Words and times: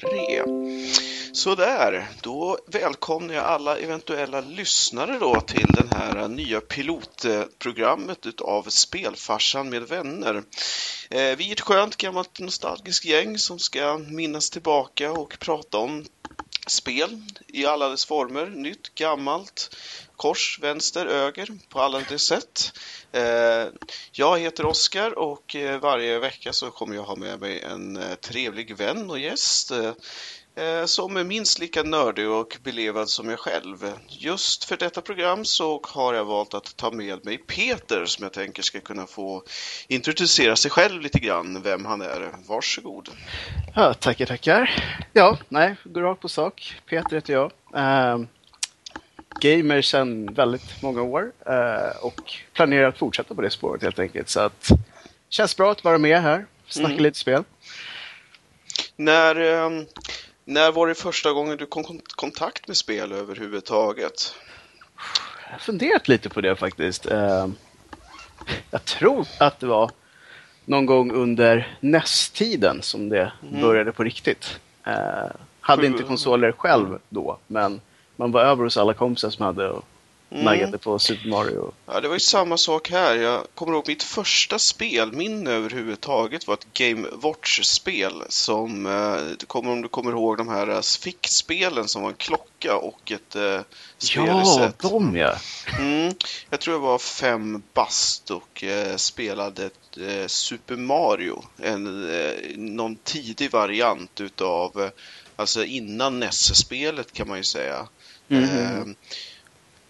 3. 0.00 0.42
Sådär, 1.32 2.08
då 2.20 2.58
välkomnar 2.66 3.34
jag 3.34 3.44
alla 3.44 3.78
eventuella 3.78 4.40
lyssnare 4.40 5.18
då 5.18 5.40
till 5.40 5.66
den 5.74 5.88
här 5.88 6.28
nya 6.28 6.60
pilotprogrammet 6.60 8.26
utav 8.26 8.62
Spelfarsan 8.68 9.68
med 9.68 9.82
vänner. 9.82 10.42
Eh, 11.10 11.36
vi 11.36 11.48
är 11.48 11.52
ett 11.52 11.60
skönt 11.60 11.96
gammalt 11.96 12.40
nostalgiskt 12.40 13.04
gäng 13.04 13.38
som 13.38 13.58
ska 13.58 13.98
minnas 13.98 14.50
tillbaka 14.50 15.12
och 15.12 15.38
prata 15.38 15.78
om 15.78 16.04
spel 16.66 17.22
i 17.46 17.66
alla 17.66 17.88
dess 17.88 18.04
former, 18.04 18.46
nytt, 18.46 18.94
gammalt, 18.94 19.76
kors, 20.16 20.58
vänster, 20.62 21.06
öger, 21.06 21.48
på 21.68 21.80
alla 21.80 22.00
de 22.08 22.18
sätt. 22.18 22.72
Eh, 23.12 23.66
jag 24.12 24.38
heter 24.38 24.66
Oskar 24.66 25.18
och 25.18 25.56
eh, 25.56 25.80
varje 25.80 26.18
vecka 26.18 26.52
så 26.52 26.70
kommer 26.70 26.94
jag 26.94 27.02
ha 27.02 27.16
med 27.16 27.40
mig 27.40 27.60
en 27.60 27.96
eh, 27.96 28.14
trevlig 28.14 28.76
vän 28.76 29.10
och 29.10 29.18
gäst 29.18 29.72
som 30.84 31.16
är 31.16 31.24
minst 31.24 31.58
lika 31.58 31.82
nördig 31.82 32.28
och 32.28 32.58
belevad 32.62 33.08
som 33.08 33.30
jag 33.30 33.38
själv. 33.38 33.92
Just 34.08 34.64
för 34.64 34.76
detta 34.76 35.00
program 35.00 35.44
så 35.44 35.80
har 35.84 36.14
jag 36.14 36.24
valt 36.24 36.54
att 36.54 36.76
ta 36.76 36.90
med 36.90 37.24
mig 37.24 37.38
Peter 37.38 38.04
som 38.06 38.22
jag 38.22 38.32
tänker 38.32 38.62
ska 38.62 38.80
kunna 38.80 39.06
få 39.06 39.42
introducera 39.88 40.56
sig 40.56 40.70
själv 40.70 41.02
lite 41.02 41.18
grann, 41.18 41.62
vem 41.62 41.84
han 41.84 42.00
är. 42.00 42.32
Varsågod. 42.46 43.08
Ja, 43.74 43.94
tackar, 43.94 44.26
tackar. 44.26 44.84
Ja, 45.12 45.38
nej, 45.48 45.76
går 45.84 46.02
rakt 46.02 46.20
på 46.20 46.28
sak. 46.28 46.74
Peter 46.86 47.14
heter 47.16 47.32
jag 47.32 47.52
gamer 49.40 49.82
sedan 49.82 50.34
väldigt 50.34 50.82
många 50.82 51.02
år 51.02 51.32
uh, 51.48 52.04
och 52.04 52.32
planerar 52.52 52.88
att 52.88 52.98
fortsätta 52.98 53.34
på 53.34 53.42
det 53.42 53.50
spåret 53.50 53.82
helt 53.82 53.98
enkelt. 53.98 54.28
Så 54.28 54.40
att 54.40 54.68
känns 55.28 55.56
bra 55.56 55.72
att 55.72 55.84
vara 55.84 55.98
med 55.98 56.22
här, 56.22 56.46
snacka 56.66 56.92
mm. 56.92 57.02
lite 57.02 57.18
spel. 57.18 57.44
När, 58.96 59.40
um, 59.40 59.86
när 60.44 60.72
var 60.72 60.86
det 60.86 60.94
första 60.94 61.32
gången 61.32 61.56
du 61.56 61.66
kom 61.66 61.84
i 61.84 62.00
kontakt 62.06 62.68
med 62.68 62.76
spel 62.76 63.12
överhuvudtaget? 63.12 64.34
Jag 65.46 65.52
har 65.52 65.58
funderat 65.58 66.08
lite 66.08 66.28
på 66.28 66.40
det 66.40 66.56
faktiskt. 66.56 67.12
Uh, 67.12 67.48
jag 68.70 68.84
tror 68.84 69.26
att 69.38 69.60
det 69.60 69.66
var 69.66 69.90
någon 70.64 70.86
gång 70.86 71.12
under 71.12 71.76
NES-tiden 71.80 72.82
som 72.82 73.08
det 73.08 73.32
mm. 73.42 73.60
började 73.60 73.92
på 73.92 74.04
riktigt. 74.04 74.60
Uh, 74.86 75.30
hade 75.60 75.86
inte 75.86 76.02
konsoler 76.02 76.52
själv 76.52 76.98
då, 77.08 77.38
men 77.46 77.80
man 78.16 78.32
var 78.32 78.40
över 78.40 78.64
hos 78.64 78.76
alla 78.76 78.94
kompisar 78.94 79.30
som 79.30 79.44
hade 79.44 79.68
och 79.68 79.84
mm. 80.30 80.44
naggade 80.44 80.78
på 80.78 80.98
Super 80.98 81.28
Mario. 81.28 81.72
Ja, 81.86 82.00
det 82.00 82.08
var 82.08 82.14
ju 82.14 82.20
samma 82.20 82.56
sak 82.56 82.90
här. 82.90 83.14
Jag 83.14 83.46
kommer 83.54 83.72
ihåg 83.72 83.88
mitt 83.88 84.02
första 84.02 84.58
spelminne 84.58 85.50
överhuvudtaget 85.50 86.46
var 86.46 86.54
ett 86.54 86.72
Game 86.72 87.08
Watch-spel 87.12 88.22
som, 88.28 88.86
eh, 88.86 89.46
kommer, 89.46 89.72
om 89.72 89.82
du 89.82 89.88
kommer 89.88 90.10
ihåg 90.10 90.38
de 90.38 90.48
här 90.48 90.68
eh, 90.68 90.80
fickspelen 90.80 91.88
som 91.88 92.02
var 92.02 92.08
en 92.08 92.16
klocka 92.16 92.76
och 92.76 93.12
ett 93.12 93.36
eh, 93.36 93.60
spelset. 93.98 94.74
Ja, 94.82 94.88
de 94.88 95.16
ja! 95.16 95.34
Mm, 95.78 96.14
jag 96.50 96.60
tror 96.60 96.74
jag 96.76 96.80
var 96.80 96.98
fem 96.98 97.62
bast 97.74 98.30
och 98.30 98.64
eh, 98.64 98.96
spelade 98.96 99.66
ett, 99.66 99.98
eh, 99.98 100.26
Super 100.26 100.76
Mario. 100.76 101.44
En, 101.58 102.10
eh, 102.10 102.56
någon 102.56 102.96
tidig 102.96 103.50
variant 103.50 104.20
utav, 104.20 104.90
alltså 105.36 105.64
innan 105.64 106.20
NES-spelet 106.20 107.12
kan 107.12 107.28
man 107.28 107.36
ju 107.36 107.44
säga. 107.44 107.88
Mm. 108.28 108.94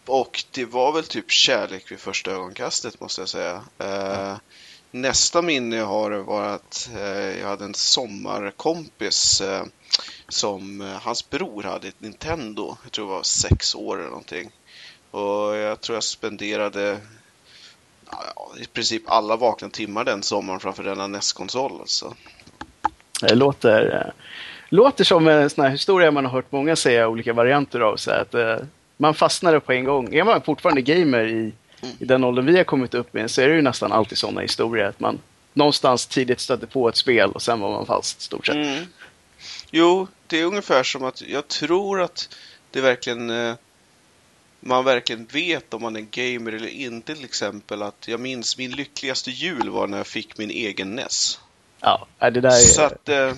Och 0.07 0.45
det 0.51 0.65
var 0.65 0.93
väl 0.93 1.05
typ 1.05 1.31
kärlek 1.31 1.93
vid 1.93 1.99
första 1.99 2.31
ögonkastet 2.31 3.01
måste 3.01 3.21
jag 3.21 3.29
säga. 3.29 3.65
Eh, 3.79 4.37
nästa 4.91 5.43
minne 5.43 5.77
jag 5.77 5.87
har 5.87 6.11
var 6.11 6.43
att 6.43 6.91
eh, 6.97 7.39
jag 7.41 7.49
hade 7.49 7.65
en 7.65 7.75
sommarkompis 7.75 9.41
eh, 9.41 9.65
som 10.29 10.81
eh, 10.81 10.87
hans 10.87 11.31
bror 11.31 11.63
hade 11.63 11.89
ett 11.89 12.01
Nintendo. 12.01 12.77
Jag 12.83 12.93
tror 12.93 13.07
det 13.07 13.13
var 13.13 13.23
sex 13.23 13.75
år 13.75 13.99
eller 13.99 14.09
någonting. 14.09 14.51
Och 15.11 15.57
jag 15.57 15.81
tror 15.81 15.97
jag 15.97 16.05
spenderade 16.05 16.99
ja, 18.11 18.53
i 18.61 18.67
princip 18.67 19.03
alla 19.07 19.37
vakna 19.37 19.69
timmar 19.69 20.05
den 20.05 20.23
sommaren 20.23 20.61
framför 20.61 20.85
denna 20.85 21.07
NES-konsol. 21.07 21.81
Alltså. 21.81 22.15
Det 23.21 23.35
låter, 23.35 24.13
låter 24.69 25.05
som 25.05 25.29
en 25.29 25.51
sån 25.51 25.65
här 25.65 25.71
historia 25.71 26.11
man 26.11 26.25
har 26.25 26.33
hört 26.33 26.53
många 26.53 26.77
säga 26.77 27.09
olika 27.09 27.33
varianter 27.33 27.81
av. 27.81 27.97
Så 27.97 28.11
att, 28.11 28.35
eh, 28.35 28.57
man 28.97 29.15
fastnade 29.15 29.61
på 29.61 29.73
en 29.73 29.85
gång. 29.85 30.15
Är 30.15 30.25
man 30.25 30.43
fortfarande 30.43 30.83
gamer 30.83 31.27
i, 31.27 31.53
i 31.99 32.05
den 32.05 32.25
åldern 32.25 32.47
vi 32.47 32.57
har 32.57 32.65
kommit 32.65 32.95
upp 32.95 33.15
med 33.15 33.31
så 33.31 33.43
är 33.43 33.49
det 33.49 33.55
ju 33.55 33.63
nästan 33.63 33.93
alltid 33.93 34.19
sådana 34.19 34.41
historier. 34.41 34.85
Att 34.85 35.01
man 35.01 35.19
någonstans 35.53 36.07
tidigt 36.07 36.41
stötte 36.41 36.67
på 36.67 36.89
ett 36.89 36.97
spel 36.97 37.31
och 37.31 37.43
sen 37.43 37.61
var 37.61 37.71
man 37.71 37.87
fast 37.87 38.21
stort 38.21 38.47
sett. 38.47 38.57
Mm. 38.57 38.85
Jo, 39.71 40.07
det 40.27 40.41
är 40.41 40.45
ungefär 40.45 40.83
som 40.83 41.05
att 41.05 41.23
jag 41.23 41.49
tror 41.49 42.01
att 42.01 42.29
det 42.71 42.81
verkligen 42.81 43.31
eh, 43.31 43.55
man 44.61 44.85
verkligen 44.85 45.27
vet 45.27 45.75
om 45.75 45.83
man 45.83 45.97
är 45.97 46.01
gamer 46.01 46.53
eller 46.53 46.69
inte 46.69 47.15
till 47.15 47.25
exempel. 47.25 47.83
Att 47.83 48.09
jag 48.09 48.21
minns 48.21 48.59
min 48.59 48.71
lyckligaste 48.71 49.31
jul 49.31 49.71
var 49.71 49.87
när 49.87 49.99
jag 49.99 50.07
fick 50.07 50.39
min 50.39 50.51
egen 50.51 50.95
NES. 50.95 51.41
Ja, 51.81 52.07
det 52.19 52.31
där 52.31 52.49
är... 52.49 52.53
Så 52.53 52.83
att... 52.83 53.09
Eh, 53.09 53.33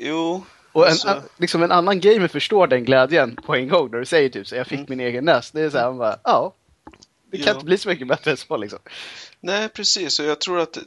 jo, 0.00 0.44
och 0.76 0.86
en, 0.86 0.90
alltså... 0.92 1.22
liksom 1.36 1.62
en 1.62 1.72
annan 1.72 2.00
gamer 2.00 2.28
förstår 2.28 2.66
den 2.66 2.84
glädjen 2.84 3.36
på 3.36 3.54
en 3.54 3.68
gång 3.68 3.90
när 3.90 3.98
du 3.98 4.06
säger 4.06 4.28
typ 4.28 4.46
så 4.46 4.56
jag 4.56 4.66
fick 4.66 4.78
mm. 4.78 4.86
min 4.88 5.00
egen 5.00 5.24
näst. 5.24 5.54
Det 5.54 5.60
är 5.60 5.70
så 5.70 5.78
här, 5.78 5.86
man 5.86 5.98
bara, 5.98 6.18
ja. 6.24 6.54
Det 7.30 7.36
kan 7.36 7.46
ja. 7.46 7.52
inte 7.52 7.64
bli 7.64 7.78
så 7.78 7.88
mycket 7.88 8.08
bättre 8.08 8.30
än 8.30 8.36
så 8.36 8.56
liksom. 8.56 8.78
Nej, 9.40 9.68
precis. 9.68 10.18
Och 10.18 10.26
jag 10.26 10.40
tror 10.40 10.60
att 10.60 10.78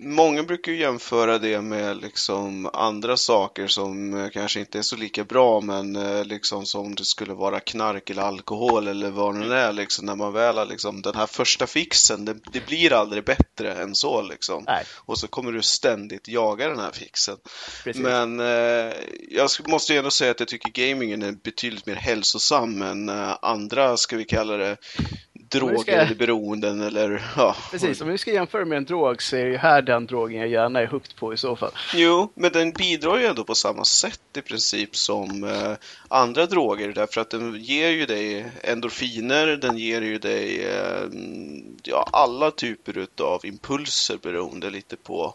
Många 0.00 0.42
brukar 0.42 0.72
ju 0.72 0.78
jämföra 0.78 1.38
det 1.38 1.60
med 1.60 1.96
liksom 1.96 2.70
andra 2.72 3.16
saker 3.16 3.66
som 3.66 4.30
kanske 4.32 4.60
inte 4.60 4.78
är 4.78 4.82
så 4.82 4.96
lika 4.96 5.24
bra 5.24 5.60
men 5.60 5.96
eh, 5.96 6.24
liksom 6.24 6.66
som 6.66 6.94
det 6.94 7.04
skulle 7.04 7.34
vara 7.34 7.60
knark 7.60 8.10
eller 8.10 8.22
alkohol 8.22 8.88
eller 8.88 9.10
vad 9.10 9.34
det 9.34 9.40
nu 9.40 9.54
är 9.54 9.72
liksom 9.72 10.06
när 10.06 10.16
man 10.16 10.32
väl 10.32 10.58
har 10.58 10.66
liksom 10.66 11.02
den 11.02 11.14
här 11.14 11.26
första 11.26 11.66
fixen 11.66 12.24
det, 12.24 12.36
det 12.52 12.66
blir 12.66 12.92
aldrig 12.92 13.24
bättre 13.24 13.74
än 13.74 13.94
så 13.94 14.22
liksom. 14.22 14.64
Nej. 14.66 14.84
Och 14.96 15.18
så 15.18 15.28
kommer 15.28 15.52
du 15.52 15.62
ständigt 15.62 16.28
jaga 16.28 16.68
den 16.68 16.78
här 16.78 16.92
fixen. 16.92 17.36
Precis. 17.84 18.02
Men 18.02 18.40
eh, 18.40 18.94
jag 19.30 19.50
måste 19.66 19.92
ju 19.92 19.98
ändå 19.98 20.10
säga 20.10 20.30
att 20.30 20.40
jag 20.40 20.48
tycker 20.48 20.70
gamingen 20.70 21.22
är 21.22 21.32
betydligt 21.32 21.86
mer 21.86 21.94
hälsosam 21.94 22.82
än 22.82 23.08
eh, 23.08 23.36
andra, 23.42 23.96
ska 23.96 24.16
vi 24.16 24.24
kalla 24.24 24.56
det, 24.56 24.76
droger 25.50 25.78
ska... 25.78 25.92
eller 25.92 26.14
beroenden 26.14 26.80
eller 26.80 27.22
ja. 27.36 27.56
Precis, 27.70 28.00
om 28.00 28.08
vi 28.08 28.18
ska 28.18 28.32
jämföra 28.32 28.64
med 28.64 28.78
en 28.78 28.84
drog 28.84 29.22
så 29.22 29.36
är 29.36 29.44
det 29.44 29.58
här 29.58 29.82
den 29.82 30.06
drogen 30.06 30.40
jag 30.40 30.48
gärna 30.48 30.80
är 30.80 30.86
hooked 30.86 31.16
på 31.16 31.34
i 31.34 31.36
så 31.36 31.56
fall. 31.56 31.70
Jo, 31.94 32.32
men 32.34 32.52
den 32.52 32.72
bidrar 32.72 33.18
ju 33.18 33.26
ändå 33.26 33.44
på 33.44 33.54
samma 33.54 33.84
sätt 33.84 34.20
i 34.36 34.40
princip 34.40 34.96
som 34.96 35.44
eh, 35.44 35.72
andra 36.08 36.46
droger 36.46 36.92
därför 36.92 37.20
att 37.20 37.30
den 37.30 37.56
ger 37.56 37.90
ju 37.90 38.06
dig 38.06 38.46
endorfiner, 38.62 39.46
den 39.46 39.78
ger 39.78 40.02
ju 40.02 40.18
dig 40.18 40.64
eh, 40.64 41.08
ja, 41.82 42.08
alla 42.12 42.50
typer 42.50 43.06
av 43.20 43.46
impulser 43.46 44.18
beroende 44.22 44.70
lite 44.70 44.96
på 44.96 45.34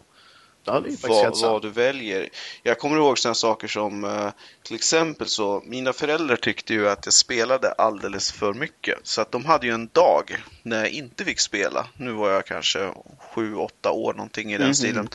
Ja, 0.66 0.82
vad, 1.02 1.40
vad 1.40 1.62
du 1.62 1.70
väljer. 1.70 2.28
Jag 2.62 2.78
kommer 2.78 2.96
ihåg 2.96 3.18
sådana 3.18 3.34
saker 3.34 3.68
som 3.68 4.04
eh, 4.04 4.30
till 4.62 4.76
exempel 4.76 5.26
så 5.26 5.62
mina 5.66 5.92
föräldrar 5.92 6.36
tyckte 6.36 6.74
ju 6.74 6.88
att 6.88 7.06
jag 7.06 7.14
spelade 7.14 7.72
alldeles 7.72 8.32
för 8.32 8.54
mycket. 8.54 8.98
Så 9.02 9.20
att 9.20 9.32
de 9.32 9.44
hade 9.44 9.66
ju 9.66 9.72
en 9.72 9.88
dag 9.92 10.44
när 10.62 10.78
jag 10.78 10.88
inte 10.88 11.24
fick 11.24 11.40
spela. 11.40 11.86
Nu 11.96 12.12
var 12.12 12.30
jag 12.30 12.46
kanske 12.46 12.92
sju, 13.34 13.54
åtta 13.54 13.90
år 13.90 14.14
någonting 14.14 14.52
i 14.52 14.58
den 14.58 14.62
mm 14.62 14.72
-hmm. 14.72 14.76
stilen. 14.76 15.08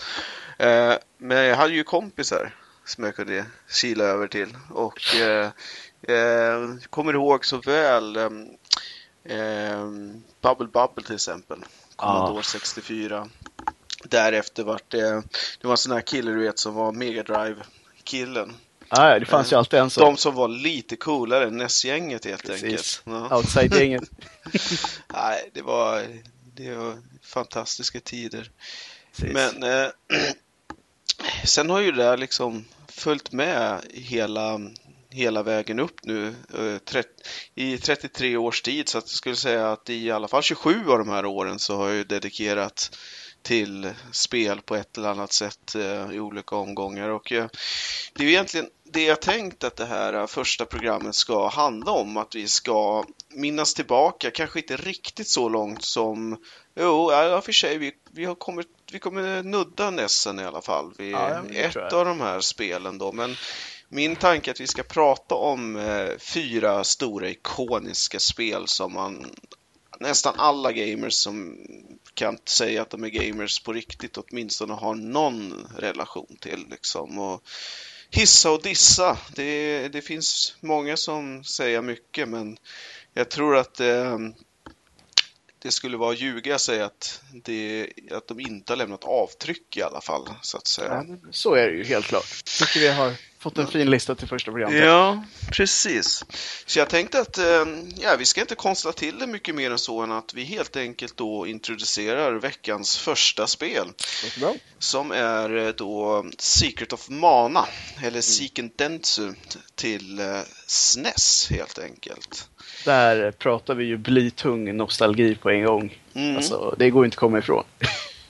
Eh, 0.58 0.98
men 1.18 1.38
jag 1.38 1.56
hade 1.56 1.74
ju 1.74 1.84
kompisar 1.84 2.54
som 2.86 3.04
jag 3.04 3.16
kunde 3.16 3.46
kila 3.70 4.04
över 4.04 4.28
till. 4.28 4.58
Och 4.70 5.16
eh, 5.16 5.50
eh, 6.02 6.70
kommer 6.90 7.14
ihåg 7.14 7.46
så 7.46 7.58
väl 7.58 8.16
eh, 8.16 8.30
eh, 9.24 9.88
Bubble 10.42 10.68
Bubble 10.68 11.04
till 11.06 11.16
exempel. 11.16 11.60
Commodore 11.96 12.40
ah. 12.40 12.44
64. 12.44 13.30
Därefter 14.04 14.64
vart 14.64 14.92
det, 14.92 15.24
det 15.62 15.68
var 15.68 15.72
en 15.72 15.78
sån 15.78 15.92
här 15.92 16.02
kille 16.02 16.32
du 16.32 16.40
vet 16.40 16.60
som 16.60 16.74
var 16.74 16.92
Mega 16.92 17.24
Drive-killen. 17.24 18.54
Ah, 18.94 19.10
ja, 19.10 19.20
det 19.20 19.26
fanns 19.26 19.52
ju 19.52 19.58
alltid 19.58 19.80
en 19.80 19.90
sån. 19.90 20.04
De 20.06 20.18
som 20.18 20.36
var 20.36 20.48
lite 20.48 20.96
coolare 20.96 21.48
än 21.48 21.58
NES-gänget 21.58 22.26
helt 22.26 22.46
Precis. 22.46 22.64
enkelt. 22.64 23.02
Ja. 23.06 23.38
Outside-gänget. 23.38 24.04
Nej, 25.14 25.50
det 25.54 25.62
var, 25.62 26.04
det 26.56 26.76
var 26.76 26.98
fantastiska 27.22 28.00
tider. 28.00 28.52
Precis. 29.16 29.34
Men 29.34 29.64
eh, 29.64 29.90
sen 31.46 31.70
har 31.70 31.80
ju 31.80 31.92
det 31.92 32.04
där 32.04 32.18
liksom 32.18 32.66
följt 32.88 33.32
med 33.32 33.82
hela, 33.94 34.60
hela 35.10 35.44
vägen 35.44 35.80
upp 35.80 36.04
nu 36.04 36.36
eh, 36.94 37.04
i 37.56 37.78
33 37.78 38.38
års 38.38 38.62
tid. 38.62 38.90
Så 38.90 38.98
att 38.98 39.04
jag 39.04 39.10
skulle 39.10 39.36
säga 39.36 39.72
att 39.72 39.90
i 39.90 40.12
alla 40.12 40.28
fall 40.28 40.44
27 40.44 40.90
av 40.90 40.98
de 40.98 41.10
här 41.10 41.26
åren 41.26 41.60
så 41.60 41.78
har 41.78 41.90
jag 41.90 42.08
dedikerat 42.08 42.98
till 43.42 43.94
spel 44.12 44.62
på 44.62 44.76
ett 44.76 44.98
eller 44.98 45.10
annat 45.10 45.34
sätt 45.34 45.76
eh, 45.76 46.12
i 46.12 46.20
olika 46.20 46.56
omgångar. 46.56 47.10
Och 47.10 47.32
eh, 47.32 47.48
det 48.14 48.24
är 48.24 48.28
egentligen 48.28 48.70
det 48.84 49.04
jag 49.04 49.22
tänkt 49.22 49.64
att 49.64 49.76
det 49.76 49.86
här 49.86 50.28
första 50.28 50.66
programmet 50.66 51.16
ska 51.16 51.48
handla 51.48 51.92
om, 51.92 52.18
att 52.18 52.36
vi 52.36 52.48
ska 52.48 53.06
minnas 53.30 53.74
tillbaka, 53.74 54.32
kanske 54.32 54.60
inte 54.60 54.78
riktigt 54.78 55.28
så 55.28 55.50
långt 55.50 55.84
som, 55.84 56.38
jo, 56.76 57.12
ja, 57.12 57.42
för 57.42 57.52
sig, 57.52 57.78
vi, 57.78 57.92
vi, 58.12 58.26
har 58.26 58.36
kommit, 58.36 58.68
vi 58.92 59.00
kommer 59.00 59.44
nudda 59.44 59.92
Nessen 59.92 60.40
i 60.40 60.44
alla 60.44 60.62
fall 60.62 60.94
vid 60.98 61.12
Ja, 61.12 61.44
ett 61.52 61.94
av 61.94 62.06
de 62.06 62.22
här 62.22 62.40
spelen 62.40 62.98
då, 62.98 63.12
men 63.12 63.36
min 63.90 64.16
tanke 64.16 64.50
är 64.50 64.54
att 64.54 64.60
vi 64.60 64.68
ska 64.68 64.84
prata 64.84 65.36
om 65.36 65.76
eh, 65.76 66.18
fyra 66.18 66.84
stora 66.84 67.30
ikoniska 67.30 68.20
spel 68.20 68.68
som 68.68 68.94
man 68.94 69.36
nästan 70.02 70.34
alla 70.38 70.72
gamers 70.72 71.14
som 71.14 71.58
kan 72.14 72.38
säga 72.46 72.82
att 72.82 72.90
de 72.90 73.04
är 73.04 73.10
gamers 73.10 73.60
på 73.60 73.74
riktigt 73.74 74.18
åtminstone 74.18 74.74
har 74.74 74.96
någon 74.96 75.68
relation 75.78 76.38
till 76.40 76.66
liksom. 76.70 77.20
Och 77.20 77.44
hissa 78.10 78.52
och 78.52 78.62
dissa, 78.62 79.18
det, 79.36 79.88
det 79.88 80.02
finns 80.02 80.56
många 80.60 80.98
som 80.98 81.44
säger 81.44 81.82
mycket 81.82 82.30
men 82.30 82.58
jag 83.14 83.30
tror 83.30 83.58
att 83.58 83.80
eh, 83.80 84.18
det 85.60 85.72
skulle 85.72 85.98
vara 85.98 86.12
att 86.12 86.20
ljuga 86.20 86.56
att 86.56 86.62
säga 86.62 86.86
att, 86.86 87.22
det, 87.34 87.90
att 88.12 88.28
de 88.28 88.40
inte 88.40 88.74
har 88.74 88.78
lämnat 88.78 89.04
avtryck 89.04 89.78
i 89.78 89.82
alla 89.82 90.02
fall 90.02 90.30
så 90.42 90.58
att 90.58 90.68
säga. 90.68 90.94
Ja, 90.94 91.04
men 91.04 91.34
så 91.34 91.54
är 91.54 91.68
det 91.68 91.78
ju 91.78 91.84
helt 91.84 92.06
klart. 92.06 92.44
Tycker 92.60 92.80
vi 92.80 92.88
har 92.88 93.14
fått 93.42 93.58
en 93.58 93.68
fin 93.68 93.90
lista 93.90 94.16
till 94.16 94.28
första 94.28 94.52
programmet. 94.52 94.86
Ja, 94.86 95.24
precis. 95.52 96.26
Så 96.66 96.80
jag 96.80 96.90
tänkte 96.90 97.20
att 97.20 97.38
eh, 97.38 97.66
ja, 97.96 98.16
vi 98.20 98.26
ska 98.26 98.42
inte 98.42 98.56
konstla 98.56 98.92
till 98.92 99.20
det 99.20 99.28
mycket 99.28 99.56
mer 99.56 99.72
än 99.72 99.80
så 99.80 100.02
än 100.02 100.12
att 100.12 100.34
vi 100.34 100.44
helt 100.44 100.76
enkelt 100.76 101.18
då 101.18 101.48
introducerar 101.48 102.34
veckans 102.34 102.98
första 102.98 103.48
spel 103.48 103.88
som 104.80 105.12
är 105.12 105.58
eh, 105.58 105.68
då 105.68 106.26
Secret 106.38 106.94
of 106.94 107.10
Mana 107.10 107.66
eller 108.04 108.22
Seiken 108.22 108.72
Dentsu 108.76 109.34
till 109.76 110.20
eh, 110.20 110.40
SNES 110.68 111.48
helt 111.50 111.80
enkelt. 111.80 112.50
Där 112.86 113.32
pratar 113.32 113.76
vi 113.76 113.86
ju 113.86 113.98
blytung 113.98 114.78
nostalgi 114.78 115.36
på 115.36 115.50
en 115.50 115.66
gång. 115.66 116.02
Mm. 116.14 116.36
Alltså, 116.36 116.76
det 116.78 116.90
går 116.90 117.06
inte 117.06 117.16
att 117.16 117.20
komma 117.20 117.40
ifrån. 117.40 117.64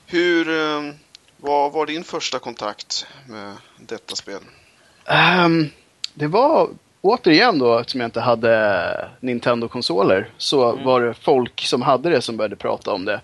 Hur, 0.06 0.46
vad 1.36 1.72
var 1.72 1.86
din 1.86 2.04
första 2.04 2.38
kontakt 2.38 3.06
med 3.26 3.56
detta 3.78 4.16
spel? 4.16 4.40
Ehm, 5.06 5.66
det 6.14 6.26
var 6.26 6.68
återigen 7.00 7.58
då, 7.58 7.78
eftersom 7.78 8.00
jag 8.00 8.08
inte 8.08 8.20
hade 8.20 9.08
Nintendo-konsoler, 9.20 10.30
så 10.38 10.72
Mm. 10.72 10.84
var 10.84 11.00
det 11.00 11.14
folk 11.14 11.60
som 11.66 11.82
hade 11.82 12.10
det 12.10 12.20
som 12.22 12.36
började 12.36 12.56
prata 12.56 12.92
om 12.92 13.04
det. 13.04 13.20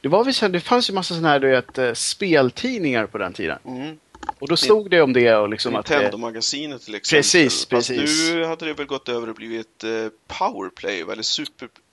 Det, 0.00 0.08
var 0.08 0.24
vissa, 0.24 0.48
det 0.48 0.60
fanns 0.60 0.90
ju 0.90 0.94
massa 0.94 1.14
sådana 1.14 1.28
här 1.28 1.40
du 1.40 1.50
vet, 1.50 1.78
eh, 1.78 1.92
speltidningar 1.92 3.06
på 3.06 3.18
den 3.18 3.32
tiden. 3.32 3.58
Mm. 3.66 3.98
Och 4.38 4.48
då 4.48 4.56
stod 4.56 4.90
det 4.90 5.00
om 5.02 5.12
det 5.12 5.34
och 5.36 5.48
liksom 5.48 5.76
att... 5.76 5.90
Nintendo-magasinet 5.90 6.82
till 6.84 6.94
exempel. 6.94 7.18
Precis, 7.18 7.66
Fast 7.68 7.88
precis. 7.88 8.30
nu 8.30 8.44
hade 8.44 8.66
det 8.66 8.72
väl 8.74 8.86
gått 8.86 9.08
över 9.08 9.28
och 9.28 9.34
blivit 9.34 9.84
eh, 9.84 9.90
Powerplay 10.38 11.00
eller 11.00 11.22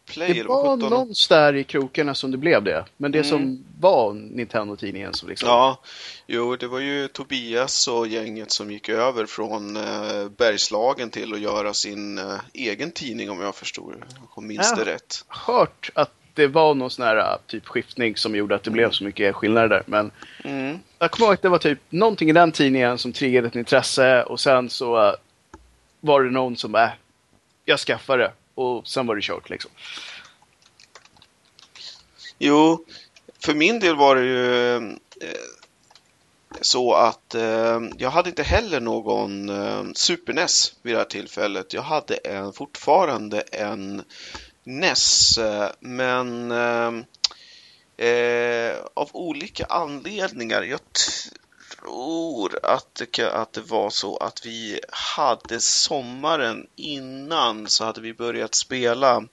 Superplay 0.10 0.34
Det 0.34 0.44
var 0.48 0.62
sjutton. 0.76 0.80
någonstans 0.90 1.28
där 1.28 1.54
i 1.56 1.64
krokarna 1.64 2.16
som 2.16 2.32
det 2.32 2.38
blev 2.38 2.64
det. 2.64 2.86
Men 2.98 3.12
det 3.12 3.18
Mm. 3.18 3.30
som 3.30 3.64
var 3.80 4.14
Nintendo-tidningen 4.14 5.14
som 5.14 5.30
liksom... 5.30 5.50
Ja, 5.50 5.80
jo, 6.28 6.56
det 6.56 6.68
var 6.68 6.80
ju 6.80 7.08
Tobias 7.08 7.88
och 7.88 8.08
gänget 8.08 8.52
som 8.52 8.72
gick 8.72 8.90
över 8.90 9.26
från 9.26 9.76
eh, 9.78 10.30
Bergslagen 10.38 11.10
till 11.10 11.34
att 11.34 11.40
göra 11.40 11.74
sin 11.74 12.18
eh, 12.18 12.36
egen 12.54 12.92
tidning 12.92 13.30
om 13.30 13.42
jag 13.42 13.56
förstod 13.56 13.94
om 14.30 14.48
minns 14.48 14.74
Ja. 14.78 14.84
det 14.84 14.92
rätt. 14.92 15.26
hört 15.28 15.90
att 15.96 16.12
det 16.34 16.48
var 16.48 16.74
någon 16.76 16.90
sån 16.90 17.06
här 17.06 17.18
äh, 17.18 17.38
typ 17.48 17.68
skiftning 17.68 18.18
som 18.18 18.36
gjorde 18.36 18.56
att 18.56 18.64
det 18.64 18.72
blev 18.72 18.92
så 18.92 19.04
mycket 19.04 19.36
skillnader 19.36 19.68
där. 19.70 19.84
Men 19.86 20.12
Mm. 20.44 20.80
jag 21.00 21.12
kommer 21.12 21.26
ihåg 21.28 21.34
att 21.34 21.42
det 21.42 21.50
var 21.50 21.58
typ 21.58 21.80
någonting 21.90 22.30
i 22.30 22.34
den 22.34 22.52
tidningen 22.52 22.98
som 22.98 23.14
triggade 23.14 23.48
ett 23.48 23.56
intresse 23.56 24.24
och 24.24 24.40
sen 24.40 24.70
så 24.70 25.08
äh, 25.08 25.14
var 26.00 26.24
det 26.24 26.30
någon 26.32 26.58
som 26.58 26.76
äh, 26.76 26.90
jag 27.66 27.80
skaffade 27.80 28.24
det 28.24 28.32
och 28.56 28.88
sen 28.88 29.08
var 29.08 29.16
det 29.16 29.22
kört 29.22 29.50
liksom. 29.50 29.72
Jo, 32.40 32.86
för 33.40 33.54
min 33.54 33.80
del 33.80 33.96
var 33.96 34.16
det 34.16 34.26
ju 34.26 34.76
eh, 34.76 34.82
så 36.62 36.94
att 36.94 37.36
eh, 37.36 37.82
jag 37.98 38.10
hade 38.10 38.30
inte 38.30 38.44
heller 38.44 38.80
någon 38.80 39.50
eh, 39.50 39.84
Super 39.94 40.34
NES 40.34 40.74
vid 40.82 40.94
det 40.94 40.98
här 40.98 41.06
tillfället. 41.06 41.74
Jag 41.74 41.82
hade 41.82 42.16
en, 42.16 42.54
fortfarande 42.54 43.42
en 43.42 44.04
NES, 44.64 45.38
eh, 45.38 45.70
men 45.80 46.52
eh, 46.52 48.08
eh, 48.08 48.76
av 48.94 49.10
olika 49.14 49.66
anledningar. 49.66 50.62
Jag 50.62 50.80
tror 51.86 52.60
att 52.64 53.02
det, 53.14 53.32
att 53.32 53.54
det 53.54 53.62
var 53.62 53.90
så 53.90 54.18
att 54.18 54.46
vi 54.46 54.80
hade 54.92 55.60
sommaren 55.60 56.68
innan 56.76 57.68
så 57.68 57.86
hade 57.86 58.02
vi 58.02 58.14
börjat 58.14 58.56
spela 58.56 59.24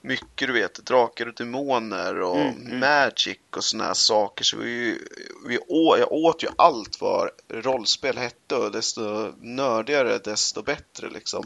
mycket, 0.00 0.48
du 0.48 0.52
vet, 0.52 0.86
drakar 0.86 1.26
och 1.26 1.34
demoner 1.34 2.20
och 2.20 2.36
Mm, 2.36 2.66
mm. 2.66 2.80
Magic 2.80 3.38
och 3.56 3.64
såna 3.64 3.84
här 3.84 3.94
saker. 3.94 4.44
Så 4.44 4.56
vi, 4.56 4.98
vi 5.46 5.58
å, 5.68 5.96
jag 5.98 6.12
åt 6.12 6.42
ju 6.42 6.48
allt 6.58 7.00
vad 7.00 7.30
rollspel 7.48 8.18
hette 8.18 8.54
och 8.54 8.72
desto 8.72 9.32
nördigare 9.40 10.18
desto 10.18 10.62
bättre 10.62 11.10
liksom. 11.10 11.44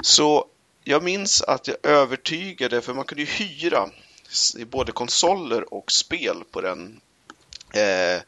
Så 0.00 0.46
jag 0.84 1.02
minns 1.02 1.42
att 1.42 1.68
jag 1.68 1.76
övertygade, 1.82 2.80
för 2.80 2.94
man 2.94 3.04
kunde 3.04 3.22
ju 3.22 3.28
hyra 3.28 3.90
både 4.66 4.92
konsoler 4.92 5.74
och 5.74 5.92
spel 5.92 6.42
på 6.50 6.60
den 6.60 7.00
eh, 7.74 8.22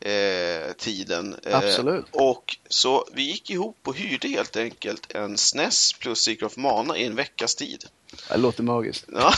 eh, 0.00 0.72
tiden. 0.72 1.36
Eh, 1.42 1.56
Absolut. 1.56 2.04
och 2.10 2.56
så 2.68 3.08
vi 3.12 3.22
gick 3.22 3.50
ihop 3.50 3.78
och 3.84 3.96
hyrde 3.96 4.28
helt 4.28 4.56
enkelt 4.56 5.12
en 5.14 5.38
SNES 5.38 5.92
plus 5.92 6.20
Secret 6.20 6.42
of 6.42 6.56
Mana 6.56 6.96
i 6.96 7.06
en 7.06 7.14
veckas 7.14 7.54
tid. 7.54 7.84
Det 8.28 8.36
låter 8.36 8.62
magiskt. 8.62 9.04
Ja. 9.12 9.32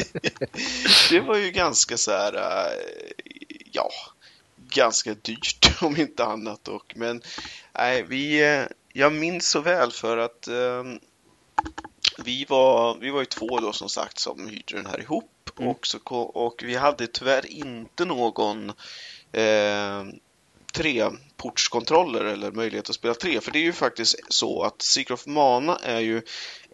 det 1.10 1.20
var 1.20 1.36
ju 1.36 1.50
ganska 1.50 1.96
så 1.96 2.10
här, 2.10 2.34
eh, 2.34 2.84
ja, 3.72 3.90
ganska 4.68 5.14
dyrt 5.14 5.82
om 5.82 5.96
inte 5.96 6.24
annat. 6.24 6.68
Och, 6.68 6.92
men 6.96 7.22
nej, 7.72 8.02
vi, 8.08 8.42
eh, 8.42 8.64
jag 8.92 9.12
minns 9.12 9.48
så 9.48 9.60
väl 9.60 9.92
för 9.92 10.16
att 10.16 10.48
eh, 10.48 10.84
vi, 12.18 12.44
var, 12.48 12.98
vi 13.00 13.10
var 13.10 13.20
ju 13.20 13.26
två 13.26 13.60
då 13.60 13.72
som 13.72 13.88
sagt 13.88 14.18
som 14.18 14.48
hyrde 14.48 14.76
den 14.76 14.86
här 14.86 15.00
ihop. 15.00 15.50
Mm. 15.58 15.70
Och, 15.70 15.86
så, 15.86 15.98
och 16.14 16.62
vi 16.64 16.76
hade 16.76 17.06
tyvärr 17.06 17.46
inte 17.46 18.04
någon 18.04 18.72
eh, 19.32 20.04
treportskontroller 20.72 22.24
eller 22.24 22.52
möjlighet 22.52 22.88
att 22.90 22.94
spela 22.94 23.14
tre. 23.14 23.40
För 23.40 23.52
det 23.52 23.58
är 23.58 23.62
ju 23.62 23.72
faktiskt 23.72 24.16
så 24.28 24.62
att 24.62 24.82
Secret 24.82 25.20
of 25.20 25.26
Mana 25.26 25.78
är 25.82 26.00
ju 26.00 26.22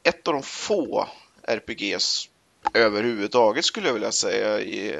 ett 0.03 0.29
av 0.29 0.35
de 0.35 0.43
få 0.43 1.08
RPGs 1.43 2.29
överhuvudtaget 2.75 3.64
skulle 3.64 3.87
jag 3.87 3.94
vilja 3.94 4.12
säga 4.12 4.61
i, 4.61 4.94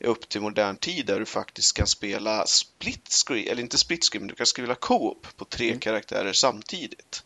i 0.00 0.06
upp 0.06 0.28
till 0.28 0.40
modern 0.40 0.76
tid 0.76 1.06
där 1.06 1.18
du 1.18 1.26
faktiskt 1.26 1.76
kan 1.76 1.86
spela 1.86 2.46
split 2.46 3.08
screen, 3.26 3.48
eller 3.48 3.62
inte 3.62 3.78
split 3.78 4.04
screen, 4.04 4.22
men 4.22 4.28
du 4.28 4.34
kan 4.34 4.46
spela 4.46 4.74
co-op 4.74 5.26
på 5.36 5.44
tre 5.44 5.66
Mm. 5.66 5.80
karaktärer 5.80 6.32
samtidigt. 6.32 7.22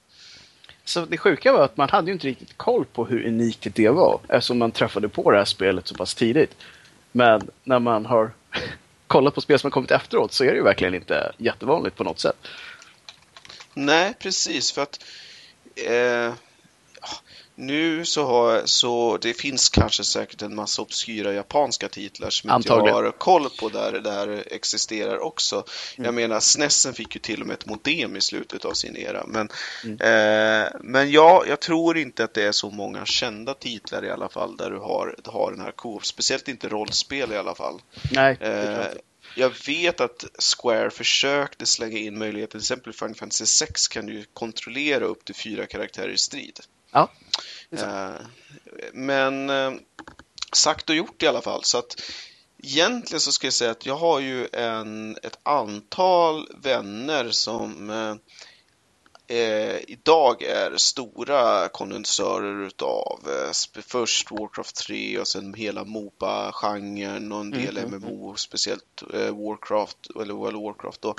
Så 0.85 1.05
det 1.05 1.19
sjuka 1.19 1.53
var 1.53 1.65
att 1.65 1.77
man 1.77 1.89
hade 1.91 2.07
ju 2.07 2.13
inte 2.13 2.27
riktigt 2.27 2.57
koll 2.57 2.85
på 2.85 3.05
hur 3.05 3.27
unikt 3.27 3.67
det 3.75 3.89
var 3.89 4.21
eftersom 4.29 4.59
man 4.59 4.73
träffade 4.73 5.09
på 5.09 5.31
det 5.31 5.39
här 5.39 5.45
spelet 5.45 5.87
så 5.87 5.95
pass 5.95 6.15
tidigt. 6.15 6.57
Men 7.13 7.51
när 7.65 7.79
man 7.79 8.07
har 8.07 8.33
kollat 9.13 9.35
på 9.35 9.41
spel 9.41 9.59
som 9.59 9.67
har 9.67 9.73
kommit 9.73 9.91
efteråt 9.91 10.33
så 10.33 10.45
är 10.45 10.49
det 10.49 10.57
ju 10.57 10.63
verkligen 10.63 10.95
inte 10.95 11.33
jättevanligt 11.39 11.97
på 11.97 12.05
något 12.05 12.19
sätt. 12.19 12.37
Nej, 13.75 14.15
precis 14.19 14.73
för 14.73 14.83
att 14.83 15.05
eh, 15.77 16.33
nu 17.55 18.05
så 18.05 18.25
har 18.25 18.63
så 18.65 19.17
det 19.23 19.35
finns 19.35 19.69
kanske 19.69 20.05
säkert 20.05 20.43
en 20.43 20.55
massa 20.55 20.83
obskyra 20.83 21.33
japanska 21.33 21.89
titlar 21.89 22.31
som 22.31 22.51
inte 22.51 22.69
jag 22.69 22.75
Antagligen. 22.75 23.05
har 23.05 23.11
koll 23.13 23.51
på 23.61 23.69
där 23.69 23.93
det 23.93 24.11
här 24.11 24.45
existerar 24.47 25.19
också. 25.19 25.65
Jag 25.97 26.05
Mm. 26.07 26.15
menar, 26.15 26.41
SNESen 26.41 26.95
fick 26.95 27.15
ju 27.15 27.21
till 27.21 27.41
och 27.41 27.47
med 27.47 27.55
ett 27.55 27.67
modem 27.67 28.17
i 28.17 28.21
slutet 28.21 28.65
av 28.65 28.73
sin 28.73 28.97
era. 28.97 29.25
Men, 29.27 29.49
Mm. 29.85 29.95
eh, 30.01 30.69
men 30.81 31.11
ja, 31.11 31.45
jag 31.49 31.61
tror 31.61 31.99
inte 31.99 32.25
att 32.25 32.35
det 32.35 32.43
är 32.43 32.53
så 32.53 32.71
många 32.71 33.07
kända 33.07 33.55
titlar 33.55 34.05
i 34.05 34.11
alla 34.11 34.29
fall 34.29 34.57
där 34.57 34.71
du 34.71 34.79
har, 34.79 35.17
har 35.25 35.51
den 35.51 35.61
här 35.61 35.73
co 35.73 36.01
Speciellt 36.01 36.49
inte 36.49 36.69
rollspel 36.69 37.33
i 37.33 37.37
alla 37.37 37.55
fall. 37.55 37.81
Nej, 38.13 38.37
jag 38.41 38.49
Eh, 38.51 38.87
jag 39.37 39.53
vet 39.67 40.01
att 40.01 40.25
Square 40.57 40.91
försökte 40.91 41.67
slänga 41.67 41.99
in 41.99 42.19
möjligheten, 42.19 42.51
till 42.51 42.59
exempel 42.65 42.91
i 42.93 42.97
Final 42.97 43.15
Fantasy 43.15 43.47
6 43.47 43.89
kan 43.89 44.07
du 44.07 44.25
kontrollera 44.33 45.05
upp 45.05 45.25
till 45.25 45.35
fyra 45.35 45.67
karaktärer 45.67 46.09
i 46.09 46.19
strid. 46.19 46.61
Ja. 46.93 47.11
Eh, 47.71 48.27
Men 48.93 49.51
eh, 49.51 49.73
sagt 50.53 50.91
och 50.91 50.97
gjort 50.97 51.23
i 51.23 51.27
alla 51.27 51.43
fall. 51.43 51.65
Så 51.65 51.79
att 51.79 52.01
egentligen 52.63 53.21
så 53.21 53.33
ska 53.33 53.47
jag 53.47 53.55
säga 53.55 53.71
att 53.71 53.87
jag 53.87 53.97
har 53.97 54.21
ju 54.21 54.49
en, 54.53 55.17
ett 55.23 55.39
antal 55.43 56.49
vänner 56.63 57.31
som 57.31 57.91
eh, 57.91 58.15
eh, 59.27 59.91
idag 59.91 60.43
är 60.43 60.77
stora 60.77 61.69
kondensörer 61.69 62.67
utav 62.67 63.21
eh, 63.27 63.83
först 63.83 64.31
Warcraft 64.31 64.77
3 64.77 65.19
och 65.19 65.29
sen 65.29 65.55
hela 65.55 65.85
Moba-genren 65.85 67.33
och 67.33 67.41
en 67.41 67.51
del 67.51 67.79
Mm, 67.79 67.95
mm, 67.95 68.01
MMO, 68.01 68.35
speciellt 68.37 69.03
eh, 69.15 69.37
Warcraft 69.37 69.99
eller 70.23 70.35
World 70.35 70.57
of 70.57 70.63
Warcraft 70.63 71.03
då. 71.03 71.15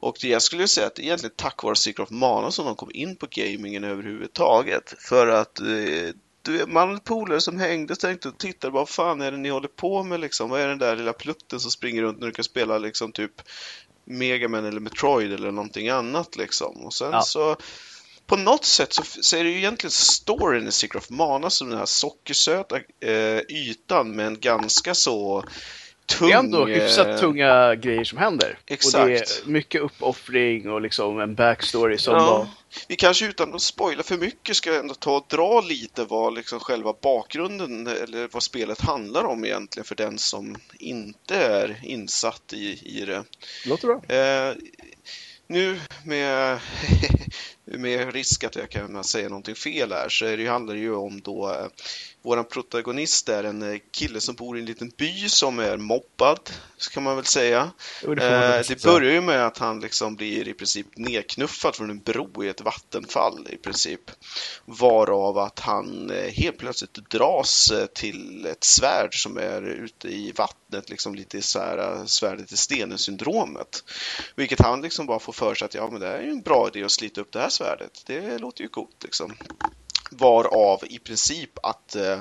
Och 0.00 0.24
jag 0.24 0.42
skulle 0.42 0.68
säga 0.68 0.86
att 0.86 0.94
det 0.94 1.02
är 1.02 1.04
egentligen 1.04 1.34
tack 1.36 1.62
vare 1.62 1.76
Secret 1.76 2.00
of 2.00 2.10
Mana 2.10 2.50
som 2.50 2.66
de 2.66 2.74
kom 2.76 2.90
in 2.94 3.16
på 3.16 3.26
gamingen 3.30 3.84
överhuvudtaget. 3.84 4.94
För 4.98 5.26
att 5.26 5.60
eh, 5.60 6.14
du 6.42 6.66
man 6.66 7.00
polare 7.00 7.40
som 7.40 7.58
hängde 7.58 7.92
och 7.92 8.00
tänkte 8.00 8.28
och 8.28 8.38
tittade, 8.38 8.72
vad 8.72 8.88
fan 8.88 9.20
är 9.20 9.30
det 9.30 9.36
ni 9.36 9.48
håller 9.48 9.68
på 9.68 10.02
med 10.02 10.20
liksom? 10.20 10.50
Vad 10.50 10.60
är 10.60 10.68
den 10.68 10.78
där 10.78 10.96
lilla 10.96 11.12
plutten 11.12 11.60
som 11.60 11.70
springer 11.70 12.02
runt 12.02 12.20
när 12.20 12.26
du 12.26 12.32
kan 12.32 12.44
spela 12.44 12.78
liksom 12.78 13.12
typ 13.12 13.42
Megaman 14.10 14.64
eller 14.64 14.80
Metroid 14.80 15.32
eller 15.32 15.50
någonting 15.50 15.88
annat 15.88 16.36
liksom. 16.36 16.76
Och 16.76 16.94
sen 16.94 17.12
Ja. 17.12 17.22
så 17.22 17.56
på 18.26 18.36
något 18.36 18.64
sätt 18.64 18.92
så, 18.92 19.02
så 19.22 19.36
är 19.36 19.44
det 19.44 19.50
ju 19.50 19.58
egentligen 19.58 19.90
storyn 19.90 20.68
i 20.68 20.72
Secret 20.72 21.02
of 21.04 21.10
Mana 21.10 21.50
som 21.50 21.68
den 21.70 21.78
här 21.78 21.86
sockersöta 21.86 22.76
eh, 23.00 23.38
ytan 23.48 24.16
med 24.16 24.26
en 24.26 24.40
ganska 24.40 24.94
så 24.94 25.44
tung... 26.08 26.28
Det 26.28 26.34
är 26.34 26.38
ändå 26.38 26.66
hyfsat 26.66 27.06
eh, 27.06 27.16
tunga 27.16 27.74
grejer 27.74 28.04
som 28.04 28.18
händer. 28.18 28.50
Och 28.50 28.64
det 28.66 28.74
Exakt. 28.74 29.08
är 29.08 29.50
mycket 29.50 29.80
uppoffring 29.80 30.70
och 30.70 30.80
liksom 30.80 31.20
en 31.20 31.34
backstory 31.34 31.98
som 31.98 32.14
Ja, 32.14 32.38
var... 32.38 32.48
vi 32.88 32.96
kanske 32.96 33.26
utan 33.26 33.54
att 33.54 33.62
spoila 33.62 34.02
för 34.02 34.16
mycket 34.16 34.56
ska 34.56 34.78
ändå 34.78 34.94
ta 34.94 35.16
och 35.16 35.26
dra 35.28 35.60
lite 35.60 36.04
vad 36.04 36.34
liksom 36.34 36.60
själva 36.60 36.94
bakgrunden 37.02 37.86
eller 37.86 38.28
vad 38.32 38.42
spelet 38.42 38.80
handlar 38.80 39.24
om 39.24 39.44
egentligen 39.44 39.84
för 39.84 39.94
den 39.94 40.18
som 40.18 40.56
inte 40.78 41.36
är 41.36 41.80
insatt 41.82 42.52
i, 42.52 42.98
i 43.00 43.04
det. 43.04 43.24
Låter 43.66 43.86
bra. 43.86 44.16
Eh, 44.16 44.54
nu 45.46 45.80
med, 46.04 46.58
med 47.70 48.12
risk 48.12 48.44
att 48.44 48.56
jag 48.56 48.70
kan 48.70 49.04
säga 49.04 49.28
någonting 49.28 49.54
fel 49.54 49.92
här 49.92 50.08
så 50.08 50.24
är 50.26 50.36
det, 50.36 50.46
handlar 50.46 50.74
ju 50.74 50.94
om 50.94 51.20
då 51.20 51.50
eh, 51.50 51.66
våran 52.22 52.44
protagonist 52.44 53.28
är 53.28 53.44
en 53.44 53.62
eh, 53.62 53.78
kille 53.90 54.20
som 54.20 54.34
bor 54.34 54.56
i 54.56 54.60
en 54.60 54.66
liten 54.66 54.92
by 54.96 55.28
som 55.28 55.58
är 55.58 55.76
mobbad, 55.76 56.50
så 56.76 56.90
kan 56.90 57.02
man 57.02 57.16
väl 57.16 57.24
säga. 57.24 57.70
Jo, 58.02 58.14
det 58.14 58.30
man 58.30 58.38
Eh, 58.38 58.64
det 58.68 58.82
börjar 58.82 59.12
ju 59.12 59.20
med 59.20 59.46
att 59.46 59.58
han 59.58 59.80
liksom 59.80 60.16
blir 60.16 60.48
i 60.48 60.54
princip 60.54 60.86
nedknuffad 60.96 61.76
från 61.76 61.90
en 61.90 61.98
bro 61.98 62.44
i 62.44 62.48
ett 62.48 62.60
vattenfall 62.60 63.46
i 63.50 63.56
princip. 63.56 64.00
Varav 64.64 65.38
att 65.38 65.60
han 65.60 66.12
helt 66.32 66.58
plötsligt 66.58 67.10
dras 67.10 67.72
till 67.94 68.46
ett 68.46 68.64
svärd 68.64 69.22
som 69.22 69.38
är 69.38 69.62
ute 69.62 70.08
i 70.08 70.32
vattnet, 70.36 70.90
liksom 70.90 71.14
lite 71.14 71.42
så 71.42 71.58
här 71.58 72.06
svärdet 72.06 72.52
i 72.52 72.56
stenen-syndromet. 72.56 73.84
Vilket 74.34 74.60
han 74.60 74.82
liksom 74.82 75.06
bara 75.06 75.18
får 75.18 75.32
för 75.32 75.54
sig 75.54 75.66
att 75.66 75.74
ja, 75.74 75.88
men 75.90 76.00
det 76.00 76.08
är 76.08 76.22
ju 76.22 76.30
en 76.30 76.42
bra 76.42 76.68
idé 76.68 76.84
att 76.84 76.90
slita 76.90 77.20
upp 77.20 77.32
det 77.32 77.40
här 77.40 77.48
svärdet. 77.58 78.02
Det 78.06 78.38
låter 78.38 78.62
ju 78.62 78.68
coolt 78.68 79.04
liksom. 79.04 79.36
Varav 80.10 80.80
i 80.84 80.98
princip 80.98 81.50
att 81.62 81.96
eh, 81.96 82.18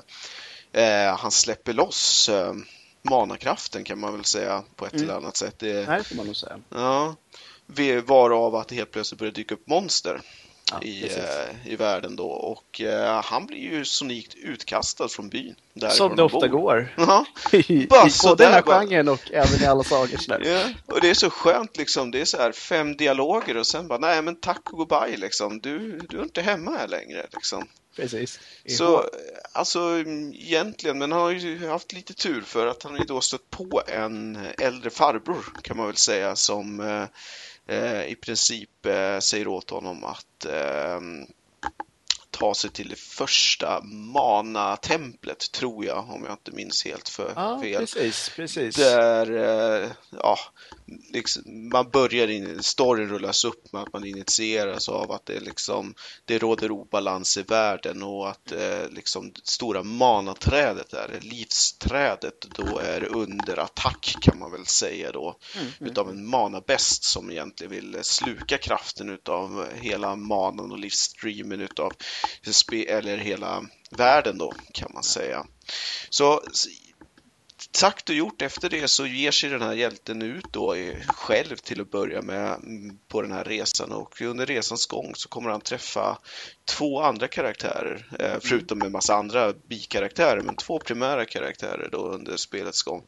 eh, 0.72 1.18
han 1.18 1.32
släpper 1.32 1.74
loss 1.74 2.30
eh, 2.30 2.54
manakraften 3.02 3.84
kan 3.84 4.00
man 4.00 4.14
väl 4.14 4.26
säga 4.26 4.64
på 4.76 4.86
ett 4.86 4.94
Mm. 4.94 5.04
eller 5.04 5.14
annat 5.18 5.38
sätt. 5.38 5.60
Det, 5.60 5.88
Nej, 5.88 5.98
det 5.98 6.04
får 6.04 6.16
man 6.16 6.26
nog 6.26 6.36
säga. 6.36 6.60
ja, 6.70 7.16
varav 8.06 8.56
att 8.56 8.68
det 8.68 8.76
helt 8.76 8.92
plötsligt 8.92 9.20
börjar 9.20 9.34
dyka 9.34 9.56
upp 9.56 9.68
monster 9.68 10.22
Ja, 10.72 10.82
i, 10.82 11.04
eh, 11.04 11.72
i 11.72 11.76
världen 11.76 12.16
då 12.16 12.28
och 12.28 12.82
eh, 12.82 13.22
han 13.24 13.46
blir 13.46 13.58
ju 13.58 13.86
sonikt 13.86 14.36
utkastad 14.36 15.08
från 15.08 15.30
byn. 15.30 15.56
Som 15.90 16.16
det 16.16 16.24
ofta 16.24 16.40
bor. 16.40 16.48
går. 16.48 16.94
Ja, 16.98 17.26
I, 17.52 17.58
i 17.58 17.88
både 18.24 18.44
den 18.44 18.54
här 18.54 18.62
bara. 18.62 18.80
genren 18.80 19.08
och 19.08 19.32
även 19.32 19.64
i 19.64 19.66
alla 19.66 19.84
sagor. 19.84 20.20
Ja, 20.28 20.70
och 20.86 21.02
det 21.02 21.10
är 21.10 21.14
så 21.14 21.30
skönt 21.30 21.78
liksom. 21.78 22.12
Det 22.12 22.22
är 22.22 22.26
så 22.26 22.38
här 22.38 22.52
fem 22.52 22.98
dialoger 22.98 23.58
och 23.58 23.68
sen 23.68 23.88
bara 23.88 24.00
nej 24.00 24.22
men 24.22 24.36
tack 24.36 24.74
och 24.74 24.78
goodbye 24.78 25.18
liksom. 25.18 25.60
Du, 25.60 26.00
du 26.10 26.20
är 26.20 26.24
inte 26.24 26.42
hemma 26.42 26.72
här 26.72 26.88
längre 26.88 27.26
liksom. 27.34 27.68
Precis. 27.96 28.40
Så 28.68 29.10
alltså 29.52 29.80
egentligen, 30.34 30.98
men 30.98 31.12
han 31.12 31.22
har 31.22 31.32
ju 31.32 31.68
haft 31.68 31.94
lite 31.94 32.14
tur 32.14 32.42
för 32.42 32.68
att 32.68 32.84
han 32.84 32.92
har 32.92 33.00
ju 33.00 33.06
då 33.06 33.22
stött 33.22 33.50
på 33.50 33.82
en 33.88 34.40
äldre 34.60 34.90
farbror 34.90 35.46
kan 35.62 35.78
man 35.78 35.86
väl 35.86 35.96
säga 35.96 36.36
som 36.36 36.80
eh, 36.80 37.04
i 38.08 38.16
princip 38.22 38.86
eh, 38.86 39.20
säger 39.20 39.48
åt 39.48 39.70
honom 39.70 40.04
att 40.04 40.46
eh, 40.46 41.00
ta 42.32 42.56
sig 42.56 42.70
till 42.70 42.90
det 42.90 43.00
första 43.00 43.82
Mana-templet 43.84 45.52
tror 45.52 45.86
jag 45.86 46.10
om 46.10 46.24
jag 46.24 46.34
inte 46.34 46.52
minns 46.52 46.86
helt 46.86 47.10
för 47.10 47.34
Ja, 47.36 47.62
fel. 47.62 47.80
precis. 47.80 48.32
precis. 48.36 48.76
Där, 48.76 49.32
eh, 49.84 49.90
ja, 50.12 50.38
liksom, 51.14 51.70
man 51.72 51.90
börjar 51.90 52.28
in, 52.28 52.64
storyn 52.64 53.10
rullas 53.10 53.46
upp 53.46 53.74
med 53.74 53.82
att 53.82 53.94
man 53.94 54.06
initieras 54.06 54.90
av 54.90 55.12
att 55.12 55.26
det 55.26 55.40
liksom, 55.40 55.94
det 56.26 56.38
råder 56.38 56.72
obalans 56.72 57.38
i 57.38 57.42
världen 57.42 58.04
och 58.04 58.30
att 58.30 58.52
eh, 58.52 58.90
liksom 58.90 59.32
det 59.32 59.48
stora 59.48 59.84
manaträdet 59.84 60.90
där, 60.90 61.20
livsträdet, 61.22 62.46
då 62.56 62.78
är 62.78 63.04
under 63.04 63.60
attack 63.60 64.16
kan 64.22 64.40
man 64.40 64.52
väl 64.52 64.66
säga 64.66 65.12
då. 65.12 65.40
Mm, 65.56 65.68
mm. 65.80 65.92
Utav 65.92 66.10
en 66.10 66.30
manabäst 66.30 67.04
som 67.04 67.32
egentligen 67.32 67.72
vill 67.72 67.98
sluka 68.02 68.58
kraften 68.58 69.10
utav 69.10 69.68
hela 69.74 70.16
manan 70.16 70.72
och 70.72 70.80
livsstreamen 70.80 71.62
utav 71.62 71.94
eller 72.88 73.18
hela 73.18 73.64
världen 73.92 74.38
då 74.38 74.54
kan 74.74 74.92
man 74.94 75.04
säga. 75.04 75.46
Så 76.10 76.42
sagt 77.78 78.10
och 78.10 78.16
gjort 78.16 78.42
efter 78.42 78.70
det 78.70 78.88
så 78.88 79.06
ger 79.06 79.32
sig 79.32 79.50
den 79.50 79.62
här 79.62 79.74
hjälten 79.74 80.22
ut 80.22 80.46
då 80.52 80.76
själv 81.08 81.56
till 81.56 81.82
att 81.82 81.92
börja 81.92 82.22
med 82.22 82.54
mm, 82.54 82.98
på 83.08 83.22
den 83.22 83.32
här 83.32 83.44
resan. 83.44 83.92
Och 83.92 84.22
under 84.22 84.46
resans 84.46 84.86
gång 84.86 85.16
så 85.16 85.30
kommer 85.30 85.50
han 85.50 85.62
träffa 85.62 86.18
två 86.66 87.02
andra 87.02 87.28
karaktärer 87.28 88.08
eh, 88.20 88.36
förutom 88.42 88.82
en 88.82 88.92
massa 88.92 89.16
andra 89.16 89.54
bikaraktärer 89.54 90.42
men 90.42 90.56
två 90.56 90.80
primära 90.80 91.26
karaktärer 91.26 91.90
då 91.92 91.98
under 91.98 92.38
spelets 92.38 92.84
gång 92.84 93.04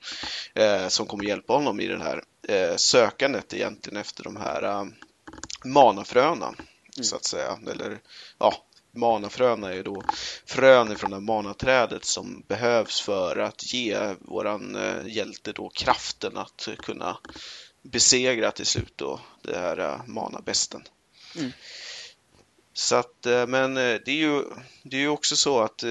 eh, 0.53 0.87
som 0.87 1.05
kommer 1.05 1.23
hjälpa 1.23 1.53
honom 1.53 1.79
i 1.79 1.87
det 1.87 2.03
här 2.03 2.23
eh, 2.47 2.75
sökandet 2.75 3.53
egentligen 3.53 3.97
efter 3.97 4.23
de 4.23 4.35
här 4.35 4.87
manafröna 5.65 6.53
så 7.01 7.15
att 7.15 7.25
säga. 7.25 7.59
Eller 7.71 7.99
ja 8.37 8.65
Manafröna 8.91 9.69
är 9.69 9.75
ju 9.75 9.83
då 9.83 10.05
frön 10.45 10.91
ifrån 10.91 11.09
det 11.09 11.19
manaträdet 11.19 12.05
som 12.05 12.43
behövs 12.47 13.01
för 13.01 13.35
att 13.35 13.73
ge 13.73 14.15
våran 14.19 14.75
eh, 14.75 15.07
hjälte 15.07 15.51
då 15.51 15.69
kraften 15.69 16.37
att 16.37 16.67
kunna 16.81 17.17
besegra 17.81 18.51
till 18.51 18.65
slut 18.65 18.93
då 18.95 19.19
det 19.41 19.57
här 19.57 19.77
eh, 19.77 20.05
manabästen. 20.07 20.83
Mm. 21.35 21.51
Så 22.73 22.95
att, 22.95 23.25
eh, 23.25 23.47
men 23.47 23.73
det 23.73 24.07
är 24.07 24.09
ju, 24.09 24.43
det 24.83 24.97
är 24.97 25.01
ju 25.01 25.09
också 25.09 25.35
så 25.35 25.59
att 25.59 25.83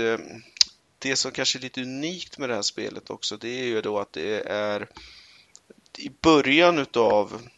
det 0.99 1.17
som 1.17 1.33
kanske 1.33 1.59
är 1.59 1.61
lite 1.61 1.83
unikt 1.83 2.39
med 2.39 2.49
det 2.49 2.55
här 2.55 2.63
spelet 2.63 3.11
också, 3.11 3.37
det 3.37 3.49
är 3.49 3.65
ju 3.65 3.81
då 3.81 3.99
att 3.99 4.13
det 4.13 4.49
är 4.49 4.89
i 5.99 6.11
början 6.23 6.79
utav 6.79 7.49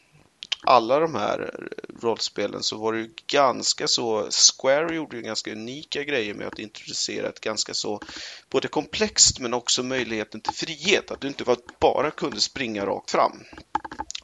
alla 0.63 1.01
de 1.01 1.15
här 1.15 1.69
rollspelen 2.03 2.63
så 2.63 2.79
var 2.79 2.93
det 2.93 2.99
ju 2.99 3.11
ganska 3.27 3.89
så, 3.89 4.29
Square 4.31 4.95
gjorde 4.95 5.17
ju 5.17 5.23
ganska 5.23 5.53
unika 5.53 6.05
grejer 6.05 6.35
med 6.35 6.47
att 6.47 6.59
introducera 6.59 7.29
ett 7.29 7.41
ganska 7.41 7.75
så 7.75 8.01
både 8.51 8.69
komplext 8.69 9.41
men 9.41 9.55
också 9.55 9.83
möjligheten 9.83 10.41
till 10.41 10.55
frihet, 10.55 11.11
att 11.11 11.21
du 11.21 11.29
inte 11.29 11.57
bara 11.81 12.11
kunde 12.11 12.41
springa 12.41 12.87
rakt 12.87 13.11
fram. 13.11 13.45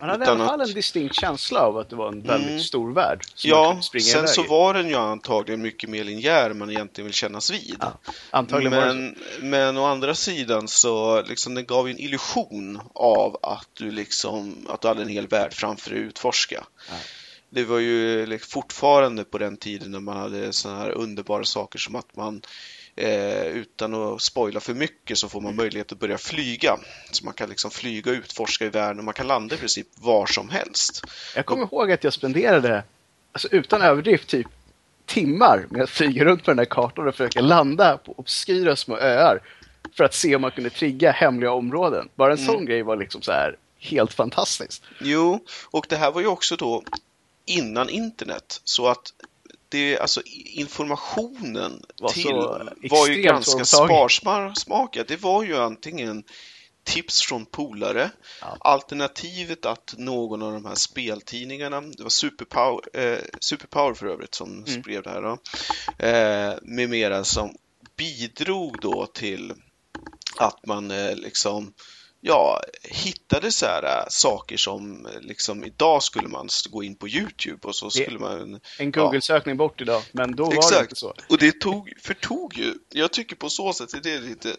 Man 0.01 0.09
hade 0.09 0.25
i 0.25 0.29
alla 0.29 0.47
fall 0.47 0.61
att- 0.61 0.69
en 0.69 0.75
distinkt 0.75 1.15
känsla 1.15 1.61
av 1.61 1.79
att 1.79 1.91
det 1.91 1.97
var 1.97 2.09
en 2.09 2.23
väldigt 2.23 2.49
Mm. 2.51 2.61
stor 2.61 2.93
värld. 2.93 3.25
Ja, 3.45 3.81
sen 3.83 4.01
iväg 4.01 4.29
så 4.29 4.43
var 4.43 4.75
den 4.75 4.89
ju 4.89 4.95
antagligen 4.95 5.63
mycket 5.63 5.91
mer 5.91 6.05
linjär 6.05 6.53
man 6.55 6.71
egentligen 6.71 7.07
vill 7.07 7.15
kännas 7.15 7.51
vid. 7.51 7.77
Ja, 7.81 7.99
Antagligen. 8.31 8.73
Men, 8.79 9.17
men 9.51 9.77
å 9.77 9.85
andra 9.85 10.15
sidan 10.15 10.69
så 10.69 11.23
liksom 11.23 11.55
den 11.55 11.65
gav 11.67 11.89
ju 11.89 11.95
en 11.95 12.01
illusion 12.01 12.81
av 12.95 13.39
att 13.43 13.69
du 13.73 13.91
liksom 13.91 14.67
att 14.69 14.81
du 14.81 14.89
hade 14.89 15.03
en 15.03 15.09
hel 15.09 15.27
värld 15.29 15.53
framför 15.53 15.91
dig 15.91 15.99
att 16.01 16.07
utforska. 16.09 16.65
Ja. 16.89 16.95
Det 17.51 17.65
var 17.65 17.79
ju 17.79 18.27
liksom 18.27 18.49
fortfarande 18.51 19.25
på 19.25 19.39
den 19.39 19.57
tiden 19.57 19.91
när 19.91 20.01
man 20.01 20.17
hade 20.17 20.53
sådana 20.53 20.81
här 20.81 20.91
underbara 20.91 21.45
saker 21.45 21.79
som 21.79 21.97
att 21.97 22.17
man 22.17 22.43
eh, 22.97 23.47
utan 23.47 23.95
att 23.95 24.23
spoila 24.23 24.61
för 24.61 24.75
mycket 24.75 25.19
så 25.19 25.29
får 25.29 25.41
man 25.41 25.57
möjlighet 25.57 25.93
att 25.93 25.99
börja 25.99 26.19
flyga. 26.19 26.77
Så 27.11 27.25
man 27.25 27.35
kan 27.35 27.49
liksom 27.49 27.71
flyga 27.71 28.11
och 28.11 28.17
utforska 28.17 28.65
i 28.65 28.69
världen 28.69 28.99
och 28.99 29.05
man 29.05 29.15
kan 29.15 29.27
landa 29.27 29.55
i 29.55 29.59
princip 29.59 29.87
var 29.95 30.27
som 30.27 30.49
helst. 30.51 31.05
Jag 31.37 31.47
kommer 31.47 31.63
ihåg 31.63 31.93
att 31.93 32.05
jag 32.05 32.13
spenderade, 32.13 32.85
alltså 33.33 33.49
utan 33.51 33.83
överdrift, 33.83 34.29
typ 34.29 34.47
timmar 35.07 35.67
med 35.71 35.83
att 35.83 35.91
flyga 35.91 36.25
runt 36.25 36.45
på 36.45 36.51
den 36.51 36.59
här 36.59 36.65
kartan 36.67 37.09
och 37.09 37.15
försöka 37.15 37.41
landa 37.41 37.97
på 37.99 38.13
obskyra 38.17 38.77
små 38.77 38.97
öar 38.99 39.41
för 39.97 40.05
att 40.05 40.15
se 40.15 40.37
om 40.37 40.43
man 40.43 40.51
kunde 40.51 40.71
trigga 40.71 41.11
hemliga 41.11 41.53
områden. 41.53 42.09
Bara 42.15 42.33
en 42.33 42.39
Mm. 42.39 42.47
sån 42.55 42.65
grej 42.67 42.83
var 42.83 42.97
liksom 42.97 43.23
så 43.23 43.33
här 43.33 43.57
helt 43.79 44.13
fantastiskt. 44.15 44.83
Jo, 45.01 45.45
och 45.71 45.87
det 45.89 45.97
här 45.97 46.13
var 46.13 46.21
ju 46.21 46.27
också 46.27 46.57
då 46.57 46.83
innan 47.45 47.89
internet 47.89 48.61
så 48.65 48.89
att 48.89 49.13
det, 49.77 49.99
alltså 49.99 50.23
informationen 50.45 51.83
Var 52.01 52.09
till 52.09 52.33
var 52.91 53.09
ju 53.09 53.23
ganska 53.23 53.65
sparsmakad. 53.65 55.07
Det 55.09 55.23
var 55.23 55.45
ju 55.45 55.57
antingen 55.57 56.25
tips 56.85 57.23
från 57.23 57.47
polare. 57.47 58.11
Ja. 58.41 58.57
Alternativet 58.61 59.67
att 59.67 59.95
någon 59.99 60.43
av 60.43 60.53
de 60.53 60.65
här 60.65 60.75
speltidningarna, 60.75 61.81
det 61.81 62.03
var 62.03 62.11
Superpower, 62.11 62.81
eh, 62.93 63.19
Superpower 63.41 63.95
för 63.95 64.07
övrigt 64.07 64.35
som 64.35 64.65
Mm. 64.67 64.83
skrev 64.83 65.03
det 65.03 65.11
här 65.11 65.23
då, 65.23 65.39
eh, 66.07 66.55
med 66.63 66.91
mera 66.91 67.25
som 67.25 67.57
bidrog 67.97 68.81
då 68.81 69.07
till 69.07 69.53
att 70.37 70.67
man 70.67 70.91
eh, 70.91 71.17
liksom 71.17 71.73
ja, 72.27 72.63
hittade 72.83 73.53
så 73.53 73.67
här 73.67 73.83
äh, 73.83 74.05
saker 74.09 74.57
som 74.57 75.07
eh, 75.07 75.21
liksom 75.21 75.65
idag 75.65 76.03
skulle 76.03 76.29
man 76.29 76.49
gå 76.71 76.83
in 76.83 76.97
på 76.97 77.09
Youtube 77.09 77.69
och 77.69 77.77
så 77.77 77.91
skulle 77.91 78.19
man 78.19 78.61
En 78.79 78.93
Google-sökning 78.93 79.57
bort 79.57 79.81
idag, 79.81 80.03
men 80.13 80.37
då 80.37 80.45
var 80.45 80.73
det 80.73 80.81
inte 80.81 80.97
så. 80.97 81.15
och 81.29 81.39
det 81.39 81.61
tog, 81.61 81.93
förtog 82.03 82.59
ju, 82.59 82.75
jag 82.93 83.13
tycker 83.13 83.37
på 83.37 83.49
så 83.49 83.73
sätt, 83.73 84.03
det 84.03 84.13
är 84.13 84.21
lite, 84.21 84.57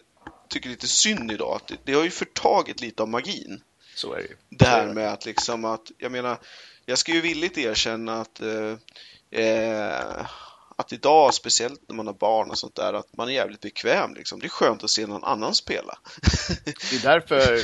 tycker 0.48 0.70
lite 0.70 0.88
synd 0.88 1.32
idag, 1.32 1.56
att 1.56 1.66
det, 1.68 1.76
det 1.84 1.92
har 1.92 2.04
ju 2.04 2.10
förtagit 2.10 2.80
lite 2.80 3.02
av 3.02 3.08
magin. 3.08 3.62
Så 3.94 4.12
är 4.12 4.16
det 4.16 4.28
ju. 4.28 4.36
Det 4.50 4.64
här 4.64 4.86
det. 4.86 4.94
med 4.94 5.12
att 5.12 5.24
liksom 5.24 5.64
att, 5.64 5.90
jag 5.98 6.12
menar, 6.12 6.38
jag 6.86 6.98
ska 6.98 7.12
ju 7.12 7.20
villigt 7.20 7.58
erkänna 7.58 8.20
att 8.20 8.40
eh, 8.40 9.42
eh, 9.42 10.26
att 10.80 10.92
idag, 10.92 11.34
speciellt 11.34 11.80
när 11.88 11.96
man 11.96 12.06
har 12.06 12.14
barn 12.14 12.50
och 12.50 12.58
sånt 12.58 12.74
där, 12.74 12.92
att 12.92 13.16
man 13.16 13.28
är 13.28 13.32
jävligt 13.32 13.60
bekväm 13.60 14.14
liksom. 14.14 14.40
Det 14.40 14.46
är 14.46 14.48
skönt 14.48 14.84
att 14.84 14.90
se 14.90 15.06
någon 15.06 15.24
annan 15.24 15.54
spela. 15.54 15.98
Det 16.90 16.96
är 16.96 17.02
därför 17.02 17.60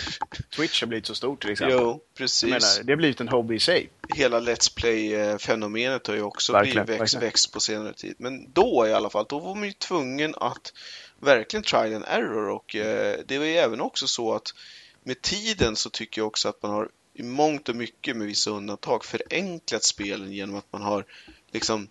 Twitch 0.57 0.83
har 0.83 0.87
blivit 0.87 1.07
så 1.07 1.15
stort 1.15 1.43
till 1.43 1.51
exempel. 1.51 1.79
Jo, 1.81 2.01
precis. 2.15 2.43
menar, 2.43 2.83
det 2.85 2.93
har 2.93 2.97
blivit 2.97 3.21
en 3.21 3.29
hobby 3.29 3.55
i 3.55 3.61
sig. 3.61 3.91
Hela 4.09 4.41
Let's 4.41 4.77
Play-fenomenet 4.77 6.07
har 6.07 6.15
ju 6.15 6.23
också 6.23 6.53
Verkligen, 6.53 6.87
blivit 6.87 7.03
växt, 7.03 7.15
växt 7.15 7.53
på 7.53 7.61
senare 7.61 7.93
tid. 7.93 8.15
Men 8.19 8.53
då 8.53 8.87
i 8.89 8.93
alla 8.93 9.11
fall, 9.11 9.27
då 9.29 9.39
var 9.39 9.55
man 9.55 9.65
ju 9.65 9.73
tvungen 9.73 10.35
att 10.35 10.73
verkligen 11.21 11.63
trial 11.63 11.95
and 11.95 12.05
error 12.09 12.49
och 12.49 12.77
eh, 12.77 13.19
det 13.27 13.39
var 13.39 13.47
ju 13.47 13.57
även 13.57 13.81
också 13.81 14.07
så 14.07 14.35
att 14.35 14.55
med 15.03 15.23
tiden 15.23 15.77
så 15.77 15.91
tycker 15.91 16.21
jag 16.21 16.27
också 16.27 16.49
att 16.49 16.63
man 16.63 16.71
har 16.71 16.89
i 17.15 17.23
mångt 17.23 17.69
och 17.69 17.77
mycket 17.77 18.17
med 18.17 18.27
vissa 18.27 18.51
undantag 18.51 19.05
förenklat 19.05 19.85
spelen 19.85 20.33
genom 20.33 20.57
att 20.57 20.73
man 20.73 20.83
har 20.83 21.05
liksom 21.55 21.89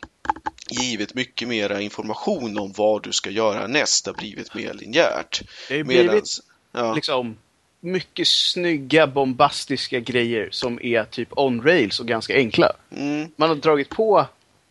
givit 0.70 1.14
mycket 1.14 1.48
mera 1.48 1.82
information 1.82 2.60
om 2.60 2.74
vad 2.78 3.04
du 3.04 3.12
ska 3.12 3.30
göra 3.30 3.68
näst. 3.68 4.06
Det 4.06 4.12
har 4.12 4.16
blivit 4.16 4.56
mer 4.56 4.74
linjärt. 4.74 5.42
Det 5.70 5.78
har 5.78 5.84
blivit 5.84 6.06
Medans, 6.06 6.42
ja, 6.72 6.94
liksom 6.94 7.38
mycket 7.80 8.28
snygga, 8.28 9.08
bombastiska 9.08 10.00
grejer 10.00 10.48
som 10.52 10.80
är 10.84 11.04
typ 11.04 11.32
on-rails 11.32 12.00
och 12.00 12.08
ganska 12.08 12.36
enkla. 12.36 12.72
mm, 12.96 13.32
Man 13.36 13.50
har 13.50 13.56
dragit 13.56 13.90
på, 13.90 14.26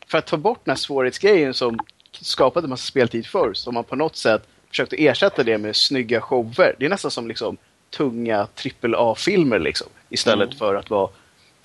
för 0.06 0.18
att 0.18 0.26
ta 0.26 0.36
bort 0.36 0.60
den 0.64 0.72
här 0.72 0.76
svårighetsgrejen 0.76 1.54
som 1.54 1.78
skapade 2.20 2.68
massa 2.68 2.86
speltid 2.86 3.26
förr, 3.26 3.54
så 3.54 3.68
har 3.70 3.72
man 3.72 3.84
på 3.84 3.96
något 3.96 4.16
sätt 4.16 4.42
försökt 4.68 4.92
att 4.92 4.98
ersätta 4.98 5.42
det 5.42 5.58
med 5.58 5.76
snygga 5.76 6.20
shower. 6.20 6.76
Det 6.78 6.84
är 6.86 6.90
nästan 6.90 7.10
som 7.10 7.28
liksom 7.28 7.56
tunga 7.90 8.46
AAA-filmer 8.82 9.58
liksom. 9.58 9.86
Istället 10.08 10.48
Mm. 10.48 10.58
för 10.58 10.74
att 10.74 10.90
vara 10.90 11.10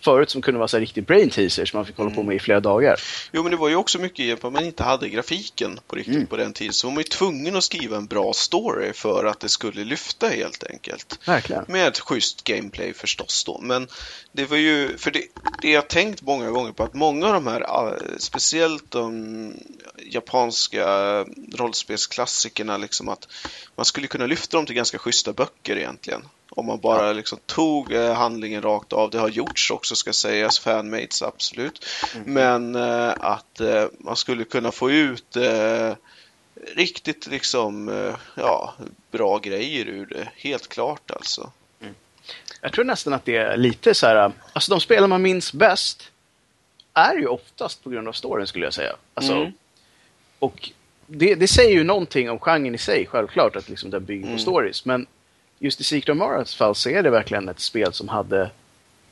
förut 0.07 0.29
som 0.29 0.41
kunde 0.41 0.57
vara 0.57 0.67
så 0.67 0.77
här 0.77 0.81
riktig 0.81 1.03
brain 1.05 1.29
teaser 1.29 1.65
som 1.65 1.77
man 1.77 1.85
fick 1.85 1.97
hålla 1.97 2.09
på 2.09 2.23
med 2.23 2.35
i 2.35 2.39
flera 2.39 2.59
dagar. 2.59 2.99
Jo, 3.31 3.43
men 3.43 3.51
det 3.51 3.57
var 3.57 3.69
ju 3.69 3.75
också 3.75 3.99
mycket 3.99 4.25
hjälp 4.25 4.45
att 4.45 4.53
man 4.53 4.65
inte 4.65 4.83
hade 4.83 5.09
grafiken 5.09 5.79
på 5.87 5.95
riktigt 5.95 6.15
Mm. 6.15 6.27
på 6.27 6.37
den 6.37 6.53
tiden. 6.53 6.73
Så 6.73 6.87
var 6.87 6.91
man 6.93 6.99
ju 6.99 7.03
tvungen 7.03 7.55
att 7.55 7.63
skriva 7.63 7.97
en 7.97 8.05
bra 8.05 8.33
story 8.33 8.93
för 8.93 9.25
att 9.25 9.39
det 9.39 9.49
skulle 9.49 9.83
lyfta 9.83 10.27
helt 10.27 10.63
enkelt. 10.63 11.19
Verkligen. 11.25 11.65
Med 11.67 11.87
ett 11.87 11.99
schysst 11.99 12.43
gameplay 12.43 12.93
förstås 12.93 13.43
då. 13.43 13.59
Men 13.61 13.87
det 14.31 14.45
var 14.45 14.57
ju, 14.57 14.97
för 14.97 15.11
det, 15.11 15.21
det 15.61 15.71
jag 15.71 15.87
tänkt 15.87 16.21
många 16.21 16.49
gånger 16.51 16.71
på 16.71 16.83
att 16.83 16.93
många 16.93 17.27
av 17.27 17.33
de 17.33 17.47
här, 17.47 17.61
ah, 17.61 17.93
speciellt 18.17 18.91
de 18.91 19.53
japanska 20.05 20.85
rollspelsklassikerna, 21.55 22.77
liksom 22.77 23.09
att 23.09 23.27
man 23.75 23.85
skulle 23.85 24.07
kunna 24.07 24.25
lyfta 24.25 24.57
dem 24.57 24.65
till 24.65 24.75
ganska 24.75 24.97
schyssta 24.97 25.33
böcker 25.33 25.77
egentligen. 25.77 26.21
Om 26.49 26.65
man 26.65 26.79
bara 26.79 27.13
liksom 27.13 27.39
tog 27.45 27.93
eh, 27.93 28.13
handlingen 28.13 28.61
rakt 28.61 28.93
av. 28.93 29.09
Det 29.09 29.19
har 29.19 29.29
gjorts 29.29 29.71
också 29.71 29.95
ska 29.95 30.13
sägas, 30.13 30.59
fanmates 30.59 31.21
absolut. 31.21 31.85
Men 32.25 32.75
eh, 32.75 33.13
att 33.19 33.59
eh, 33.59 33.85
man 33.99 34.15
skulle 34.15 34.43
kunna 34.43 34.71
få 34.71 34.91
ut 34.91 35.37
riktigt 36.75 37.27
liksom, 37.27 37.89
ja, 38.35 38.73
bra 39.11 39.37
grejer 39.37 39.85
ur 39.85 40.05
det. 40.05 40.27
Helt 40.35 40.67
klart 40.67 41.11
alltså. 41.11 41.51
Jag 42.61 42.73
tror 42.73 42.85
nästan 42.85 43.13
att 43.13 43.25
det 43.25 43.35
är 43.37 43.57
lite 43.57 43.93
så 43.93 44.07
här, 44.07 44.31
alltså 44.53 44.71
de 44.71 44.79
spel 44.81 45.07
man 45.07 45.21
minns 45.21 45.53
bäst 45.53 46.11
är 46.93 47.15
ju 47.15 47.27
oftast 47.27 47.83
på 47.83 47.89
grund 47.89 48.07
av 48.07 48.11
storyn 48.13 48.47
skulle 48.47 48.65
jag 48.65 48.73
säga. 48.73 48.95
Alltså, 49.13 49.33
Mm. 49.33 49.51
Och 50.39 50.69
det, 51.07 51.35
det 51.35 51.47
säger 51.47 51.71
ju 51.71 51.83
någonting 51.83 52.29
om 52.29 52.39
genren 52.39 52.75
i 52.75 52.77
sig, 52.77 53.05
självklart, 53.05 53.55
att 53.55 53.69
liksom 53.69 53.89
den 53.89 54.05
bygger 54.05 54.23
Mm. 54.23 54.35
på 54.35 54.41
stories. 54.41 54.85
Men 54.85 55.05
just 55.59 55.81
i 55.81 55.83
Secret 55.83 56.09
of 56.13 56.17
Maras 56.17 56.55
fall 56.55 56.75
så 56.75 56.89
är 56.89 57.03
det 57.03 57.09
verkligen 57.09 57.49
ett 57.49 57.59
spel 57.59 57.93
som 57.93 58.07
hade 58.07 58.51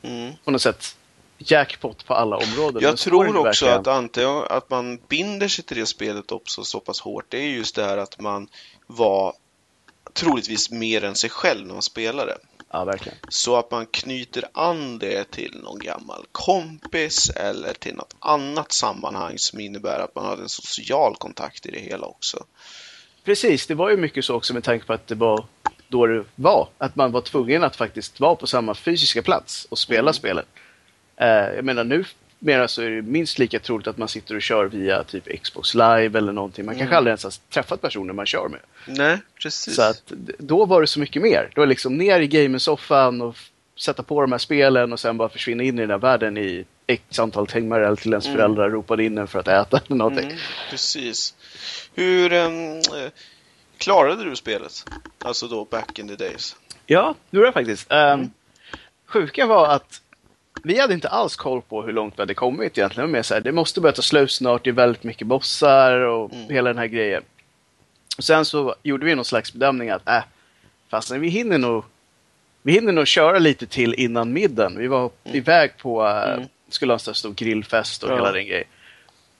Mm. 0.02 0.32
på 0.44 0.50
något 0.50 0.62
sätt 0.62 0.96
jackpot 1.38 2.06
på 2.06 2.14
alla 2.14 2.36
områden. 2.36 2.82
Jag 2.82 2.98
tror 2.98 3.36
också 3.36 3.64
verkligen- 3.64 3.80
att 3.80 3.86
antingen 3.86 4.42
att 4.50 4.70
man 4.70 4.98
binder 5.08 5.48
sig 5.48 5.64
till 5.64 5.76
det 5.76 5.86
spelet 5.86 6.32
också 6.32 6.64
så 6.64 6.80
pass 6.80 7.00
hårt, 7.00 7.24
det 7.28 7.38
är 7.38 7.48
just 7.48 7.74
det 7.74 7.84
här 7.84 7.96
att 7.96 8.20
man 8.20 8.48
var 8.86 9.32
troligtvis 10.12 10.70
mer 10.70 11.04
än 11.04 11.14
sig 11.14 11.30
själv 11.30 11.66
när 11.66 11.72
man 11.74 11.82
spelade. 11.82 12.38
Ja, 12.70 12.84
verkligen. 12.84 13.18
Så 13.28 13.56
att 13.56 13.70
man 13.70 13.86
knyter 13.86 14.44
an 14.52 14.98
det 14.98 15.30
till 15.30 15.60
någon 15.64 15.78
gammal 15.78 16.24
kompis 16.32 17.30
eller 17.30 17.72
till 17.72 17.94
något 17.94 18.14
annat 18.18 18.72
sammanhang 18.72 19.38
som 19.38 19.60
innebär 19.60 20.00
att 20.00 20.14
man 20.14 20.24
har 20.24 20.36
en 20.36 20.48
social 20.48 21.16
kontakt 21.16 21.66
i 21.66 21.70
det 21.70 21.78
hela 21.80 22.06
också. 22.06 22.44
Precis, 23.24 23.66
det 23.66 23.74
var 23.74 23.90
ju 23.90 23.96
mycket 23.96 24.24
så 24.24 24.34
också 24.34 24.54
med 24.54 24.64
tanke 24.64 24.86
på 24.86 24.92
att 24.92 25.06
det 25.06 25.14
var 25.14 25.44
då 25.88 26.06
det 26.06 26.24
var. 26.34 26.68
Att 26.78 26.96
man 26.96 27.12
var 27.12 27.20
tvungen 27.20 27.64
att 27.64 27.76
faktiskt 27.76 28.20
vara 28.20 28.34
på 28.34 28.46
samma 28.46 28.74
fysiska 28.74 29.22
plats 29.22 29.66
och 29.70 29.78
spela 29.78 30.00
Mm. 30.00 30.12
spelen. 30.14 30.44
Eh, 31.16 31.26
jag 31.28 31.64
menar 31.64 31.84
nu 31.84 32.04
mera 32.38 32.68
så 32.68 32.82
är 32.82 32.90
det 32.90 33.02
minst 33.02 33.38
lika 33.38 33.58
troligt 33.58 33.86
att 33.86 33.98
man 33.98 34.08
sitter 34.08 34.34
och 34.34 34.42
kör 34.42 34.64
via 34.64 35.04
typ 35.04 35.42
Xbox 35.42 35.74
live 35.74 36.18
eller 36.18 36.32
någonting. 36.32 36.64
Man 36.66 36.74
kanske 36.74 36.86
Mm. 36.94 36.96
aldrig 36.98 37.10
ens 37.10 37.24
har 37.24 37.32
träffat 37.50 37.80
personer 37.80 38.12
man 38.14 38.26
kör 38.26 38.48
med. 38.48 38.60
Nej, 38.86 39.18
precis. 39.42 39.74
Så 39.74 39.82
att 39.82 40.02
då 40.38 40.64
var 40.64 40.80
det 40.80 40.86
så 40.86 41.00
mycket 41.00 41.22
mer. 41.22 41.50
Då 41.54 41.60
var 41.60 41.66
det 41.66 41.70
liksom 41.70 41.96
ner 41.98 42.20
i 42.20 42.26
gamersoffan 42.26 43.22
och 43.22 43.36
sätta 43.78 44.02
på 44.02 44.20
de 44.20 44.32
här 44.32 44.38
spelen 44.38 44.92
och 44.92 45.00
sen 45.00 45.16
bara 45.16 45.28
försvinna 45.28 45.62
in 45.62 45.78
i 45.78 45.80
den 45.80 45.90
här 45.90 45.98
världen 45.98 46.36
i 46.38 46.64
x 46.86 47.18
antal 47.18 47.46
timmar 47.46 47.80
eller 47.80 47.96
till 47.96 48.12
ens 48.12 48.26
Mm. 48.26 48.36
föräldrar 48.36 48.70
ropade 48.70 49.04
in 49.04 49.18
en 49.18 49.26
för 49.26 49.38
att 49.38 49.48
äta 49.48 49.80
eller 49.86 49.96
någonting. 49.96 50.24
Mm, 50.26 50.36
precis. 50.70 51.34
Hur 51.94 52.32
eh, 52.32 52.48
klarade 53.78 54.24
du 54.24 54.36
spelet? 54.36 54.84
Alltså 55.18 55.48
då 55.48 55.64
back 55.64 55.98
in 55.98 56.08
the 56.08 56.16
days. 56.16 56.56
Ja, 56.86 57.14
det 57.30 57.36
gjorde 57.36 57.46
jag 57.46 57.54
faktiskt. 57.54 57.92
Um, 57.92 57.98
Mm. 57.98 58.30
Sjuka 59.06 59.46
var 59.46 59.68
att 59.68 60.00
vi 60.62 60.80
hade 60.80 60.94
inte 60.94 61.08
alls 61.08 61.36
koll 61.36 61.62
på 61.62 61.82
hur 61.82 61.92
långt 61.92 62.14
vi 62.16 62.22
hade 62.22 62.34
kommit 62.34 62.78
egentligen. 62.78 63.06
Det 63.06 63.12
var 63.12 63.18
mer 63.18 63.22
så 63.22 63.34
här, 63.34 63.40
det 63.40 63.52
måste 63.52 63.80
börja 63.80 63.92
ta 63.92 64.02
slut 64.02 64.32
snart, 64.32 64.64
det 64.64 64.70
är 64.70 64.74
väldigt 64.74 65.04
mycket 65.04 65.26
bossar 65.26 65.92
och 66.00 66.32
Mm. 66.34 66.50
hela 66.50 66.70
den 66.70 66.78
här 66.78 66.86
grejen. 66.86 67.22
Och 68.18 68.24
sen 68.24 68.44
så 68.44 68.74
gjorde 68.82 69.06
vi 69.06 69.14
någon 69.14 69.24
slags 69.24 69.52
bedömning 69.52 69.90
att, 69.90 70.08
äh, 70.08 70.22
fast 70.88 71.10
vi 71.10 71.28
hinner 71.28 71.58
nog 71.58 71.84
vi 72.62 72.72
hinner 72.72 72.92
nog 72.92 73.06
köra 73.06 73.38
lite 73.38 73.66
till 73.66 73.94
innan 73.94 74.32
middagen. 74.32 74.78
Vi 74.78 74.86
var 74.86 75.10
iväg 75.24 75.70
på, 75.78 76.06
äh, 76.06 76.32
Mm. 76.32 76.48
skulle 76.68 76.92
ha 76.92 76.98
en 77.08 77.14
stor 77.14 77.32
grillfest 77.34 78.02
och 78.02 78.10
Ja. 78.10 78.14
hela 78.14 78.32
den 78.32 78.46
grejen. 78.46 78.66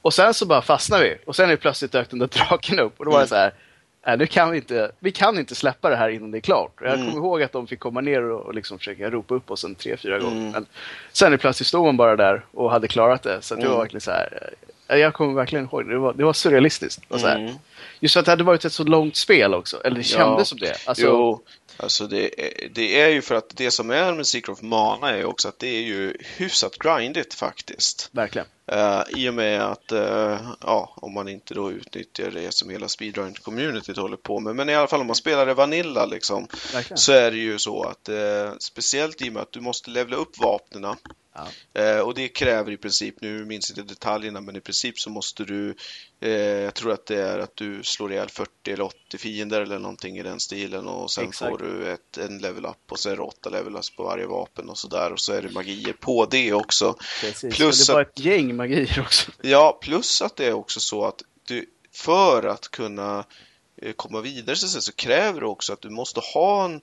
Och 0.02 0.14
sen 0.14 0.34
så 0.34 0.46
bara 0.46 0.62
fastnade 0.62 1.04
vi. 1.04 1.16
Och 1.26 1.36
sen 1.36 1.50
är 1.50 1.56
plötsligt 1.56 1.92
dök 1.92 2.10
den 2.10 2.18
där 2.18 2.26
draken 2.26 2.78
upp. 2.78 2.94
Och 3.00 3.04
då 3.04 3.10
var 3.10 3.18
det 3.18 3.22
Mm. 3.22 3.28
så 3.28 3.34
här, 3.34 3.52
nu 4.16 4.26
kan 4.26 4.50
vi 4.50 4.56
inte, 4.56 4.90
vi 4.98 5.12
kan 5.12 5.38
inte 5.38 5.54
släppa 5.54 5.90
det 5.90 5.96
här 5.96 6.08
innan 6.08 6.30
det 6.30 6.38
är 6.38 6.40
klart. 6.40 6.72
Jag 6.80 6.94
Mm. 6.94 7.06
kommer 7.06 7.16
ihåg 7.26 7.42
att 7.42 7.52
de 7.52 7.66
fick 7.66 7.80
komma 7.80 8.00
ner 8.00 8.22
och, 8.22 8.40
och 8.46 8.54
liksom 8.54 8.78
försöka 8.78 9.10
ropa 9.10 9.34
upp 9.34 9.50
oss 9.50 9.64
en 9.64 9.74
tre, 9.74 9.96
fyra 9.96 10.18
gånger. 10.18 10.36
Mm. 10.40 10.50
Men 10.50 10.66
sen 11.12 11.32
är 11.32 11.36
plötsligt 11.36 11.66
stod 11.66 11.84
man 11.84 11.96
bara 11.96 12.16
där 12.16 12.44
och 12.52 12.70
hade 12.70 12.88
klarat 12.88 13.22
det. 13.22 13.42
Så 13.42 13.54
att 13.54 13.60
det 13.60 13.66
var 13.66 13.74
Mm. 13.74 13.82
verkligen 13.84 14.00
så 14.00 14.10
här, 14.10 14.50
äh, 14.88 14.96
jag 14.96 15.14
kommer 15.14 15.34
verkligen 15.34 15.64
ihåg 15.64 15.84
det. 15.86 15.92
Det 15.92 15.98
var, 15.98 16.12
det 16.12 16.24
var 16.24 16.32
surrealistiskt. 16.32 17.02
Och 17.08 17.20
så 17.20 17.26
här. 17.26 17.36
Mm. 17.38 17.54
Just 18.00 18.16
att 18.16 18.24
det 18.24 18.30
hade 18.32 18.44
varit 18.44 18.64
ett 18.64 18.72
så 18.72 18.84
långt 18.84 19.16
spel 19.16 19.54
också. 19.54 19.80
Eller 19.84 19.96
det 19.96 20.02
kändes 20.02 20.38
Ja. 20.38 20.44
som 20.44 20.58
det. 20.58 20.88
Alltså, 20.88 21.04
Jo, 21.06 21.42
alltså 21.76 22.06
det 22.06 22.40
är, 22.46 22.68
det 22.68 23.00
är 23.00 23.08
ju 23.08 23.22
för 23.22 23.34
att 23.34 23.52
det 23.56 23.70
som 23.70 23.90
är 23.90 24.12
med 24.14 24.26
Secret 24.26 24.48
of 24.48 24.62
Mana 24.62 25.10
är 25.10 25.24
också 25.24 25.48
att 25.48 25.58
det 25.58 25.68
är 25.68 25.82
ju 25.82 26.16
hyfsat 26.36 26.78
grindigt 26.78 27.34
faktiskt. 27.34 28.08
Verkligen. 28.12 28.46
Uh, 28.72 29.02
I 29.20 29.28
och 29.28 29.34
med 29.34 29.62
att, 29.62 29.92
eh, 29.92 30.50
ja, 30.60 30.94
om 30.96 31.14
man 31.14 31.28
inte 31.28 31.54
då 31.54 31.72
utnyttjar 31.72 32.30
det 32.30 32.54
som 32.54 32.70
hela 32.70 32.86
speedrun-communityt 32.86 33.98
håller 33.98 34.16
på 34.16 34.40
med. 34.40 34.56
Men 34.56 34.68
i 34.68 34.74
alla 34.74 34.86
fall 34.86 35.00
om 35.00 35.06
man 35.06 35.16
spelar 35.16 35.46
det 35.46 35.54
Vanilla 35.54 36.06
liksom, 36.06 36.48
verkligen. 36.72 36.98
så 36.98 37.12
är 37.12 37.30
det 37.30 37.36
ju 37.36 37.58
så 37.58 37.82
att 37.82 38.08
eh, 38.08 38.52
speciellt 38.58 39.22
i 39.22 39.28
och 39.28 39.32
med 39.32 39.42
att 39.42 39.52
du 39.52 39.60
måste 39.60 39.90
levla 39.90 40.16
upp 40.16 40.38
vapnena 40.38 40.96
Ja. 41.72 42.02
och 42.02 42.14
det 42.14 42.28
kräver 42.28 42.72
i 42.72 42.76
princip, 42.76 43.20
nu 43.20 43.44
minns 43.44 43.70
inte 43.70 43.82
detaljerna, 43.82 44.40
men 44.40 44.56
i 44.56 44.60
princip 44.60 44.98
så 44.98 45.10
måste 45.10 45.44
du, 45.44 45.74
jag 46.64 46.74
tror 46.74 46.92
att 46.92 47.06
det 47.06 47.22
är 47.22 47.38
att 47.38 47.56
du 47.56 47.82
slår 47.82 48.12
ihjäl 48.12 48.28
40 48.28 48.50
eller 48.72 48.84
80 48.84 49.18
fiender 49.18 49.60
eller 49.60 49.78
någonting 49.78 50.18
i 50.18 50.22
den 50.22 50.40
stilen 50.40 50.86
och 50.86 51.10
sen 51.10 51.28
Exakt. 51.28 51.50
får 51.50 51.58
du 51.58 51.92
ett, 51.92 52.18
en 52.18 52.38
level 52.38 52.66
up 52.66 52.92
och 52.92 52.98
så 52.98 53.10
är 53.10 53.16
det 53.16 53.22
8 53.22 53.50
level 53.50 53.76
ups 53.76 53.90
på 53.90 54.02
varje 54.02 54.26
vapen 54.26 54.68
och 54.68 54.78
sådär 54.78 55.12
och 55.12 55.20
så 55.20 55.32
är 55.32 55.42
det 55.42 55.50
magier 55.50 55.92
på 55.92 56.26
det 56.26 56.52
också. 56.52 56.96
Precis. 57.20 57.56
Plus 57.56 57.86
det 57.86 57.92
var 57.92 58.02
ett 58.02 58.18
gäng 58.18 58.55
magier 58.56 59.00
också. 59.00 59.32
Ja, 59.42 59.78
plus 59.82 60.22
att 60.22 60.36
det 60.36 60.46
är 60.46 60.52
också 60.52 60.80
så 60.80 61.04
att 61.04 61.22
du, 61.46 61.70
för 61.92 62.42
att 62.42 62.68
kunna 62.68 63.24
eh, 63.82 63.92
komma 63.92 64.20
vidare 64.20 64.56
så, 64.56 64.80
så 64.80 64.92
kräver 64.92 65.40
det 65.40 65.46
också 65.46 65.72
att 65.72 65.80
du 65.80 65.90
måste 65.90 66.20
ha 66.20 66.64
en 66.64 66.80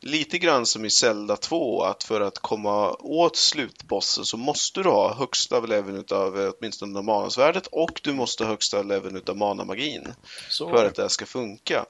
lite 0.00 0.38
grann 0.38 0.66
som 0.66 0.84
i 0.84 0.90
Zelda 0.90 1.36
2 1.36 1.82
att 1.82 2.04
för 2.04 2.20
att 2.20 2.38
komma 2.38 2.92
åt 2.92 3.36
slutbossen 3.36 4.24
så 4.24 4.36
måste 4.36 4.82
du 4.82 4.88
ha 4.88 5.14
högsta 5.14 5.60
leveln 5.60 5.96
utav 5.96 6.40
eh, 6.40 6.52
åtminstone 6.58 7.02
manasvärdet 7.02 7.66
och 7.66 8.00
du 8.02 8.12
måste 8.12 8.44
ha 8.44 8.50
högsta 8.50 8.82
leveln 8.82 9.16
utav 9.16 9.36
manamagin 9.36 10.14
Så. 10.48 10.70
för 10.70 10.84
att 10.84 10.94
det 10.94 11.02
här 11.02 11.08
ska 11.08 11.26
funka. 11.26 11.86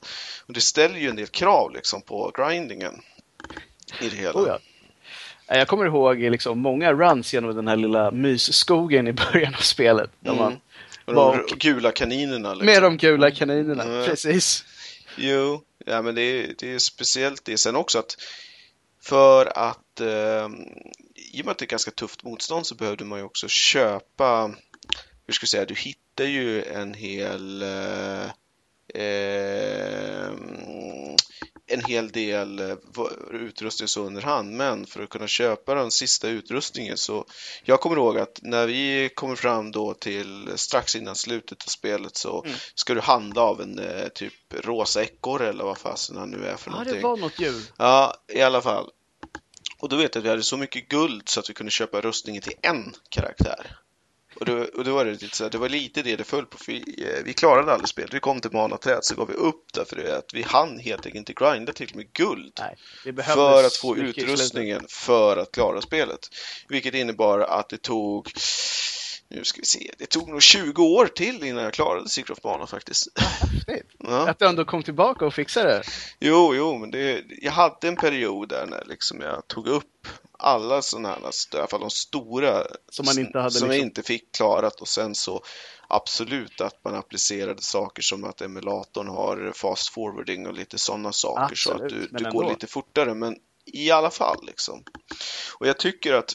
Och 0.46 0.52
det 0.52 0.60
ställer 0.60 0.98
ju 0.98 1.10
en 1.10 1.16
del 1.16 1.26
krav 1.26 1.72
liksom 1.72 2.02
på 2.02 2.32
grindingen 2.34 3.02
i 4.00 4.08
det 4.08 4.16
hela. 4.16 4.40
Oh, 4.40 4.48
ja. 4.48 4.58
Eh, 5.48 5.58
Jag 5.58 5.68
kommer 5.68 5.86
ihåg 5.86 6.18
liksom 6.18 6.58
många 6.58 6.92
runs 6.92 7.34
genom 7.34 7.56
den 7.56 7.68
här 7.68 7.76
lilla 7.76 8.10
mysskogen 8.10 9.06
i 9.08 9.12
början 9.12 9.54
av 9.54 9.60
spelet. 9.60 10.10
Där 10.20 10.30
Mm. 10.32 10.42
man, 10.42 10.58
Och 11.04 11.14
de 11.48 11.56
gula 11.58 11.92
kaninerna. 11.92 12.54
Liksom. 12.54 12.66
med 12.66 12.82
de 12.82 12.96
gula 12.96 13.30
kaninerna, 13.30 13.82
Mm. 13.82 14.04
precis. 14.06 14.64
Jo, 15.16 15.62
ja, 15.86 16.02
men 16.02 16.14
det 16.14 16.22
är, 16.22 16.54
det 16.58 16.74
är 16.74 16.78
speciellt 16.78 17.44
det. 17.44 17.58
Sen 17.58 17.76
också 17.76 17.98
att 17.98 18.16
för 19.02 19.58
att 19.58 20.00
eh, 20.00 20.48
i 21.34 21.40
och 21.42 21.44
med 21.44 21.48
att 21.52 21.58
det 21.58 21.64
är 21.64 21.68
ganska 21.68 21.90
tufft 21.90 22.24
motstånd 22.24 22.66
så 22.66 22.74
behövde 22.74 23.04
man 23.04 23.18
ju 23.18 23.24
också 23.24 23.48
köpa, 23.48 24.50
hur 25.26 25.34
ska 25.34 25.44
jag 25.44 25.48
säga, 25.48 25.64
du 25.64 25.74
hittar 25.74 26.24
ju 26.24 26.62
en 26.62 26.94
hel 26.94 27.62
eh, 27.62 28.24
eh, 29.02 30.30
en 31.68 31.84
hel 31.84 32.08
del 32.10 32.58
eh, 32.58 32.76
utrustning 33.32 33.88
så 33.88 34.02
under 34.04 34.22
hand, 34.22 34.52
men 34.52 34.86
för 34.86 35.02
att 35.02 35.08
kunna 35.08 35.26
köpa 35.26 35.74
den 35.74 35.90
sista 35.90 36.28
utrustningen 36.28 36.96
så 36.96 37.26
jag 37.64 37.80
kommer 37.80 37.96
ihåg 37.96 38.18
att 38.18 38.38
när 38.42 38.66
vi 38.66 39.10
kommer 39.14 39.36
fram 39.36 39.70
då 39.72 39.94
till 39.94 40.48
strax 40.54 40.96
innan 40.96 41.16
slutet 41.16 41.62
av 41.64 41.68
spelet 41.68 42.16
så 42.16 42.42
Mm. 42.44 42.56
ska 42.74 42.94
du 42.94 43.00
handla 43.00 43.42
av 43.42 43.60
en 43.60 43.78
eh, 43.78 44.08
typ 44.08 44.34
rosa 44.50 45.02
ekorre 45.02 45.48
eller 45.48 45.64
vad 45.64 45.78
fasen 45.78 46.16
han 46.16 46.30
nu 46.30 46.46
är 46.46 46.56
för 46.56 46.70
Ja, 46.70 46.72
någonting. 46.72 46.94
det 46.96 47.02
var 47.02 47.16
något 47.16 47.40
djur. 47.40 47.62
Ja, 47.76 48.14
i 48.32 48.40
alla 48.42 48.62
fall. 48.62 48.90
Och 49.78 49.88
då 49.88 49.96
vet 49.96 50.14
jag 50.14 50.20
att 50.20 50.24
vi 50.24 50.28
hade 50.30 50.42
så 50.42 50.56
mycket 50.56 50.88
guld 50.88 51.28
så 51.28 51.40
att 51.40 51.50
vi 51.50 51.54
kunde 51.54 51.70
köpa 51.72 52.00
rustningen 52.00 52.42
till 52.42 52.54
en 52.62 52.94
karaktär. 53.08 53.76
Och 54.40 54.46
då, 54.46 54.66
och 54.74 54.84
då 54.84 54.94
var 54.94 55.04
det 55.04 55.10
lite 55.10 55.36
så 55.36 55.44
här, 55.44 55.50
det 55.50 55.58
var 55.58 55.68
lite 55.68 56.02
det 56.02 56.16
det 56.16 56.24
föll 56.24 56.46
på. 56.46 56.58
För 56.58 56.72
vi, 56.72 57.04
eh, 57.04 57.24
vi 57.24 57.34
klarade 57.34 57.72
aldrig 57.72 57.88
spelet. 57.88 58.14
Vi 58.14 58.20
kom 58.20 58.40
till 58.40 58.52
manaträd 58.52 59.04
så 59.04 59.14
gav 59.14 59.28
vi 59.28 59.34
upp 59.34 59.72
därför 59.72 59.96
det 59.96 60.18
att 60.18 60.34
vi 60.34 60.42
hann 60.42 60.78
helt 60.78 61.06
enkelt 61.06 61.28
inte 61.28 61.44
grinda 61.44 61.72
till 61.72 61.90
med 61.94 62.12
guld. 62.12 62.60
Nej, 63.04 63.24
För 63.24 63.64
att 63.64 63.76
få 63.76 63.96
utrustningen 63.96 64.84
för 64.88 65.36
att 65.36 65.52
klara 65.52 65.80
spelet. 65.80 66.20
Vilket 66.68 66.94
innebar 66.94 67.40
att 67.40 67.68
det 67.68 67.82
tog 67.82 68.32
nu 69.28 69.44
ska 69.44 69.60
vi 69.60 69.66
se, 69.66 69.90
det 69.98 70.06
tog 70.06 70.28
nog 70.28 70.42
20 70.42 70.82
år 70.82 71.06
till 71.06 71.44
innan 71.44 71.64
jag 71.64 71.72
klarade 71.72 72.08
Secret 72.08 72.38
of 72.38 72.44
Mana 72.44 72.66
faktiskt. 72.66 73.08
Ja. 73.98 74.28
Att 74.28 74.38
du 74.38 74.46
ändå 74.46 74.64
kom 74.64 74.82
tillbaka 74.82 75.26
och 75.26 75.34
fixade 75.34 75.68
det. 75.68 75.82
Jo, 76.20 76.54
jo, 76.54 76.78
men 76.78 76.90
det, 76.90 77.24
jag 77.28 77.52
hade 77.52 77.88
en 77.88 77.96
period 77.96 78.48
där 78.48 78.66
när 78.66 78.84
liksom 78.84 79.20
jag 79.20 79.48
tog 79.48 79.66
upp 79.66 80.08
alla 80.38 80.82
sådana 80.82 81.08
här, 81.08 81.18
i 81.54 81.56
alla 81.58 81.66
fall 81.66 81.80
de 81.80 81.90
stora, 81.90 82.66
Som 82.92 83.06
man 83.06 83.18
inte 83.18 83.38
hade 83.38 83.50
som 83.50 83.68
liksom- 83.68 83.86
inte 83.86 84.02
fick 84.02 84.32
klarat 84.32 84.80
och 84.80 84.88
sen 84.88 85.14
så 85.14 85.42
absolut 85.88 86.60
att 86.60 86.84
man 86.84 86.94
applicerade 86.94 87.62
saker 87.62 88.02
som 88.02 88.24
att 88.24 88.40
emulatorn 88.40 89.08
har 89.08 89.52
fast 89.54 89.88
forwarding 89.88 90.46
och 90.46 90.54
lite 90.54 90.78
sådana 90.78 91.12
saker 91.12 91.56
så 91.56 91.70
att 91.72 91.80
Absolut, 91.82 92.10
du, 92.12 92.24
du 92.24 92.30
går 92.30 92.50
lite 92.50 92.66
fortare, 92.66 93.14
men 93.14 93.36
i 93.64 93.90
alla 93.90 94.10
fall 94.10 94.46
liksom. 94.46 94.82
Och 95.58 95.66
jag 95.66 95.78
tycker 95.78 96.12
att 96.12 96.32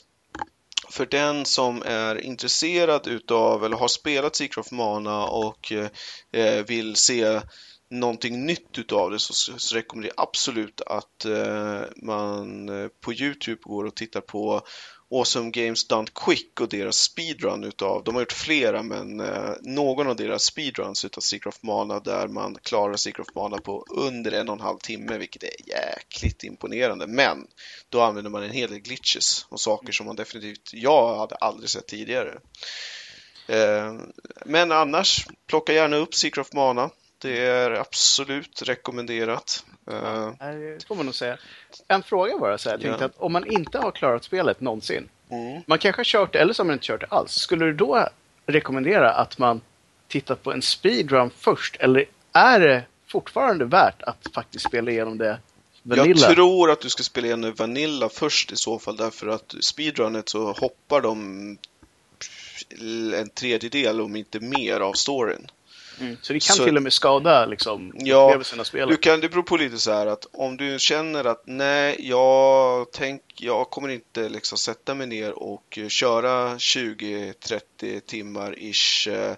för 0.90 1.06
den 1.06 1.46
som 1.46 1.84
är 1.86 2.16
intresserad 2.22 3.08
utav 3.08 3.66
eller 3.66 3.78
har 3.78 3.88
spelat 3.88 4.36
Secret 4.36 4.66
of 4.66 4.72
Mana 4.72 5.26
och 5.26 5.72
eh, 6.32 6.66
vill 6.66 6.96
se 6.96 7.42
någonting 7.92 8.46
nytt 8.46 8.78
utav 8.78 9.12
det 9.12 9.20
så, 9.20 9.34
så 9.58 9.76
rekommenderar 9.76 10.14
jag 10.18 10.24
absolut 10.24 10.82
att 10.82 11.26
eh, 11.26 11.82
man 11.96 12.70
eh, 12.70 12.88
på 12.88 13.14
Youtube 13.14 13.62
går 13.64 13.84
och 13.84 13.96
tittar 13.96 14.22
på 14.22 14.62
Awesome 15.14 15.52
Games 15.52 15.88
Done 15.88 16.08
Quick 16.26 16.62
och 16.62 16.70
deras 16.70 16.98
speedrun 16.98 17.64
utav, 17.64 18.04
de 18.04 18.16
har 18.16 18.22
gjort 18.22 18.32
flera 18.32 18.84
men 18.84 19.20
eh, 19.20 19.52
någon 19.62 20.08
av 20.08 20.16
deras 20.16 20.44
speedruns 20.44 21.06
utav 21.06 21.22
Secret 21.22 21.56
of 21.56 21.64
Mana 21.64 22.00
där 22.00 22.28
man 22.28 22.58
klarar 22.64 22.96
Secret 22.96 23.28
of 23.28 23.36
Mana 23.36 23.58
på 23.58 23.86
under 23.90 24.32
en 24.32 24.50
och 24.50 24.56
en 24.56 24.62
halv 24.62 24.78
timme 24.78 25.18
vilket 25.18 25.44
är 25.44 25.68
jäkligt 25.68 26.44
imponerande 26.44 27.08
men 27.08 27.48
då 27.90 28.02
använder 28.02 28.32
man 28.32 28.44
en 28.44 28.52
hel 28.52 28.70
del 28.70 28.80
glitches 28.80 29.46
och 29.50 29.62
saker 29.62 29.94
som 29.94 30.06
man 30.06 30.16
definitivt, 30.16 30.70
jag 30.74 31.18
hade 31.18 31.36
aldrig 31.36 31.70
sett 31.70 31.88
tidigare. 31.88 32.40
Eh, 33.48 33.94
men 34.46 34.72
annars, 34.72 35.28
plocka 35.48 35.74
gärna 35.74 35.96
upp 35.96 36.16
Secret 36.16 36.48
of 36.48 36.54
Mana. 36.54 36.90
Det 37.22 37.38
är 37.48 37.72
absolut 37.72 38.62
rekommenderat. 38.62 39.66
Eh, 39.92 40.32
Nej, 40.40 40.56
Det 40.58 40.86
får 40.88 40.96
man 40.96 41.06
nog 41.06 41.16
säga. 41.16 41.38
En 41.88 42.04
fråga 42.04 42.38
bara, 42.38 42.58
så 42.58 42.70
här. 42.70 42.74
jag 42.76 42.82
tänkte 42.82 43.04
Ja. 43.04 43.06
att 43.06 43.18
om 43.18 43.34
man 43.34 43.52
inte 43.52 43.78
har 43.78 43.92
klarat 43.92 44.24
spelet 44.24 44.62
någonsin, 44.62 45.10
mm. 45.30 45.62
man 45.68 45.78
kanske 45.78 46.00
har 46.00 46.06
kört 46.06 46.34
det 46.34 46.40
eller 46.40 46.54
så 46.54 46.64
har 46.64 46.66
man 46.66 46.74
inte 46.74 46.86
kört 46.86 47.02
det 47.02 47.08
alls. 47.08 47.32
Skulle 47.32 47.66
du 47.66 47.74
då 47.74 48.08
rekommendera 48.46 49.12
att 49.14 49.38
man 49.38 49.62
tittar 50.08 50.36
på 50.36 50.54
en 50.54 50.62
speedrun 50.62 51.32
först? 51.38 51.76
Eller 51.80 52.06
är 52.34 52.60
det 52.60 52.84
fortfarande 53.08 53.66
värt 53.66 54.02
att 54.02 54.28
faktiskt 54.34 54.66
spela 54.66 54.92
igenom 54.92 55.18
det 55.18 55.40
Vanilla? 55.84 56.28
Jag 56.28 56.36
tror 56.36 56.72
att 56.72 56.82
du 56.82 56.90
ska 56.90 57.04
spela 57.04 57.28
igenom 57.28 57.54
Vanilla 57.54 58.10
först 58.10 58.52
i 58.52 58.56
så 58.56 58.80
fall 58.80 58.98
därför 58.98 59.28
att 59.28 59.56
speedrunet 59.62 60.30
så 60.30 60.52
hoppar 60.52 61.02
de 61.02 61.58
en 63.16 63.30
tredjedel 63.30 64.02
om 64.02 64.16
inte 64.16 64.40
mer 64.40 64.80
av 64.80 64.94
storyn. 64.94 65.48
Mm. 66.02 66.18
Så 66.22 66.34
det 66.34 66.40
kan 66.48 66.56
Så- 66.56 66.66
till 66.66 66.78
och 66.78 66.84
med 66.84 66.94
skada 66.94 67.46
liksom, 67.46 67.94
Ja, 67.96 68.36
av 68.60 68.64
spelet? 68.64 68.90
Du 68.90 68.98
kan, 68.98 69.20
det 69.20 69.30
beror 69.30 69.44
på 69.44 69.58
lite 69.58 69.78
så 69.78 69.92
här 69.92 70.08
att 70.08 70.26
om 70.34 70.58
du 70.58 70.80
känner 70.80 71.24
att 71.24 71.44
nej, 71.46 71.96
jag, 72.00 72.88
tänk, 72.92 73.22
jag 73.36 73.70
kommer 73.70 73.90
inte 73.90 74.30
liksom 74.30 74.58
sätta 74.58 74.96
mig 74.96 75.08
ner 75.08 75.32
och 75.32 75.80
köra 75.90 76.56
20-30 76.58 78.00
timmar 78.00 78.56
ish 78.60 79.08
eh, 79.08 79.36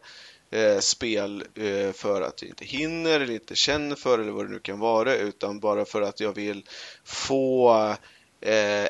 eh, 0.61 0.79
spel 0.79 1.43
eh, 1.55 1.91
för 1.93 2.21
att 2.21 2.41
jag 2.41 2.49
inte 2.49 2.65
hinner 2.65 3.19
eller 3.19 3.33
inte 3.33 3.55
känner 3.55 3.95
för 3.95 4.19
eller 4.19 4.31
vad 4.31 4.45
det 4.45 4.51
nu 4.51 4.59
kan 4.59 4.79
vara 4.79 5.15
utan 5.15 5.59
bara 5.59 5.85
för 5.85 6.01
att 6.01 6.19
jag 6.19 6.35
vill 6.35 6.63
få 7.05 7.95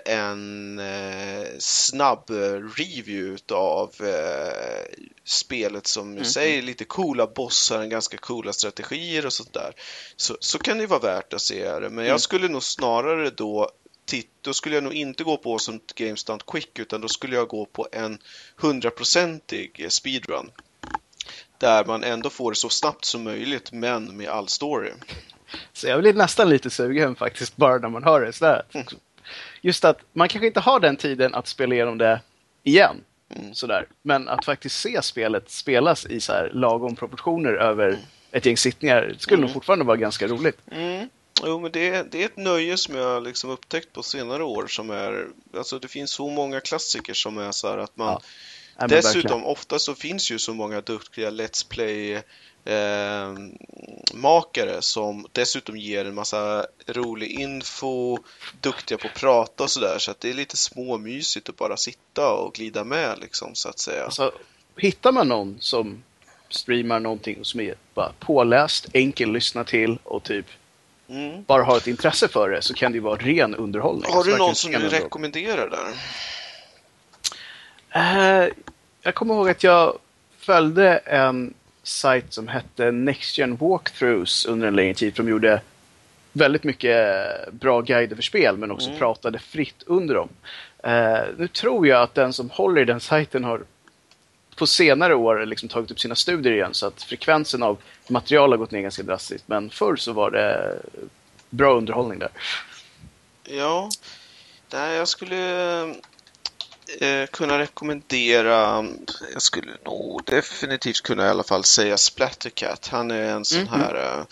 en 0.06 0.80
eh, 0.80 1.48
snabb 1.60 2.30
eh, 2.30 2.36
review 2.78 3.38
av 3.56 3.94
eh, 4.00 5.04
spelet 5.24 5.88
som 5.88 6.04
Mm. 6.04 6.14
mm. 6.14 6.26
säger 6.26 6.62
lite 6.62 6.86
coola 6.86 7.28
bossar, 7.28 7.86
ganska 7.86 8.18
coola 8.18 8.54
strategier 8.54 9.26
och 9.26 9.34
sånt 9.34 9.54
där. 9.54 9.74
Så, 10.16 10.38
så 10.40 10.60
kan 10.60 10.78
det 10.78 10.88
vara 10.88 11.00
värt 11.00 11.34
att 11.34 11.42
se 11.42 11.64
det. 11.66 11.80
Men 11.80 11.92
Mm. 11.94 12.06
jag 12.06 12.22
skulle 12.22 12.48
nog 12.48 12.64
snarare 12.64 13.30
då 13.30 13.70
då 14.42 14.54
skulle 14.54 14.76
jag 14.76 14.84
nog 14.84 14.94
inte 14.94 15.24
gå 15.24 15.38
på 15.38 15.60
som 15.60 15.80
Game 15.96 16.18
Stunt 16.18 16.46
Quick 16.46 16.80
utan 16.80 17.02
då 17.02 17.08
skulle 17.08 17.36
jag 17.36 17.48
gå 17.48 17.66
på 17.66 17.88
en 17.92 18.18
hundraprocentig 18.56 19.86
speedrun. 19.90 20.52
Där 21.58 21.86
man 21.86 22.04
ändå 22.04 22.30
får 22.30 22.52
det 22.52 22.56
så 22.56 22.70
snabbt 22.70 23.06
som 23.06 23.24
möjligt 23.24 23.72
men 23.72 24.18
med 24.18 24.30
all 24.30 24.48
story. 24.48 24.92
Så 25.74 25.88
jag 25.88 26.00
blir 26.02 26.14
nästan 26.14 26.50
lite 26.50 26.70
sugen 26.70 27.16
faktiskt 27.16 27.56
bara 27.56 27.78
när 27.78 27.90
man 27.90 28.04
hör 28.04 28.22
det 28.22 28.34
sådär. 28.34 28.64
Just 29.62 29.86
att 29.86 30.00
man 30.14 30.28
kanske 30.30 30.48
inte 30.48 30.60
har 30.60 30.80
den 30.80 30.98
tiden 30.98 31.36
att 31.36 31.48
spela 31.48 31.76
igenom 31.76 31.98
det 31.98 32.22
igen. 32.64 33.04
Mm. 33.36 33.54
Sådär. 33.54 33.88
Men 34.02 34.30
att 34.30 34.46
faktiskt 34.46 34.80
se 34.80 35.02
spelet 35.02 35.50
spelas 35.50 36.06
i 36.06 36.20
så 36.22 36.32
här 36.34 36.52
lagom 36.54 36.96
proportioner 36.96 37.54
över 37.54 37.98
ett 38.32 38.46
gäng 38.46 38.58
sittningar 38.58 39.16
skulle 39.18 39.38
nog 39.42 39.50
Mm. 39.50 39.54
fortfarande 39.54 39.86
vara 39.86 39.98
ganska 39.98 40.28
roligt. 40.28 40.58
Mm. 40.72 41.10
Jo, 41.46 41.60
men 41.60 41.72
det, 41.72 42.12
det 42.12 42.22
är 42.22 42.26
ett 42.26 42.38
nöje 42.38 42.78
som 42.78 42.96
jag 42.96 43.24
liksom 43.24 43.50
upptäckt 43.50 43.94
på 43.94 44.04
senare 44.04 44.44
år 44.44 44.68
som 44.68 44.90
är, 44.90 45.28
alltså 45.58 45.80
det 45.80 45.88
finns 45.88 46.12
så 46.12 46.30
många 46.30 46.60
klassiker 46.60 47.14
som 47.14 47.38
är 47.38 47.52
så 47.52 47.70
här 47.70 47.78
att 47.78 47.98
man 47.98 48.08
Ja, 48.08 48.22
men 48.80 48.90
Dessutom, 48.90 49.22
verkligen. 49.22 49.44
ofta 49.46 49.80
så 49.80 49.96
finns 49.96 50.32
ju 50.32 50.40
så 50.40 50.54
många 50.54 50.82
duktiga 50.82 51.30
Let's 51.30 51.68
Play 51.70 52.22
eh, 52.66 53.34
makare 54.14 54.82
som 54.82 55.26
dessutom 55.32 55.78
ger 55.78 56.06
en 56.06 56.16
massa 56.16 56.66
rolig 56.88 57.32
info, 57.32 58.18
duktiga 58.62 58.98
på 58.98 59.08
att 59.08 59.14
prata 59.14 59.64
och 59.64 59.70
sådär 59.70 59.98
så 60.00 60.12
att 60.12 60.20
det 60.20 60.30
är 60.30 60.34
lite 60.34 60.58
småmysigt 60.58 61.50
att 61.50 61.58
bara 61.58 61.78
sitta 61.78 62.34
och 62.34 62.54
glida 62.54 62.84
med 62.84 63.20
liksom 63.22 63.56
så 63.56 63.70
att 63.70 63.80
säga. 63.80 64.06
Alltså, 64.06 64.32
hittar 64.78 65.12
man 65.12 65.28
någon 65.28 65.58
som 65.60 66.04
streamar 66.50 67.00
någonting 67.00 67.46
som 67.46 67.60
är 67.60 67.76
bara 67.94 68.12
påläst, 68.20 68.88
enkel 68.94 69.30
att 69.30 69.34
lyssna 69.34 69.64
till 69.64 69.98
och 70.04 70.24
typ 70.24 70.46
Mm. 71.10 71.44
bara 71.44 71.64
har 71.64 71.78
ett 71.78 71.88
intresse 71.88 72.28
för 72.28 72.50
det 72.50 72.62
så 72.62 72.74
kan 72.74 72.92
det 72.92 72.96
ju 72.96 73.02
vara 73.02 73.16
ren 73.16 73.56
underhållning. 73.56 74.14
Har 74.14 74.24
du 74.24 74.38
någon 74.38 74.56
som 74.56 74.72
du 74.72 74.90
rekommenderar 74.90 75.70
där? 75.70 75.94
Eh, 77.96 78.50
jag 79.02 79.16
kommer 79.16 79.34
ihåg 79.34 79.50
att 79.50 79.64
jag 79.64 80.00
följde 80.40 80.98
en 80.98 81.54
sajt 81.84 82.34
som 82.34 82.48
hette 82.48 82.92
Next 82.92 83.38
Gen 83.38 83.56
Walkthroughs 83.56 84.46
under 84.46 84.68
en 84.68 84.76
längre 84.76 84.94
tid. 84.94 85.16
För 85.16 85.24
de 85.24 85.30
gjorde 85.30 85.62
väldigt 86.32 86.64
mycket 86.64 87.08
bra 87.52 87.82
guider 87.82 88.16
för 88.16 88.24
spel 88.24 88.58
men 88.58 88.72
också 88.72 88.88
Mm. 88.88 89.00
pratade 89.00 89.40
fritt 89.40 89.84
under 89.86 90.16
dem. 90.16 90.30
Eh, 90.84 91.20
nu 91.38 91.48
tror 91.48 91.88
jag 91.88 92.02
att 92.02 92.16
den 92.16 92.34
som 92.34 92.50
håller 92.50 92.82
i 92.82 92.86
den 92.86 93.00
sajten 93.00 93.44
har 93.44 93.62
på 94.56 94.68
senare 94.68 95.16
år 95.16 95.46
liksom 95.46 95.70
tagit 95.70 95.92
upp 95.92 96.00
sina 96.00 96.16
studier 96.16 96.54
igen 96.54 96.74
så 96.74 96.88
att 96.88 97.04
frekvensen 97.04 97.64
av 97.64 97.78
material 98.10 98.52
har 98.52 98.58
gått 98.58 98.72
ner 98.72 98.82
ganska 98.82 99.04
drastiskt. 99.04 99.48
Men 99.48 99.70
förr 99.70 99.96
så 99.96 100.14
var 100.14 100.32
det 100.32 100.76
bra 101.50 101.74
underhållning 101.78 102.20
där. 102.20 102.30
Ja, 103.44 103.90
nej, 104.74 104.96
jag 104.96 105.08
skulle 105.08 105.36
eh, 107.00 107.26
kunna 107.28 107.60
rekommendera, 107.60 108.86
jag 109.34 109.42
skulle 109.42 109.72
nog 109.86 110.24
definitivt 110.26 111.02
kunna 111.02 111.26
i 111.26 111.30
alla 111.30 111.44
fall 111.44 111.64
säga 111.64 111.98
Splattercat. 111.98 112.88
Han 112.88 113.12
är 113.12 113.24
en 113.24 113.46
sån 113.46 113.60
Mhm. 113.62 113.68
här 113.70 113.96
eh, 113.96 114.26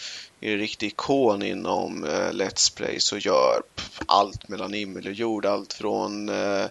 en 0.52 0.58
riktig 0.58 0.88
ikon 0.88 1.42
inom 1.44 2.04
eh, 2.04 2.32
Let's 2.32 2.76
Plays 2.76 3.12
och 3.12 3.20
gör 3.20 3.62
allt 4.06 4.48
mellan 4.50 4.74
himmel 4.74 5.08
och 5.08 5.14
jord. 5.14 5.46
Allt 5.46 5.74
från 5.74 6.30
eh, 6.30 6.66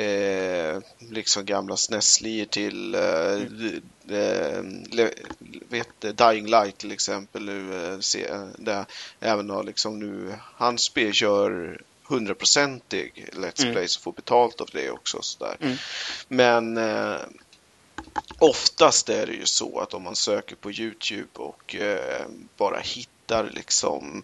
eh, 0.00 0.78
liksom 0.98 1.44
gamla 1.44 1.76
SNES-lir 1.76 2.44
till 2.44 2.94
eh, 2.94 3.42
eh, 4.18 4.62
le, 4.90 5.10
vet, 5.68 6.18
Dying 6.18 6.46
Light 6.46 6.78
till 6.78 6.92
exempel. 6.92 7.44
Nu, 7.44 7.86
eh, 7.86 7.98
se, 7.98 8.26
där, 8.58 8.84
även 9.20 9.50
har 9.50 9.64
liksom 9.64 9.98
nu, 9.98 10.34
hans 10.56 10.82
spel 10.82 11.12
kör 11.12 11.80
hundraprocentig 12.10 13.28
Let's 13.32 13.62
Mm. 13.62 13.74
Plays 13.74 13.96
och 13.96 14.02
får 14.02 14.12
betalt 14.12 14.60
av 14.60 14.68
det 14.72 14.90
också. 14.90 15.16
och 15.18 15.24
Sådär. 15.24 15.56
Mm. 15.60 15.76
Men 16.28 16.76
eh, 16.76 17.20
oftast 18.38 19.08
är 19.08 19.26
det 19.26 19.32
ju 19.32 19.46
så 19.46 19.78
att 19.80 19.94
om 19.94 20.02
man 20.02 20.16
söker 20.16 20.56
på 20.56 20.70
Youtube 20.70 21.28
och 21.34 21.76
eh, 21.76 22.26
bara 22.56 22.78
hittar 22.78 23.50
liksom 23.50 24.22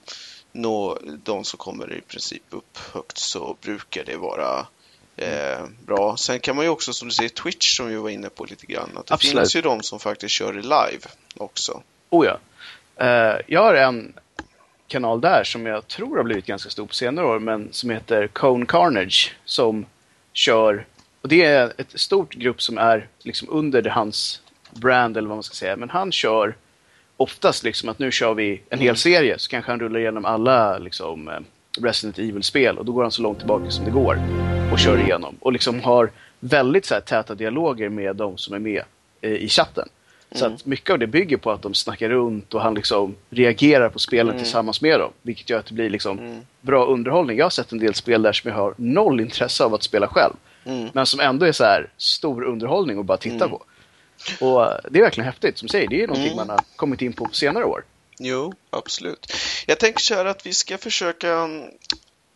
nå, 0.53 0.99
de 1.25 1.45
som 1.45 1.59
kommer 1.59 1.93
i 1.93 2.01
princip 2.01 2.43
upp 2.51 2.79
högt 2.93 3.19
så 3.19 3.57
brukar 3.61 4.05
det 4.05 4.17
vara 4.17 4.67
eh, 5.17 5.67
bra. 5.87 6.17
Sen 6.17 6.41
kan 6.41 6.57
man 6.57 6.65
ju 6.65 6.71
också 6.71 6.93
som 6.93 7.09
du 7.09 7.15
säger 7.15 7.29
Twitch 7.29 7.77
som 7.77 7.89
vi 7.89 7.97
var 7.97 8.11
inne 8.11 8.29
på 8.29 8.45
lite 8.45 8.67
grann. 8.67 8.91
Att 8.97 9.07
det 9.07 9.15
Absolut. 9.15 9.39
finns 9.39 9.57
ju 9.57 9.61
de 9.61 9.83
som 9.83 10.01
faktiskt 10.01 10.35
kör 10.35 10.53
det 10.53 10.63
live 10.63 11.07
också. 11.37 11.83
Oh 12.11 12.27
ja. 12.27 12.39
Eh, 13.05 13.41
jag 13.47 13.63
har 13.63 13.75
en 13.75 14.13
kanal 14.89 15.21
där 15.21 15.45
som 15.45 15.67
jag 15.67 15.89
tror 15.89 16.17
har 16.17 16.25
blivit 16.25 16.47
ganska 16.47 16.71
stor 16.71 16.87
på 16.87 16.95
senare 16.95 17.27
år, 17.27 17.39
men 17.39 17.69
som 17.73 17.91
heter 17.91 18.27
Cone 18.27 18.67
Carnage. 18.67 19.37
Som 19.45 19.87
kör, 20.33 20.87
och 21.21 21.29
det 21.29 21.45
är 21.45 21.73
ett 21.79 22.01
stort 22.01 22.35
grupp 22.35 22.63
som 22.63 22.79
är 22.79 23.09
liksom 23.23 23.49
under 23.51 23.83
hans 23.83 24.43
brand 24.71 25.17
eller 25.17 25.29
vad 25.29 25.37
man 25.37 25.43
ska 25.43 25.55
säga. 25.55 25.77
Men 25.77 25.91
han 25.91 26.13
kör 26.13 26.55
oftast 27.17 27.65
liksom 27.65 27.89
att 27.89 27.99
nu 27.99 28.11
kör 28.11 28.35
vi 28.35 28.63
en 28.69 28.79
hel 28.79 28.97
serie, 28.97 29.39
så 29.39 29.51
kanske 29.51 29.71
han 29.71 29.81
rullar 29.81 30.01
igenom 30.01 30.25
alla 30.25 30.79
liksom 30.79 31.29
eh, 31.29 31.41
Resident 31.83 32.19
Evil-spel 32.19 32.79
och 32.79 32.85
då 32.85 32.93
går 32.93 33.03
han 33.03 33.13
så 33.13 33.23
långt 33.23 33.39
tillbaka 33.39 33.71
som 33.71 33.85
det 33.85 33.91
går 33.91 34.21
och 34.73 34.79
kör 34.79 34.99
igenom. 34.99 35.37
Och 35.41 35.53
liksom 35.53 35.81
har 35.81 36.11
väldigt 36.41 36.85
så 36.85 36.95
här, 36.95 37.01
täta 37.01 37.35
dialoger 37.35 37.89
med 37.89 38.17
de 38.17 38.39
som 38.39 38.55
är 38.55 38.59
med 38.59 38.83
eh, 39.21 39.33
i 39.33 39.49
chatten. 39.49 39.89
Så 40.33 40.47
att 40.47 40.67
mycket 40.67 40.91
av 40.91 40.99
det 40.99 41.07
bygger 41.07 41.37
på 41.37 41.51
att 41.51 41.63
de 41.63 41.75
snackar 41.75 42.09
runt 42.09 42.55
och 42.55 42.61
han 42.61 42.75
liksom 42.75 43.15
reagerar 43.31 43.89
på 43.89 43.99
spelen 43.99 44.39
tillsammans 44.39 44.81
med 44.81 45.01
dem. 45.01 45.13
Vilket 45.23 45.51
gör 45.51 45.59
att 45.59 45.67
det 45.67 45.75
blir 45.75 45.91
liksom 45.91 46.41
bra 46.61 46.87
underhållning. 46.87 47.39
Jag 47.39 47.45
har 47.45 47.51
sett 47.51 47.73
en 47.73 47.79
del 47.79 47.95
spel 47.95 48.23
där 48.23 48.33
som 48.33 48.51
jag 48.51 48.57
har 48.57 48.75
noll 48.77 49.21
intresse 49.21 49.65
av 49.65 49.75
att 49.75 49.83
spela 49.83 50.09
själv. 50.09 50.35
Mm. 50.65 50.89
Men 50.93 51.07
som 51.07 51.21
ändå 51.21 51.47
är 51.47 51.53
så 51.53 51.65
här 51.65 51.89
stor 51.97 52.45
underhållning 52.45 52.99
att 52.99 53.07
bara 53.07 53.19
titta 53.19 53.49
på. 53.49 53.63
Och 54.41 54.65
eh, 54.65 54.79
det 54.91 54.99
är 54.99 55.03
verkligen 55.03 55.27
häftigt. 55.27 55.59
Som 55.59 55.69
säger, 55.69 55.89
det 55.89 56.03
är 56.03 56.07
någonting 56.07 56.33
Mm. 56.33 56.37
man 56.37 56.49
har 56.51 56.61
kommit 56.77 57.03
in 57.03 57.13
på 57.13 57.25
på 57.25 57.35
senare 57.35 57.65
år. 57.65 57.85
Jo, 58.19 58.55
absolut. 58.71 59.33
Jag 59.67 59.79
tänker 59.79 60.01
så 60.01 60.15
här 60.15 60.25
att 60.25 60.47
vi 60.47 60.53
ska 60.53 60.79
försöka 60.79 61.33
mm, 61.33 61.63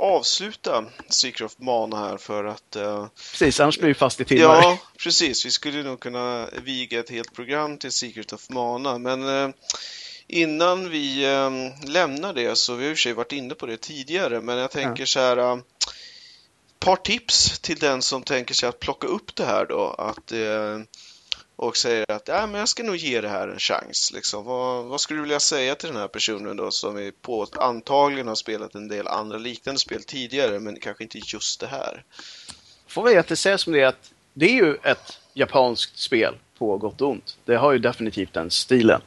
avsluta 0.00 0.84
Secret 1.08 1.46
of 1.46 1.58
Mana 1.58 1.96
här 2.08 2.16
för 2.16 2.44
att 2.44 2.76
eh, 2.76 3.06
Precis, 3.30 3.60
annars 3.60 3.78
blir 3.78 3.88
vi 3.88 3.94
fast 3.94 4.20
i 4.20 4.24
timmar. 4.24 4.42
Ja, 4.42 4.78
precis. 4.98 5.46
Vi 5.46 5.50
skulle 5.50 5.82
nog 5.82 6.00
kunna 6.00 6.48
viga 6.62 7.00
ett 7.00 7.10
helt 7.10 7.32
program 7.32 7.78
till 7.78 7.92
Secret 7.92 8.32
of 8.32 8.50
Mana, 8.50 8.98
men 8.98 9.28
eh, 9.28 9.50
innan 10.26 10.90
vi 10.90 11.24
eh, 11.24 11.50
lämnar 11.88 12.32
det 12.32 12.56
så 12.56 12.74
vi 12.74 12.84
har 12.84 12.90
i 12.90 12.94
och 12.94 12.96
för 12.96 13.02
sig 13.02 13.12
varit 13.12 13.32
inne 13.32 13.54
på 13.54 13.66
det 13.66 13.76
tidigare, 13.76 14.40
men 14.40 14.58
jag 14.58 14.70
tänker 14.70 15.04
så 15.04 15.20
här 15.20 15.62
par 16.80 16.96
tips 16.96 17.58
till 17.58 17.78
den 17.78 18.02
som 18.02 18.22
tänker 18.22 18.54
sig 18.54 18.68
att 18.68 18.80
plocka 18.80 19.06
upp 19.06 19.36
det 19.36 19.44
här 19.44 19.66
då 19.66 19.94
att, 19.98 20.32
eh, 20.32 20.78
och 21.60 21.76
säger 21.76 22.04
att 22.08 22.28
ja, 22.28 22.46
men 22.46 22.58
jag 22.58 22.68
ska 22.68 22.82
nog 22.82 22.96
ge 22.96 23.20
det 23.20 23.28
här 23.28 23.48
en 23.48 23.58
chans. 23.58 24.12
Liksom. 24.14 24.44
Vad, 24.44 24.84
vad 24.84 25.00
skulle 25.00 25.18
du 25.18 25.22
vilja 25.22 25.40
säga 25.40 25.74
till 25.74 25.88
den 25.88 25.98
här 25.98 26.08
personen 26.08 26.56
då 26.56 26.70
som 26.70 26.96
är 26.96 27.10
på, 27.10 27.46
antagligen 27.56 28.28
har 28.28 28.34
spelat 28.34 28.74
en 28.74 28.88
del 28.88 29.08
andra 29.08 29.38
liknande 29.38 29.80
spel 29.80 30.02
tidigare 30.02 30.60
men 30.60 30.80
kanske 30.80 31.02
inte 31.02 31.18
just 31.32 31.60
det 31.60 31.66
här? 31.66 32.04
Får 32.86 33.02
väl 33.02 33.12
egentligen 33.12 33.36
säga 33.36 33.58
som 33.58 33.72
det 33.72 33.80
är 33.80 33.86
att 33.86 34.12
det 34.32 34.46
är 34.46 34.54
ju 34.54 34.74
ett 34.82 35.18
japanskt 35.34 35.98
spel 35.98 36.34
på 36.58 36.76
gott 36.76 37.00
och 37.00 37.08
ont. 37.08 37.36
Det 37.44 37.56
har 37.56 37.72
ju 37.72 37.78
definitivt 37.78 38.32
den 38.32 38.50
stilen. 38.50 39.00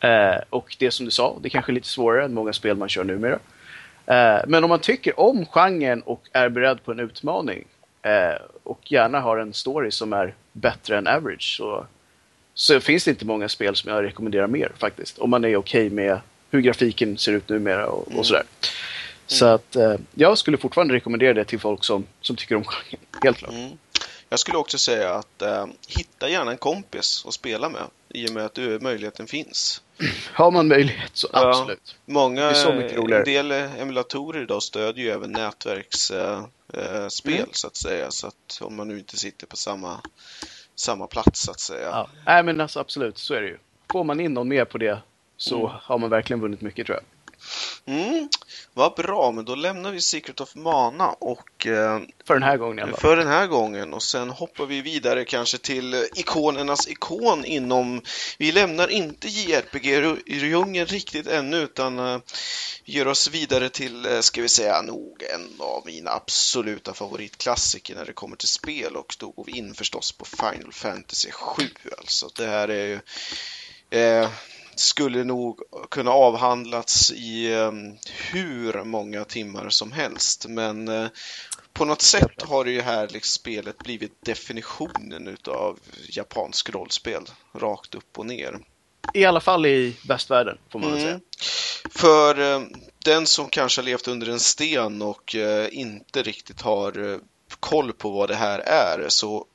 Eh, 0.00 0.42
och 0.50 0.76
det 0.78 0.90
som 0.90 1.04
du 1.04 1.10
sa, 1.10 1.38
det 1.40 1.48
är 1.48 1.50
kanske 1.50 1.72
är 1.72 1.74
lite 1.74 1.88
svårare 1.88 2.24
än 2.24 2.34
många 2.34 2.52
spel 2.52 2.76
man 2.76 2.88
kör 2.88 3.04
numera. 3.04 3.38
Eh, 4.06 4.44
men 4.46 4.64
om 4.64 4.68
man 4.68 4.80
tycker 4.80 5.20
om 5.20 5.46
genren 5.46 6.02
och 6.02 6.28
är 6.32 6.48
beredd 6.48 6.84
på 6.84 6.92
en 6.92 7.00
utmaning 7.00 7.64
eh, 8.02 8.42
och 8.62 8.92
gärna 8.92 9.20
har 9.20 9.38
en 9.38 9.52
story 9.52 9.90
som 9.90 10.12
är 10.12 10.34
bättre 10.52 10.98
än 10.98 11.06
average 11.06 11.56
så, 11.56 11.86
så 12.54 12.80
finns 12.80 13.04
det 13.04 13.10
inte 13.10 13.24
många 13.24 13.48
spel 13.48 13.76
som 13.76 13.90
jag 13.90 14.04
rekommenderar 14.04 14.46
mer 14.46 14.72
faktiskt. 14.78 15.18
Om 15.18 15.30
man 15.30 15.44
är 15.44 15.56
okej 15.56 15.90
med 15.90 16.20
hur 16.50 16.60
grafiken 16.60 17.18
ser 17.18 17.32
ut 17.32 17.48
numera 17.48 17.86
och, 17.86 18.18
och 18.18 18.26
sådär. 18.26 18.44
Så 19.26 19.46
att 19.46 19.76
eh, 19.76 19.94
jag 20.14 20.38
skulle 20.38 20.56
fortfarande 20.56 20.94
rekommendera 20.94 21.34
det 21.34 21.44
till 21.44 21.60
folk 21.60 21.84
som, 21.84 22.06
som 22.20 22.36
tycker 22.36 22.54
om 22.56 22.64
genren, 22.64 23.06
helt 23.22 23.36
klart. 23.38 23.52
Mm. 23.52 23.70
Jag 24.28 24.38
skulle 24.38 24.58
också 24.58 24.78
säga 24.78 25.14
att 25.14 25.42
eh, 25.42 25.66
hitta 25.88 26.28
gärna 26.28 26.50
en 26.50 26.56
kompis 26.56 27.24
att 27.28 27.34
spela 27.34 27.68
med 27.68 27.82
i 28.08 28.28
och 28.28 28.32
med 28.32 28.44
att 28.44 28.54
du, 28.54 28.78
möjligheten 28.80 29.26
finns. 29.26 29.82
Har 30.32 30.50
man 30.50 30.68
möjlighet 30.68 31.10
så 31.12 31.28
Ja. 31.32 31.48
absolut. 31.48 31.96
Många, 32.06 32.54
så 32.54 32.70
en 32.70 33.24
del 33.24 33.50
eh, 33.50 33.80
emulatorer 33.80 34.42
idag 34.42 34.62
stödjer 34.62 35.04
ju 35.04 35.10
även 35.10 35.32
nätverksspel 35.32 36.44
eh, 36.74 37.34
eh, 37.34 37.40
Mm. 37.40 37.48
så 37.52 37.66
att 37.66 37.76
säga. 37.76 38.10
Så 38.10 38.26
att 38.26 38.58
om 38.60 38.76
man 38.76 38.88
nu 38.88 38.98
inte 38.98 39.16
sitter 39.16 39.46
på 39.46 39.56
samma, 39.56 40.00
samma 40.74 41.06
plats 41.06 41.40
så 41.40 41.50
att 41.50 41.60
säga. 41.60 41.88
Ja. 41.88 42.08
Nej 42.26 42.42
men 42.42 42.60
alltså 42.60 42.80
absolut, 42.80 43.18
så 43.18 43.34
är 43.34 43.40
det 43.40 43.48
ju. 43.48 43.58
Får 43.90 44.04
man 44.04 44.20
in 44.20 44.34
någon 44.34 44.48
mer 44.48 44.64
på 44.64 44.78
det 44.78 44.98
så 45.36 45.72
har 45.82 45.98
man 45.98 46.10
verkligen 46.10 46.40
vunnit 46.40 46.60
mycket 46.60 46.86
tror 46.86 46.98
jag. 46.98 47.04
Mm, 47.86 48.28
vad 48.74 48.94
bra, 48.94 49.32
men 49.32 49.44
då 49.44 49.54
lämnar 49.54 49.92
vi 49.92 50.00
Secret 50.00 50.40
of 50.40 50.54
Mana 50.54 51.08
och 51.08 51.66
eh, 51.66 52.00
För 52.26 52.34
den 52.34 52.42
här 52.42 52.56
gången 52.56 52.78
i 52.78 52.82
alla 52.82 52.90
fall. 52.90 53.00
för 53.00 53.16
den 53.16 53.28
här 53.28 53.46
gången 53.46 53.94
och 53.94 54.02
sen 54.02 54.30
hoppar 54.30 54.66
vi 54.66 54.80
vidare 54.80 55.24
kanske 55.24 55.58
till 55.58 56.06
ikonernas 56.14 56.88
ikon 56.88 57.44
inom... 57.44 58.02
Vi 58.38 58.52
lämnar 58.52 58.88
inte 58.88 59.28
JRPG-djungeln 59.28 60.86
riktigt 60.86 61.26
ännu 61.26 61.56
utan 61.56 61.98
eh, 61.98 62.18
ger 62.84 63.08
oss 63.08 63.30
vidare 63.30 63.68
till, 63.68 64.06
eh, 64.06 64.20
ska 64.20 64.42
vi 64.42 64.48
säga, 64.48 64.82
nog 64.82 65.22
en 65.34 65.48
av 65.58 65.82
mina 65.86 66.10
absoluta 66.10 66.94
favoritklassiker 66.94 67.94
när 67.94 68.04
det 68.04 68.12
kommer 68.12 68.36
till 68.36 68.48
spel 68.48 68.96
och 68.96 69.16
då 69.18 69.30
går 69.30 69.44
vi 69.44 69.52
in 69.52 69.74
förstås 69.74 70.12
på 70.12 70.24
Final 70.24 70.72
Fantasy 70.72 71.30
7 71.30 71.62
alltså. 71.98 72.28
Det 72.36 72.46
här 72.46 72.68
är 72.68 72.86
ju... 72.86 73.00
Eh, 74.00 74.28
skulle 74.76 75.24
nog 75.24 75.60
kunna 75.90 76.10
avhandlats 76.10 77.12
i 77.12 77.52
eh, 77.52 77.72
hur 78.32 78.84
många 78.84 79.24
timmar 79.24 79.68
som 79.68 79.92
helst 79.92 80.46
men 80.48 80.88
eh, 80.88 81.06
på 81.72 81.84
något 81.84 82.02
sätt 82.02 82.42
har 82.42 82.64
det 82.64 82.70
ju 82.70 82.80
här 82.80 83.08
liksom 83.08 83.40
spelet 83.40 83.78
blivit 83.78 84.12
definitionen 84.24 85.28
utav 85.28 85.78
japansk 86.08 86.70
rollspel. 86.70 87.22
Rakt 87.52 87.94
upp 87.94 88.18
och 88.18 88.26
ner. 88.26 88.58
I 89.14 89.24
alla 89.24 89.40
fall 89.40 89.66
i 89.66 89.96
västvärlden 90.08 90.58
får 90.70 90.78
man 90.78 90.92
väl 90.92 91.00
Mm. 91.00 91.10
säga. 91.10 91.20
För 91.90 92.54
eh, 92.54 92.62
den 93.04 93.26
som 93.26 93.48
kanske 93.48 93.80
har 93.80 93.84
levt 93.86 94.08
under 94.08 94.28
en 94.28 94.40
sten 94.40 95.02
och 95.02 95.34
eh, 95.34 95.68
inte 95.72 96.22
riktigt 96.22 96.60
har 96.60 97.20
koll 97.60 97.92
på 97.92 98.10
vad 98.10 98.28
det 98.28 98.34
här 98.34 98.58
är 98.58 99.06
så 99.08 99.46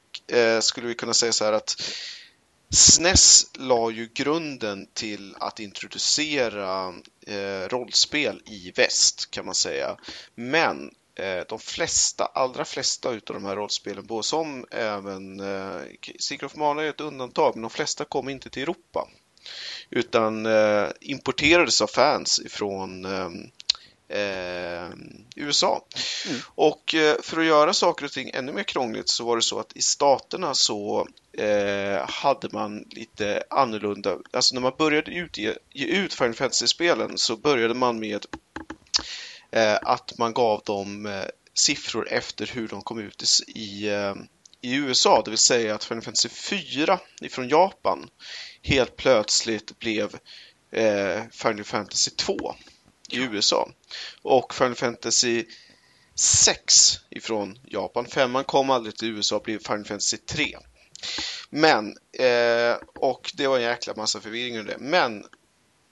skulle 0.61 0.87
vi 0.87 0.95
kunna 0.95 1.13
säga 1.13 1.31
så 1.31 1.45
här 1.45 1.53
att 1.53 1.81
SNES 2.73 3.51
la 3.53 3.91
ju 3.91 4.09
grunden 4.13 4.87
till 4.93 5.35
att 5.39 5.59
introducera 5.59 6.93
eh, 7.27 7.67
rollspel 7.69 8.41
i 8.45 8.71
väst 8.75 9.31
kan 9.31 9.45
man 9.45 9.55
säga. 9.55 9.97
Men 10.35 10.91
eh, 11.15 11.43
de 11.49 11.59
flesta, 11.59 12.25
allra 12.25 12.65
flesta 12.65 13.11
utav 13.11 13.33
de 13.33 13.45
här 13.45 13.55
rollspelen, 13.55 14.05
både 14.05 14.23
som 14.23 14.65
även 14.71 15.39
eh, 15.39 15.81
Secret 16.19 16.51
of 16.51 16.55
Mana 16.55 16.83
är 16.83 16.89
ett 16.89 17.01
undantag, 17.01 17.55
men 17.55 17.61
de 17.61 17.69
flesta 17.69 18.05
kom 18.05 18.29
inte 18.29 18.49
till 18.49 18.63
Europa 18.63 19.07
utan 19.89 20.45
eh, 20.45 20.87
importerades 21.01 21.81
av 21.81 21.87
fans 21.87 22.39
ifrån 22.45 23.05
eh, 23.05 23.29
eh, 24.09 24.89
USA. 25.35 25.85
Mm. 26.27 26.39
Och 26.55 26.95
eh, 26.95 27.15
för 27.21 27.39
att 27.39 27.45
göra 27.45 27.73
saker 27.73 28.05
och 28.05 28.11
ting 28.11 28.31
ännu 28.33 28.51
mer 28.51 28.63
krångligt 28.63 29.09
så 29.09 29.25
var 29.25 29.35
det 29.35 29.41
så 29.41 29.59
att 29.59 29.77
i 29.77 29.81
staterna 29.81 30.53
så 30.53 31.07
eh, 31.37 32.09
hade 32.09 32.49
man 32.51 32.85
lite 32.89 33.43
annorlunda, 33.49 34.17
alltså 34.31 34.55
när 34.55 34.61
man 34.61 34.73
började 34.77 35.11
utge, 35.11 35.57
ge 35.73 35.85
ut 35.85 36.13
Final 36.13 36.33
Fantasy-spelen 36.33 37.17
så 37.17 37.37
började 37.37 37.73
man 37.73 37.99
med 37.99 38.25
eh, 39.51 39.77
att 39.81 40.17
man 40.17 40.33
gav 40.33 40.61
dem 40.65 41.05
eh, 41.05 41.25
siffror 41.53 42.07
efter 42.09 42.47
hur 42.47 42.67
de 42.67 42.81
kom 42.81 42.99
ut 42.99 43.23
i, 43.47 43.59
i, 43.59 43.89
eh, 43.89 44.15
i 44.61 44.75
USA, 44.75 45.21
det 45.25 45.31
vill 45.31 45.37
säga 45.37 45.75
att 45.75 45.83
Final 45.83 46.03
Fantasy 46.03 46.29
4 46.29 46.99
ifrån 47.21 47.49
Japan 47.49 48.09
helt 48.61 48.95
plötsligt 48.95 49.79
blev 49.79 50.15
eh, 50.71 51.23
Final 51.31 51.63
Fantasy 51.63 52.11
2 52.11 52.55
i 53.09 53.17
USA. 53.17 53.69
Och 54.21 54.53
Final 54.53 54.75
Fantasy 54.75 55.45
6 56.15 56.99
ifrån 57.09 57.59
Japan. 57.65 58.05
Femman 58.05 58.43
kom 58.43 58.69
aldrig 58.69 58.97
till 58.97 59.09
USA 59.09 59.35
och 59.35 59.43
blev 59.43 59.59
Final 59.59 59.85
Fantasy 59.85 60.17
3. 60.17 60.57
Men, 61.49 61.97
eh, 62.11 62.77
och 62.95 63.31
det 63.35 63.47
var 63.47 63.57
en 63.57 63.63
jäkla 63.63 63.93
massa 63.95 64.19
förvirring 64.19 64.59
under 64.59 64.73
det. 64.73 64.79
Men 64.79 65.25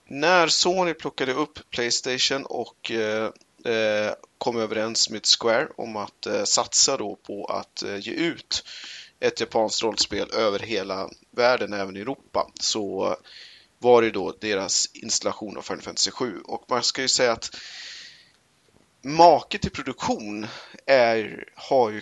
när 0.08 0.48
Sony 0.48 0.94
plockade 0.94 1.32
upp 1.32 1.70
Playstation 1.70 2.44
och 2.44 2.90
eh, 2.90 3.30
eh, 3.74 4.12
kom 4.38 4.56
överens 4.58 5.10
med 5.10 5.26
Square 5.26 5.68
om 5.76 5.96
att 5.96 6.26
eh, 6.26 6.44
satsa 6.44 6.96
då 6.96 7.16
på 7.16 7.44
att 7.44 7.82
eh, 7.82 7.98
ge 7.98 8.12
ut 8.12 8.64
ett 9.20 9.40
japanskt 9.40 9.82
rollspel 9.82 10.30
över 10.30 10.58
hela 10.58 11.10
världen, 11.30 11.72
även 11.72 11.96
i 11.96 12.00
Europa, 12.00 12.50
så 12.60 13.16
var 13.78 14.02
det 14.02 14.10
då 14.10 14.36
deras 14.40 14.88
installation 14.94 15.56
av 15.56 15.62
Final 15.62 15.82
Fantasy 15.82 16.10
7. 16.10 16.40
Och 16.44 16.64
man 16.68 16.82
ska 16.82 17.02
ju 17.02 17.08
säga 17.08 17.32
att 17.32 17.50
make 19.02 19.58
till 19.58 19.70
produktion 19.70 20.46
är, 20.86 21.44
har 21.54 21.90
ju 21.90 22.00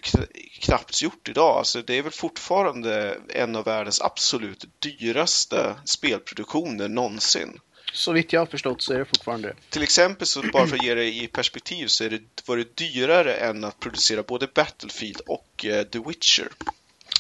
knappt 0.60 1.02
gjort 1.02 1.28
idag. 1.28 1.58
Alltså 1.58 1.82
det 1.82 1.94
är 1.94 2.02
väl 2.02 2.12
fortfarande 2.12 3.18
en 3.28 3.56
av 3.56 3.64
världens 3.64 4.00
absolut 4.00 4.64
dyraste 4.78 5.74
spelproduktioner 5.84 6.88
någonsin. 6.88 7.60
Så 7.92 8.12
vitt 8.12 8.32
jag 8.32 8.40
har 8.40 8.46
förstått 8.46 8.82
så 8.82 8.92
är 8.92 8.98
det 8.98 9.04
fortfarande 9.04 9.54
Till 9.70 9.82
exempel, 9.82 10.26
så 10.26 10.42
bara 10.52 10.66
för 10.66 10.76
att 10.76 10.84
ge 10.84 10.94
det 10.94 11.04
i 11.04 11.26
perspektiv, 11.26 11.86
så 11.86 12.04
är 12.04 12.10
det, 12.10 12.22
var 12.46 12.56
det 12.56 12.76
dyrare 12.76 13.34
än 13.34 13.64
att 13.64 13.80
producera 13.80 14.22
både 14.22 14.46
Battlefield 14.54 15.20
och 15.26 15.64
uh, 15.68 15.82
The 15.82 15.98
Witcher. 15.98 16.48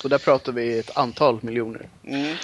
Och 0.04 0.10
där 0.10 0.18
pratar 0.18 0.52
vi 0.52 0.78
ett 0.78 0.96
antal 0.96 1.38
miljoner. 1.42 1.88
Mm. 2.04 2.36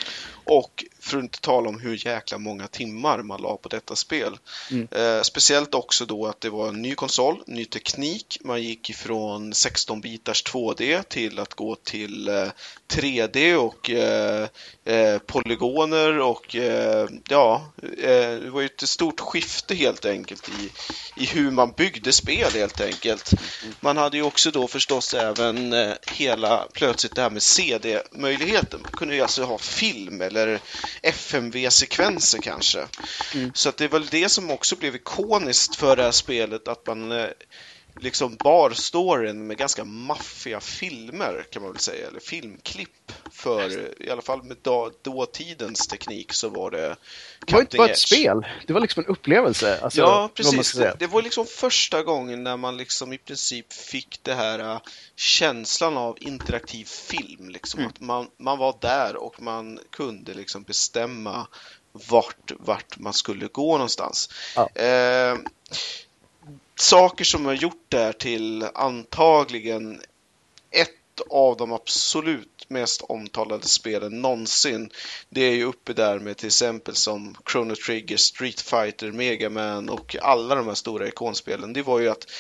Och 0.44 0.84
för 1.02 1.18
att 1.18 1.22
inte 1.22 1.40
tala 1.40 1.68
om 1.68 1.80
hur 1.80 2.06
jäkla 2.06 2.38
många 2.38 2.66
timmar 2.66 3.22
man 3.22 3.42
la 3.42 3.56
på 3.56 3.68
detta 3.68 3.96
spel. 3.96 4.38
Mm. 4.70 4.88
Eh, 4.90 5.22
speciellt 5.22 5.74
också 5.74 6.06
då 6.06 6.26
att 6.26 6.40
det 6.40 6.50
var 6.50 6.68
en 6.68 6.82
ny 6.82 6.94
konsol, 6.94 7.42
ny 7.46 7.64
teknik. 7.64 8.38
Man 8.40 8.62
gick 8.62 8.90
ifrån 8.90 9.52
16-bitars 9.52 10.46
2D 10.46 11.02
till 11.02 11.38
att 11.38 11.54
gå 11.54 11.74
till 11.74 12.28
eh, 12.28 12.48
3D 12.88 13.54
och 13.54 13.90
eh, 13.90 14.48
eh, 14.84 15.18
polygoner 15.18 16.18
och 16.18 16.56
eh, 16.56 17.08
ja, 17.28 17.72
eh, 17.82 18.34
det 18.42 18.50
var 18.50 18.60
ju 18.60 18.66
ett 18.66 18.88
stort 18.88 19.20
skifte 19.20 19.74
helt 19.74 20.04
enkelt 20.04 20.48
i, 20.48 20.70
i 21.22 21.26
hur 21.26 21.50
man 21.50 21.72
byggde 21.76 22.12
spel 22.12 22.52
helt 22.52 22.80
enkelt. 22.80 23.30
Man 23.80 23.96
hade 23.96 24.16
ju 24.16 24.22
också 24.22 24.50
då 24.50 24.68
förstås 24.68 25.14
även 25.14 25.74
hela 26.06 26.66
plötsligt 26.72 27.14
det 27.14 27.22
här 27.22 27.30
med 27.30 27.42
CD-möjligheten. 27.42 28.80
Man 28.82 28.92
kunde 28.92 29.14
ju 29.14 29.20
alltså 29.20 29.44
ha 29.44 29.58
film 29.58 30.20
eller 30.20 30.60
FMV-sekvenser 31.02 32.38
kanske. 32.38 32.88
Mm. 33.34 33.52
Så 33.54 33.68
att 33.68 33.76
det 33.76 33.84
är 33.84 33.88
väl 33.88 34.06
det 34.06 34.28
som 34.28 34.50
också 34.50 34.76
blev 34.76 34.94
ikoniskt 34.94 35.76
för 35.76 35.96
det 35.96 36.02
här 36.02 36.10
spelet, 36.10 36.68
att 36.68 36.86
man 36.86 37.12
eh, 37.12 37.26
liksom 38.00 38.36
bar 38.36 38.70
storyn 38.70 39.46
med 39.46 39.56
ganska 39.58 39.84
maffiga 39.84 40.60
filmer 40.60 41.46
kan 41.50 41.62
man 41.62 41.72
väl 41.72 41.80
säga, 41.80 42.08
eller 42.08 42.20
filmklipp. 42.20 43.12
För 43.30 44.02
i 44.02 44.10
alla 44.10 44.22
fall 44.22 44.42
med 44.42 44.56
dåtidens 45.02 45.86
teknik 45.86 46.32
så 46.32 46.48
var 46.48 46.70
det 46.70 46.96
Det 47.46 47.52
var 47.52 47.60
inte 47.60 47.76
bara 47.76 47.88
ett 47.88 47.98
spel, 47.98 48.46
det 48.66 48.72
var 48.72 48.80
liksom 48.80 49.04
en 49.04 49.10
upplevelse. 49.10 49.80
Alltså, 49.82 50.00
ja, 50.00 50.30
precis. 50.34 50.72
Det, 50.98 51.06
var 51.06 51.22
liksom 51.22 51.46
första 51.46 52.02
gången 52.02 52.44
när 52.44 52.56
man 52.56 52.76
liksom 52.76 53.12
i 53.12 53.18
princip 53.18 53.72
fick 53.72 54.20
det 54.22 54.34
här 54.34 54.60
uh, 54.60 54.80
känslan 55.16 55.96
av 55.96 56.16
interaktiv 56.20 56.84
film. 56.84 57.48
Liksom. 57.48 57.80
Mm. 57.80 57.90
Att 57.90 58.00
man, 58.00 58.26
man 58.36 58.58
var 58.58 58.78
där 58.80 59.16
och 59.16 59.42
man 59.42 59.78
kunde 59.90 60.34
liksom 60.34 60.62
bestämma 60.62 61.46
vart, 61.92 62.52
vart 62.58 62.98
man 62.98 63.12
skulle 63.12 63.46
gå 63.46 63.72
någonstans. 63.72 64.30
Ja. 64.56 64.68
Eh, 64.68 65.36
saker 66.82 67.24
som 67.24 67.46
har 67.46 67.52
gjort 67.52 67.84
det 67.88 67.98
här 67.98 68.12
till 68.12 68.66
antagligen 68.74 70.00
ett 70.70 71.20
av 71.30 71.56
de 71.56 71.72
absolut 71.72 72.64
mest 72.68 73.02
omtalade 73.02 73.68
spelen 73.68 74.20
någonsin. 74.20 74.90
Det 75.28 75.40
är 75.40 75.54
ju 75.54 75.64
uppe 75.64 75.92
där 75.92 76.18
med 76.18 76.36
till 76.36 76.46
exempel 76.46 76.94
som 76.94 77.36
Chrono 77.50 77.74
Trigger, 77.76 78.16
Street 78.16 78.60
Fighter, 78.60 79.12
Mega 79.12 79.50
Man 79.50 79.88
och 79.88 80.16
alla 80.22 80.54
de 80.54 80.66
här 80.66 80.74
stora 80.74 81.08
ikonspelen. 81.08 81.72
Det 81.72 81.82
var 81.82 82.00
ju 82.00 82.08
att 82.08 82.30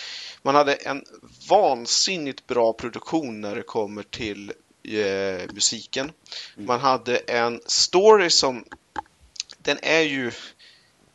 man 0.42 0.54
hade 0.54 0.74
en 0.74 1.04
vansinnigt 1.48 2.46
bra 2.46 2.72
produktion 2.72 3.40
när 3.40 3.56
det 3.56 3.62
kommer 3.62 4.02
till 4.02 4.52
eh, 4.84 5.54
musiken. 5.54 6.12
Man 6.56 6.80
hade 6.80 7.16
en 7.16 7.60
story 7.66 8.30
som 8.30 8.64
den 9.58 9.78
är 9.82 10.00
ju 10.00 10.32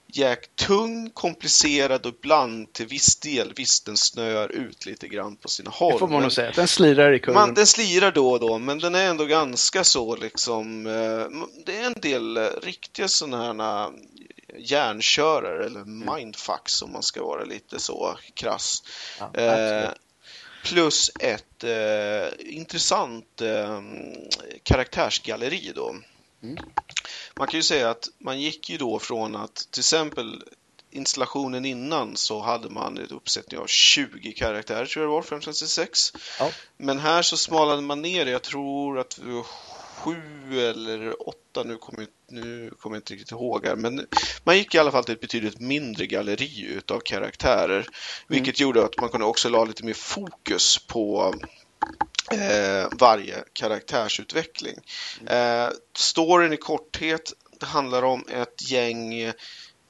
jäk 0.07 0.55
tung, 0.55 1.09
komplicerad 1.09 2.05
och 2.05 2.13
ibland 2.13 2.73
till 2.73 2.87
viss 2.87 3.15
del, 3.15 3.53
visst 3.55 3.85
den 3.85 3.97
snöar 3.97 4.51
ut 4.51 4.85
lite 4.85 5.07
grann 5.07 5.35
på 5.35 5.47
sina 5.47 5.71
håll. 5.71 5.93
Det 5.93 5.99
får 5.99 6.07
man 6.07 6.21
nog 6.21 6.31
säga, 6.31 6.51
den 6.55 6.67
slirar 6.67 7.13
i 7.13 7.19
kurvan. 7.19 7.53
den 7.53 7.67
slirar 7.67 8.11
då 8.11 8.31
och 8.31 8.39
då, 8.39 8.57
men 8.57 8.79
den 8.79 8.95
är 8.95 9.05
ändå 9.09 9.25
ganska 9.25 9.83
så 9.83 10.15
liksom, 10.15 10.85
eh, 10.87 11.47
det 11.65 11.77
är 11.77 11.85
en 11.85 12.01
del 12.01 12.37
eh, 12.37 12.43
riktiga 12.63 13.07
sådana 13.07 13.43
här 13.43 13.91
hjärnkörare 14.57 15.65
eller 15.65 15.85
mindfucks 15.85 16.81
om 16.81 16.91
man 16.91 17.03
ska 17.03 17.23
vara 17.23 17.43
lite 17.43 17.79
så 17.79 18.17
krass. 18.33 18.83
Ja, 19.19 19.41
eh, 19.41 19.89
plus 20.63 21.11
ett 21.19 21.63
eh, 21.63 22.55
intressant 22.55 23.41
eh, 23.41 23.81
karaktärsgalleri 24.63 25.71
då. 25.75 25.95
Mm. 26.43 26.57
Man 27.35 27.47
kan 27.47 27.57
ju 27.57 27.63
säga 27.63 27.89
att 27.89 28.09
man 28.17 28.41
gick 28.41 28.69
ju 28.69 28.77
då 28.77 28.99
från 28.99 29.35
att 29.35 29.67
till 29.71 29.81
exempel 29.81 30.43
installationen 30.91 31.65
innan 31.65 32.15
så 32.15 32.41
hade 32.41 32.69
man 32.69 32.97
ett 32.97 33.11
uppsättning 33.11 33.59
av 33.59 33.67
20 33.67 34.33
karaktärer 34.33 34.85
tror 34.85 35.03
jag 35.03 35.11
det 35.11 35.15
var, 35.15 35.21
566. 35.21 36.13
Ja. 36.39 36.51
Men 36.77 36.99
här 36.99 37.21
så 37.21 37.37
smalade 37.37 37.81
man 37.81 38.01
ner 38.01 38.25
jag 38.25 38.41
tror 38.41 38.99
att 38.99 39.19
det 39.23 39.31
var 39.31 39.45
sju 39.97 40.59
eller 40.61 41.27
åtta, 41.29 41.63
nu 41.65 41.77
kommer 41.77 41.99
jag, 42.01 42.09
nu 42.29 42.71
kommer 42.79 42.95
jag 42.95 43.01
inte 43.01 43.13
riktigt 43.13 43.31
ihåg 43.31 43.65
här, 43.65 43.75
men 43.75 44.07
man 44.43 44.57
gick 44.57 44.75
i 44.75 44.77
alla 44.77 44.91
fall 44.91 45.03
till 45.03 45.13
ett 45.13 45.21
betydligt 45.21 45.59
mindre 45.59 46.05
galleri 46.05 46.65
utav 46.65 46.99
karaktärer, 46.99 47.79
mm. 47.79 47.91
vilket 48.27 48.59
gjorde 48.59 48.85
att 48.85 49.01
man 49.01 49.09
kunde 49.09 49.25
också 49.25 49.49
la 49.49 49.65
lite 49.65 49.85
mer 49.85 49.93
fokus 49.93 50.77
på 50.87 51.33
eh, 52.31 52.87
varje 52.91 53.43
karaktärsutveckling. 53.53 54.75
Eh, 55.27 55.69
storyn 55.95 56.53
i 56.53 56.57
korthet 56.57 57.33
det 57.59 57.65
handlar 57.65 58.03
om 58.03 58.25
ett 58.29 58.71
gäng 58.71 59.25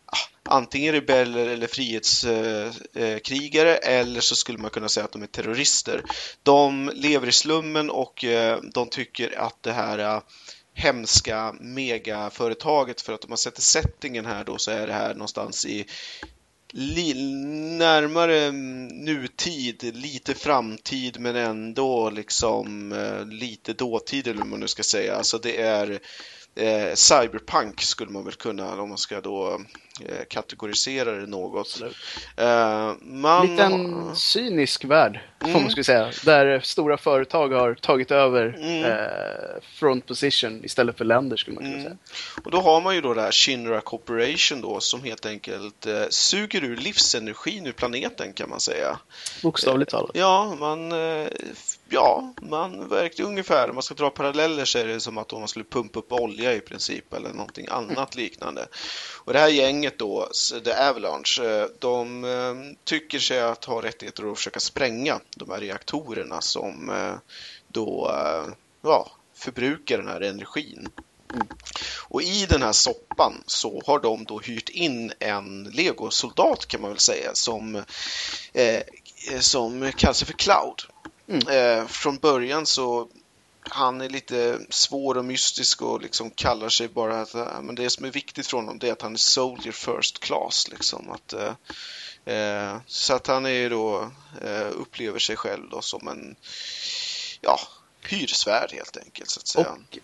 ah, 0.06 0.18
antingen 0.44 0.94
rebeller 0.94 1.48
eller 1.48 1.68
frihetskrigare 1.68 3.78
eh, 3.78 3.90
eh 3.90 4.00
eller 4.00 4.22
så 4.22 4.36
skulle 4.36 4.58
man 4.58 4.72
kunna 4.72 4.90
säga 4.90 5.04
att 5.04 5.12
de 5.12 5.24
är 5.24 5.28
terrorister. 5.28 6.04
De 6.44 6.92
lever 6.94 7.28
i 7.28 7.32
slummen 7.32 7.90
och 7.90 8.24
eh, 8.24 8.60
de 8.74 8.90
tycker 8.90 9.40
att 9.40 9.64
det 9.64 9.74
här 9.74 10.00
eh, 10.00 10.22
hemska 10.74 11.56
megaföretaget 11.60 13.02
för 13.02 13.14
att 13.14 13.24
om 13.24 13.30
man 13.30 13.38
sätter 13.38 13.62
settingen 13.62 14.26
här 14.26 14.44
då 14.44 14.58
så 14.58 14.72
är 14.72 14.88
det 14.88 14.94
här 14.94 15.14
någonstans 15.14 15.66
i 15.66 15.86
närmare 16.74 18.44
mm, 18.46 18.88
nutid, 18.88 19.96
lite 19.96 20.34
framtid 20.34 21.20
men 21.20 21.36
ändå 21.36 22.10
liksom 22.10 22.92
eh, 22.92 23.26
lite 23.26 23.74
dåtid 23.74 24.28
eller 24.28 24.40
vad 24.40 24.48
man 24.48 24.60
nu 24.60 24.68
ska 24.68 24.84
säga. 24.84 25.16
Alltså 25.16 25.38
det 25.38 25.62
är 25.62 26.00
eh, 26.58 26.94
cyberpunk 26.94 27.82
skulle 27.82 28.12
man 28.12 28.26
väl 28.26 28.34
kunna, 28.34 28.82
om 28.82 28.90
man 28.90 28.98
ska 28.98 29.22
då 29.22 29.62
eh, 30.06 30.26
kategorisera 30.30 31.12
det 31.12 31.28
något. 31.28 31.82
Eh, 32.38 32.94
man... 33.02 33.48
Liten 33.48 34.16
cynisk 34.16 34.86
värld, 34.86 35.20
mm. 35.40 35.54
får 35.54 35.62
man 35.62 35.70
skulle 35.70 35.84
säga. 35.84 36.12
Där 36.26 36.60
stora 36.60 36.98
företag 36.98 37.50
har 37.50 37.74
tagit 37.74 38.12
över 38.12 38.56
mm. 38.60 38.84
eh, 38.84 39.62
front 39.62 40.06
position 40.06 40.66
istället 40.66 40.98
för 40.98 41.06
länder 41.06 41.38
skulle 41.38 41.56
man 41.56 41.64
kunna 41.64 41.76
mm. 41.76 41.86
säga. 41.86 41.98
Och 42.44 42.52
då 42.52 42.62
har 42.62 42.82
man 42.82 42.96
ju 42.96 43.02
då 43.02 43.14
det 43.14 43.22
här 43.22 43.32
Shinra 43.32 43.82
Corporation 43.82 44.62
då 44.62 44.80
som 44.80 45.04
helt 45.04 45.26
enkelt 45.26 45.86
eh, 45.86 46.04
suger 46.10 46.64
ur 46.64 46.78
livsenergin 46.78 47.68
ur 47.68 47.72
planeten 47.72 48.34
kan 48.34 48.50
man 48.50 48.60
säga. 48.60 49.00
Bokstavligt 49.44 49.92
talat. 49.92 50.12
ja, 50.14 50.56
man 50.60 50.92
eh, 50.92 51.28
ja, 51.90 52.34
man 52.42 52.90
verkar 52.90 53.24
ungefär, 53.24 53.70
om 53.70 53.76
man 53.76 53.84
ska 53.84 53.94
dra 53.94 54.10
paralleller 54.10 54.66
så 54.66 54.78
är 54.78 54.88
det 54.88 55.00
som 55.00 55.18
att 55.18 55.34
om 55.34 55.40
man 55.40 55.48
skulle 55.48 55.66
pumpa 55.66 56.00
upp 56.00 56.12
olja 56.12 56.54
i 56.54 56.60
princip 56.60 57.14
eller 57.14 57.34
någonting 57.34 57.68
annat 57.70 58.16
liknande. 58.16 58.68
Och 59.24 59.34
det 59.34 59.40
här 59.40 59.50
gänget 59.50 60.00
då, 60.00 60.30
The 60.64 60.74
Avalanche, 60.74 61.44
eh, 61.44 61.66
de 61.80 62.24
eh, 62.24 62.78
tycker 62.84 63.20
sig 63.20 63.42
att 63.42 63.66
ha 63.66 63.84
rättigheter 63.84 64.32
att 64.32 64.38
försöka 64.38 64.60
spränga 64.60 65.20
de 65.36 65.50
här 65.50 65.60
reaktorerna 65.60 66.42
som 66.42 66.90
eh, 66.90 67.16
då 67.68 68.12
ja, 68.82 69.12
förbrukar 69.36 69.98
den 69.98 70.08
här 70.08 70.22
energin. 70.22 70.90
Och 72.10 72.22
i 72.22 72.46
den 72.46 72.62
här 72.62 72.72
soppan 72.72 73.44
så 73.46 73.82
har 73.86 74.00
de 74.00 74.24
då 74.24 74.40
hyrt 74.40 74.70
in 74.70 75.14
en 75.20 75.64
legosoldat 75.64 76.66
kan 76.66 76.82
man 76.82 76.90
väl 76.90 77.00
säga 77.00 77.32
som, 77.34 77.76
eh, 78.54 78.82
som 79.40 79.92
kallas 79.98 80.24
för 80.24 80.34
Cloud. 80.34 80.84
Mm. 81.28 81.48
Eh, 81.48 81.88
från 81.88 82.18
början 82.18 82.66
så 82.66 83.08
han 83.60 84.02
är 84.02 84.10
lite 84.10 84.60
svår 84.70 85.18
och 85.18 85.26
mystisk 85.26 85.82
och 85.82 86.02
liksom 86.02 86.30
kallar 86.30 86.70
sig 86.70 86.88
bara 86.88 87.22
att 87.22 87.34
men 87.62 87.76
det 87.76 87.90
som 87.90 88.06
är 88.06 88.12
viktigt 88.12 88.48
för 88.48 88.58
honom 88.58 88.80
det 88.80 88.88
är 88.88 88.92
att 88.92 89.02
han 89.02 89.14
är 89.14 89.18
soldier 89.18 89.72
first 89.72 90.20
class. 90.20 90.68
Liksom. 90.72 91.12
Att, 91.12 91.34
eh, 91.34 91.54
Eh, 92.28 92.78
så 92.88 93.14
att 93.14 93.28
han 93.28 93.46
är 93.46 93.70
då, 93.70 94.12
eh, 94.42 94.68
upplever 94.72 95.20
sig 95.20 95.36
själv 95.36 95.70
då 95.70 95.82
som 95.82 96.08
en, 96.08 96.36
ja, 97.42 97.60
hyresvärd 98.10 98.72
helt 98.74 98.98
enkelt 98.98 99.30
så 99.30 99.40
att 99.40 99.48
säga. 99.48 99.72
Och 99.72 99.98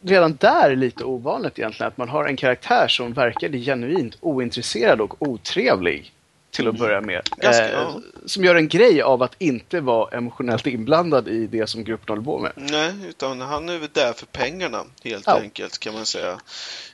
redan 0.00 0.36
där 0.40 0.70
är 0.70 0.76
lite 0.76 1.04
ovanligt 1.04 1.58
egentligen 1.58 1.88
att 1.88 1.96
man 1.96 2.08
har 2.08 2.24
en 2.24 2.36
karaktär 2.36 2.88
som 2.88 3.12
verkar 3.12 3.48
genuint 3.48 4.16
ointresserad 4.20 5.00
och 5.00 5.22
otrevlig 5.22 6.13
till 6.54 6.68
att 6.68 6.78
börja 6.78 7.00
med. 7.00 7.28
Ganska, 7.36 7.68
eh, 7.68 7.72
ja. 7.72 8.00
Som 8.26 8.44
gör 8.44 8.54
en 8.54 8.68
grej 8.68 9.02
av 9.02 9.22
att 9.22 9.34
inte 9.38 9.80
vara 9.80 10.16
emotionellt 10.16 10.66
inblandad 10.66 11.28
i 11.28 11.46
det 11.46 11.66
som 11.66 11.84
gruppen 11.84 12.08
håller 12.08 12.22
på 12.22 12.38
med. 12.38 12.52
Nej, 12.56 12.92
utan 13.08 13.40
han 13.40 13.68
är 13.68 13.78
väl 13.78 13.88
där 13.92 14.12
för 14.12 14.26
pengarna 14.26 14.84
helt 15.04 15.26
Ja. 15.26 15.40
enkelt 15.40 15.78
kan 15.78 15.94
man 15.94 16.06
säga. 16.06 16.40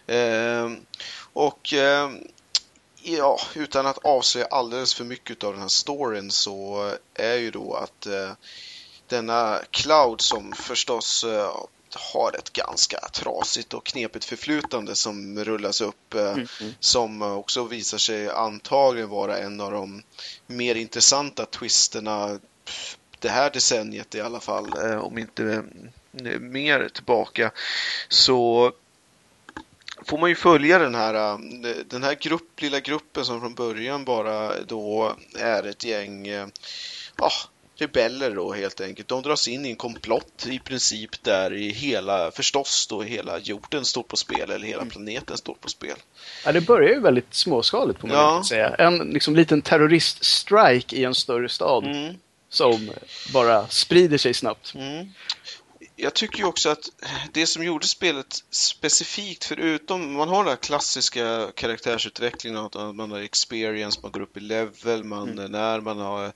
Ehm, 0.07 0.77
och 1.33 1.73
ehm, 1.73 2.19
ja, 3.03 3.39
utan 3.55 3.87
att 3.87 3.99
avslöja 4.05 4.47
alldeles 4.47 4.95
för 4.95 5.05
mycket 5.05 5.45
av 5.45 5.53
den 5.53 5.61
här 5.63 5.69
storyn 5.69 6.31
så 6.31 6.91
är 7.15 7.35
ju 7.37 7.51
då 7.51 7.75
att 7.75 8.07
eh, 8.07 8.31
denna 9.07 9.59
Cloud 9.71 10.21
som 10.21 10.53
förstås 10.53 11.25
eh, 11.25 11.51
har 11.95 12.37
ett 12.39 12.53
ganska 12.53 12.99
trasigt 13.13 13.75
och 13.75 13.87
knepigt 13.87 14.25
förflutande 14.25 14.95
som 14.95 15.45
rullas 15.45 15.81
upp 15.81 16.15
eh, 16.15 16.37
som 16.81 17.23
också 17.23 17.65
visar 17.65 17.99
sig 17.99 18.31
antagligen 18.31 19.09
vara 19.09 19.39
en 19.39 19.61
av 19.61 19.73
de 19.73 20.03
mer 20.47 20.75
intressanta 20.75 21.47
twisterna 21.47 22.39
det 23.19 23.29
här 23.29 23.51
decenniet 23.51 24.15
i 24.15 24.21
alla 24.21 24.41
fall, 24.41 24.73
eh, 24.85 24.99
om 24.99 25.19
inte 25.19 25.65
eh, 26.25 26.41
mer 26.41 26.89
tillbaka, 26.89 27.51
så 28.09 28.73
får 30.05 30.19
man 30.19 30.29
ju 30.29 30.37
följa 30.37 30.79
den 30.79 30.95
här, 30.95 31.39
den 31.85 32.03
här 32.03 32.15
grupp, 32.15 32.61
lilla 32.61 32.81
gruppen 32.81 33.25
som 33.25 33.41
från 33.41 33.55
början 33.55 34.05
bara 34.05 34.63
då 34.63 35.17
är 35.39 35.67
ett 35.67 35.85
gäng 35.85 36.27
ja, 37.17 37.31
rebeller 37.81 38.35
då 38.35 38.53
helt 38.53 38.81
enkelt. 38.81 39.09
De 39.09 39.23
dras 39.23 39.49
in 39.49 39.67
i 39.67 39.71
en 39.71 39.77
komplott 39.77 40.47
i 40.51 40.59
princip 40.59 41.23
där 41.23 41.53
i 41.53 41.71
hela, 41.71 42.31
förstås 42.31 42.87
då 42.87 43.03
hela 43.03 43.39
jorden 43.39 43.85
står 43.85 44.03
på 44.03 44.17
spel 44.17 44.51
eller 44.51 44.67
hela 44.67 44.85
planeten 44.85 45.37
står 45.37 45.55
på 45.55 45.69
spel. 45.69 45.97
Ja, 46.45 46.53
det 46.53 46.61
börjar 46.61 46.89
ju 46.89 47.01
väldigt 47.01 47.35
småskaligt 47.35 48.01
får 48.01 48.09
man 48.09 48.17
ja. 48.17 48.45
säga. 48.49 48.75
En 48.75 48.99
liksom, 48.99 49.37
liten 49.37 49.63
terroriststrike 49.63 50.97
i 50.97 51.05
en 51.05 51.15
större 51.15 51.49
stad 51.49 51.85
Mm. 51.85 52.15
som 52.49 52.91
bara 53.33 53.69
sprider 53.69 54.19
sig 54.19 54.35
snabbt. 54.35 54.75
Mm. 54.75 55.07
Jag 56.03 56.15
tycker 56.15 56.39
ju 56.39 56.45
också 56.45 56.69
att 56.69 56.89
det 57.33 57.47
som 57.47 57.65
gjorde 57.65 57.87
spelet 57.87 58.45
specifikt, 58.51 59.45
förutom 59.45 60.13
man 60.13 60.29
har 60.29 60.45
den 60.45 60.49
här 60.49 60.57
klassiska 60.57 61.51
karaktärsutvecklingen, 61.55 62.59
att 62.59 62.75
man 62.75 63.11
har 63.11 63.21
experience, 63.21 64.01
man 64.03 64.13
går 64.13 64.21
upp 64.21 64.37
i 64.37 64.41
level, 64.41 65.05
man, 65.05 65.35
när 65.51 65.81
man 65.81 65.99
har, 65.99 66.33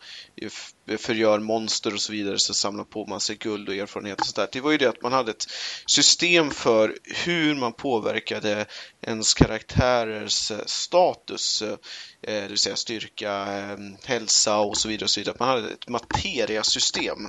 förgör 0.98 1.38
monster 1.38 1.94
och 1.94 2.00
så 2.00 2.12
vidare 2.12 2.38
så 2.38 2.54
samlar 2.54 2.84
på 2.84 3.06
man 3.06 3.20
sig 3.20 3.36
guld 3.36 3.68
och 3.68 3.74
erfarenhet 3.74 4.20
och 4.20 4.26
sådär. 4.26 4.48
Det 4.52 4.60
var 4.60 4.70
ju 4.70 4.78
det 4.78 4.88
att 4.88 5.02
man 5.02 5.12
hade 5.12 5.30
ett 5.30 5.46
system 5.86 6.50
för 6.50 6.98
hur 7.24 7.54
man 7.54 7.72
påverkade 7.72 8.66
ens 9.00 9.34
karaktärers 9.34 10.50
eh, 10.50 10.58
status, 10.66 11.62
eh, 11.62 11.76
det 12.20 12.48
vill 12.48 12.58
säga 12.58 12.76
styrka, 12.76 13.32
eh, 13.32 13.78
hälsa 14.04 14.58
och 14.58 14.76
så 14.76 14.88
vidare. 14.88 15.04
Och 15.04 15.10
så 15.10 15.20
vidare. 15.20 15.36
Man 15.38 15.48
hade 15.48 15.68
ett 15.68 15.88
materiasystem 15.88 17.28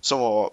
som 0.00 0.20
var 0.20 0.50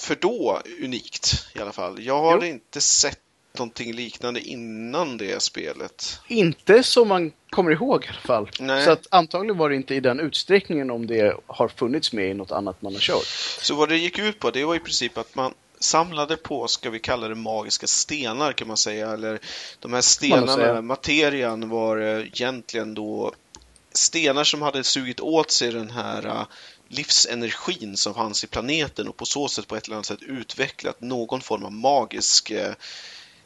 för 0.00 0.14
då 0.14 0.62
unikt 0.82 1.46
i 1.54 1.60
alla 1.60 1.72
fall. 1.72 2.02
Jag 2.02 2.20
har 2.20 2.38
Jo. 2.38 2.44
inte 2.44 2.80
sett 2.80 3.18
någonting 3.58 3.92
liknande 3.94 4.40
innan 4.40 5.16
det 5.16 5.42
spelet. 5.42 6.20
Inte 6.28 6.82
som 6.82 7.08
man 7.08 7.32
kommer 7.50 7.70
ihåg 7.70 8.04
i 8.04 8.08
alla 8.08 8.20
fall. 8.20 8.50
Nej. 8.60 8.84
Så 8.84 8.90
att 8.90 9.06
antagligen 9.10 9.58
var 9.58 9.70
det 9.70 9.76
inte 9.76 9.94
i 9.94 10.00
den 10.00 10.20
utsträckningen 10.20 10.90
om 10.90 11.06
det 11.06 11.36
har 11.46 11.68
funnits 11.68 12.12
med 12.12 12.30
i 12.30 12.34
något 12.34 12.52
annat 12.52 12.82
man 12.82 12.92
har 12.92 13.00
kört. 13.00 13.26
Så 13.62 13.74
vad 13.74 13.88
det 13.88 13.96
gick 13.96 14.18
ut 14.18 14.38
på, 14.38 14.50
det 14.50 14.64
var 14.64 14.74
i 14.74 14.80
princip 14.80 15.18
att 15.18 15.34
man 15.34 15.54
samlade 15.80 16.36
på, 16.36 16.68
ska 16.68 16.90
vi 16.90 16.98
kalla 16.98 17.28
det 17.28 17.34
magiska 17.34 17.86
stenar 17.86 18.52
kan 18.52 18.68
man 18.68 18.76
säga, 18.76 19.10
eller 19.10 19.38
de 19.80 19.92
här 19.92 20.00
stenarna, 20.00 20.82
materian 20.82 21.68
var 21.68 21.98
eh, 21.98 22.26
egentligen 22.26 22.94
då 22.94 23.32
stenar 23.92 24.44
som 24.44 24.62
hade 24.62 24.84
sugit 24.84 25.20
åt 25.20 25.50
sig 25.50 25.72
den 25.72 25.90
här 25.90 26.26
eh, 26.26 26.46
livsenergin 26.88 27.96
som 27.96 28.14
fanns 28.14 28.44
i 28.44 28.46
planeten 28.46 29.08
och 29.08 29.16
på 29.16 29.26
så 29.26 29.48
sätt 29.48 29.66
på 29.66 29.76
ett 29.76 29.86
eller 29.86 29.96
annat 29.96 30.06
sätt 30.06 30.22
utvecklat 30.22 31.00
någon 31.00 31.40
form 31.40 31.64
av 31.64 31.72
magisk 31.72 32.50
eh, 32.50 32.74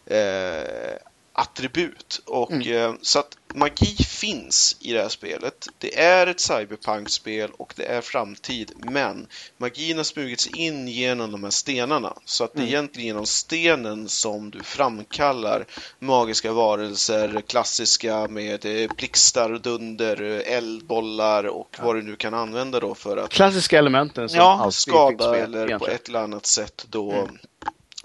eh 0.07 0.97
attribut. 1.33 2.20
Och, 2.26 2.66
eh, 2.66 2.95
så 3.03 3.18
att 3.18 3.37
magi 3.55 3.97
finns 4.05 4.76
i 4.80 4.93
det 4.93 5.03
här 5.03 5.09
spelet. 5.09 5.68
Det 5.78 6.01
är 6.01 6.26
ett 6.26 6.41
cyberpunk-spel 6.41 7.51
och 7.57 7.72
det 7.76 7.85
är 7.85 8.01
framtid, 8.01 8.72
men 8.76 9.26
magin 9.59 9.97
har 9.97 10.05
smugits 10.05 10.47
in 10.47 10.89
genom 10.89 11.33
de 11.33 11.45
här 11.45 11.51
stenarna. 11.51 12.16
Så 12.24 12.45
att 12.45 12.55
det 12.55 12.62
är 12.62 12.66
egentligen 12.66 13.07
genom 13.07 13.26
stenen 13.26 14.09
som 14.09 14.51
du 14.51 14.62
framkallar 14.62 15.66
magiska 15.99 16.53
varelser, 16.53 17.43
klassiska 17.47 18.28
med 18.28 18.64
eh, 18.64 18.91
blixtar, 18.97 19.51
dunder, 19.51 20.22
eh, 20.22 20.57
eldbollar 20.57 21.45
och 21.45 21.76
vad 21.83 21.97
du 21.97 22.03
nu 22.03 22.16
kan 22.16 22.35
använda 22.35 22.80
då 22.80 22.95
för 22.95 23.16
att 23.16 23.30
Klassiska 23.30 23.78
elementen 23.78 24.28
som 24.28 24.39
ja, 24.39 24.70
skada 24.70 25.30
med 25.30 25.41
eller 25.41 25.59
på 25.59 25.68
egentligen. 25.68 25.95
ett 25.95 26.09
eller 26.09 26.20
annat 26.20 26.47
sätt 26.47 26.87
då 26.91 27.12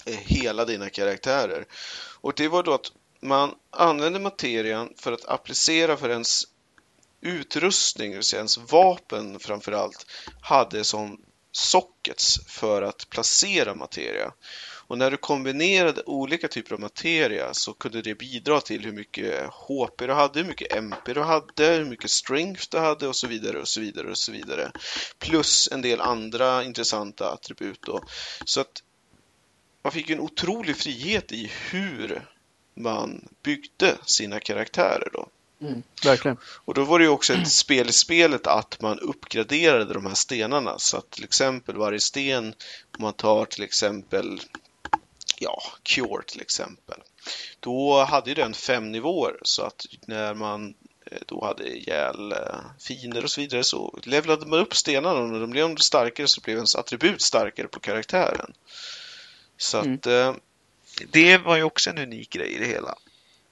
eh, 0.06 0.16
hela 0.18 0.66
dina 0.66 0.90
karaktärer. 0.90 1.66
Och 2.22 2.34
det 2.36 2.48
var 2.48 2.64
då 2.64 2.74
att 2.74 2.92
man 3.22 3.56
använder 3.70 4.20
materian 4.20 4.94
för 4.98 5.12
att 5.12 5.26
applicera 5.26 5.98
för 5.98 6.10
ens 6.10 6.44
utrustning, 7.22 8.10
det 8.12 8.18
vill 8.18 8.24
säga 8.24 8.40
ens 8.40 8.58
vapen 8.58 9.40
framför 9.40 9.72
allt, 9.72 10.06
hade 10.42 10.84
som 10.84 11.22
sockets 11.52 12.40
för 12.48 12.82
att 12.82 13.10
placera 13.10 13.76
materia. 13.76 14.34
Och 14.90 14.98
när 14.98 15.12
du 15.12 15.18
kombinerade 15.18 16.04
olika 16.06 16.48
typer 16.48 16.74
av 16.74 16.80
materia 16.80 17.54
så 17.54 17.74
kunde 17.74 18.02
det 18.02 18.16
bidra 18.16 18.62
till 18.62 18.86
hur 18.86 18.92
mycket 18.92 19.50
HP 19.50 20.08
du 20.08 20.14
hade, 20.14 20.40
hur 20.40 20.48
mycket 20.48 20.76
MP 20.76 21.14
du 21.14 21.22
hade, 21.22 21.66
hur 21.66 21.86
mycket 21.86 22.12
strength 22.12 22.68
du 22.72 22.78
hade 22.78 23.08
och 23.08 23.16
så 23.16 23.28
vidare 23.28 23.60
och 23.60 23.68
så 23.68 23.82
vidare 23.82 24.10
och 24.10 24.18
så 24.18 24.32
vidare. 24.32 24.72
Plus 25.20 25.70
en 25.72 25.82
del 25.82 26.02
andra 26.02 26.64
intressanta 26.64 27.32
attribut 27.32 27.82
då. 27.82 28.04
Så 28.46 28.62
att 28.62 28.84
man 29.82 29.92
fick 29.92 30.10
ju 30.10 30.16
en 30.16 30.22
otrolig 30.22 30.78
frihet 30.78 31.32
i 31.32 31.52
hur 31.72 32.28
man 32.78 33.28
byggde 33.44 33.98
sina 34.06 34.40
karaktärer 34.40 35.10
då. 35.14 35.28
Mm, 35.62 35.84
verkligen. 36.04 36.38
Och 36.66 36.74
då 36.74 36.84
var 36.84 37.00
det 37.00 37.06
ju 37.06 37.12
också 37.12 37.34
ett 37.34 37.52
spel 37.52 37.90
i 37.90 37.94
spelet 37.94 38.48
att 38.48 38.82
man 38.82 39.00
uppgraderade 39.00 39.94
de 39.94 40.06
här 40.06 40.14
stenarna. 40.14 40.80
Så 40.80 40.98
att 40.98 41.10
till 41.10 41.24
exempel 41.24 41.76
varje 41.78 42.00
sten, 42.00 42.48
om 42.98 43.02
man 43.02 43.14
tar 43.14 43.46
till 43.46 43.64
exempel, 43.64 44.42
ja, 45.38 45.62
Cure 45.84 46.24
till 46.28 46.42
exempel. 46.42 47.00
Då 47.60 48.04
hade 48.04 48.30
ju 48.30 48.36
den 48.36 48.54
fem 48.54 48.92
nivåer 48.92 49.40
så 49.44 49.64
att 49.64 49.86
när 50.06 50.34
man 50.34 50.74
eh, 51.12 51.18
då 51.26 51.46
hade 51.46 51.78
ihjäl 51.78 52.32
eh, 52.32 52.60
fiender 52.80 53.24
och 53.24 53.32
så 53.32 53.42
vidare 53.42 53.64
så 53.64 54.00
levlade 54.04 54.46
man 54.46 54.60
upp 54.60 54.76
stenarna 54.76 55.20
och 55.20 55.30
när 55.30 55.40
de 55.40 55.50
blev 55.50 55.76
starkare 55.76 56.28
så 56.28 56.42
blev 56.42 56.56
ens 56.56 56.76
attribut 56.76 57.22
starkare 57.22 57.68
på 57.68 57.80
karaktären. 57.80 58.54
Så 59.58 59.78
Mm. 59.78 59.94
att 59.94 60.06
eh, 60.08 60.34
det 61.12 61.38
var 61.38 61.58
ju 61.58 61.64
också 61.64 61.90
en 61.90 61.98
unik 61.98 62.30
grej 62.30 62.56
i 62.56 62.60
det 62.60 62.66
hela. 62.66 62.96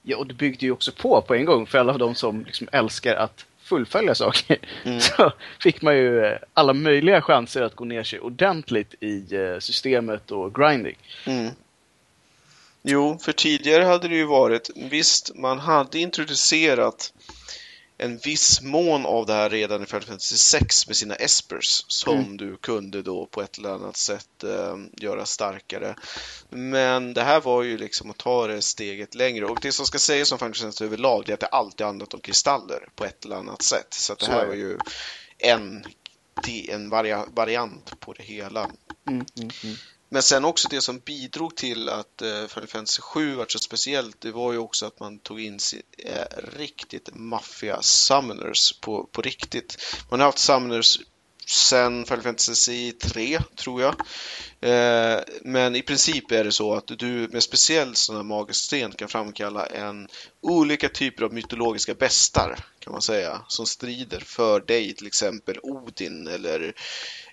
Ja, 0.02 0.16
och 0.16 0.26
det 0.26 0.34
byggde 0.34 0.66
ju 0.66 0.72
också 0.72 0.92
på 0.92 1.22
på 1.22 1.34
en 1.34 1.44
gång 1.44 1.66
för 1.66 1.78
alla 1.78 1.98
de 1.98 2.14
som 2.14 2.44
liksom 2.44 2.68
älskar 2.72 3.16
att 3.16 3.46
fullfölja 3.66 4.14
saker. 4.14 4.58
Mm. 4.84 5.00
Så 5.00 5.32
fick 5.60 5.82
man 5.82 5.96
ju 5.96 6.24
eh, 6.24 6.38
alla 6.54 6.72
möjliga 6.72 7.22
chanser 7.22 7.62
att 7.62 7.74
gå 7.74 7.84
ner 7.84 8.02
sig 8.02 8.20
ordentligt 8.20 8.94
i 9.00 9.34
eh, 9.34 9.58
systemet 9.58 10.30
och 10.30 10.54
grinding. 10.54 10.96
Mm. 11.26 11.50
Jo, 12.82 13.18
för 13.22 13.32
tidigare 13.32 13.84
hade 13.84 14.08
det 14.08 14.16
ju 14.16 14.24
varit, 14.24 14.70
visst, 14.74 15.34
man 15.34 15.58
hade 15.58 15.98
introducerat 15.98 17.12
en 17.98 18.18
viss 18.18 18.60
mån 18.62 19.06
av 19.06 19.26
det 19.26 19.32
här 19.32 19.50
redan 19.50 19.82
i 19.82 19.86
Final 19.86 20.02
Fantasy 20.02 20.36
6 20.36 20.86
med 20.86 20.96
sina 20.96 21.14
espers 21.14 21.84
som 21.88 22.18
Mm. 22.18 22.36
du 22.36 22.56
kunde 22.56 23.02
då 23.02 23.26
på 23.26 23.42
ett 23.42 23.58
eller 23.58 23.70
annat 23.70 23.96
sätt 23.96 24.44
eh, 24.44 24.76
göra 24.96 25.26
starkare. 25.26 25.94
Men 26.50 27.14
det 27.14 27.22
här 27.22 27.40
var 27.40 27.62
ju 27.62 27.78
liksom 27.78 28.10
att 28.10 28.18
ta 28.18 28.46
det 28.46 28.62
steget 28.62 29.14
längre 29.14 29.46
och 29.46 29.58
det 29.60 29.72
som 29.72 29.86
ska 29.86 29.98
sägas 29.98 30.32
om 30.32 30.38
Final 30.38 30.54
Fantasy 30.54 30.84
överlag 30.84 31.28
är 31.28 31.34
att 31.34 31.40
det 31.40 31.46
alltid 31.46 31.86
handlat 31.86 32.14
om 32.14 32.20
kristaller 32.20 32.88
på 32.94 33.04
ett 33.04 33.24
eller 33.24 33.36
annat 33.36 33.62
sätt. 33.62 33.94
Så 33.94 34.14
det 34.14 34.26
här 34.26 34.42
är 34.42 34.46
var 34.46 34.54
ju 34.54 34.78
en, 35.38 35.84
en 36.68 36.90
varia- 36.90 37.26
variant 37.34 37.94
på 38.00 38.12
det 38.12 38.22
hela. 38.22 38.62
Mm, 39.06 39.26
mm, 39.38 39.50
mm. 39.64 39.76
Men 40.08 40.22
sen 40.22 40.44
också 40.44 40.68
det 40.68 40.80
som 40.80 40.98
bidrog 40.98 41.56
till 41.56 41.88
att 41.88 42.22
eh, 42.22 42.46
Final 42.46 42.68
Fantasy 42.68 43.02
7 43.02 43.34
var 43.34 43.46
så 43.48 43.58
speciellt, 43.58 44.20
det 44.20 44.32
var 44.32 44.52
ju 44.52 44.58
också 44.58 44.86
att 44.86 45.00
man 45.00 45.18
tog 45.18 45.40
in 45.40 45.58
eh, 45.98 46.24
riktigt 46.56 47.14
maffiga 47.14 47.82
summoners 47.82 48.80
på, 48.80 49.08
på 49.12 49.22
riktigt. 49.22 49.76
Man 50.10 50.20
har 50.20 50.26
haft 50.26 50.38
summoners 50.38 50.98
sen 51.46 52.04
Final 52.04 52.22
Fantasy 52.22 52.92
3, 52.92 53.38
tror 53.56 53.82
jag. 53.82 53.94
Eh, 54.60 55.20
men 55.42 55.76
i 55.76 55.82
princip 55.82 56.30
är 56.32 56.44
det 56.44 56.52
så 56.52 56.74
att 56.74 56.86
du 56.86 57.28
med 57.32 57.42
speciell 57.42 57.94
sån 57.94 58.16
här 58.16 58.22
magisk 58.22 58.64
sten 58.64 58.92
kan 58.92 59.08
framkalla 59.08 59.66
en 59.66 60.08
olika 60.42 60.88
typer 60.88 61.24
av 61.24 61.32
mytologiska 61.32 61.94
bestar, 61.94 62.58
kan 62.78 62.92
man 62.92 63.02
säga, 63.02 63.40
som 63.48 63.66
strider 63.66 64.20
för 64.20 64.60
dig, 64.60 64.94
till 64.94 65.06
exempel 65.06 65.58
Odin 65.62 66.26
eller 66.26 66.74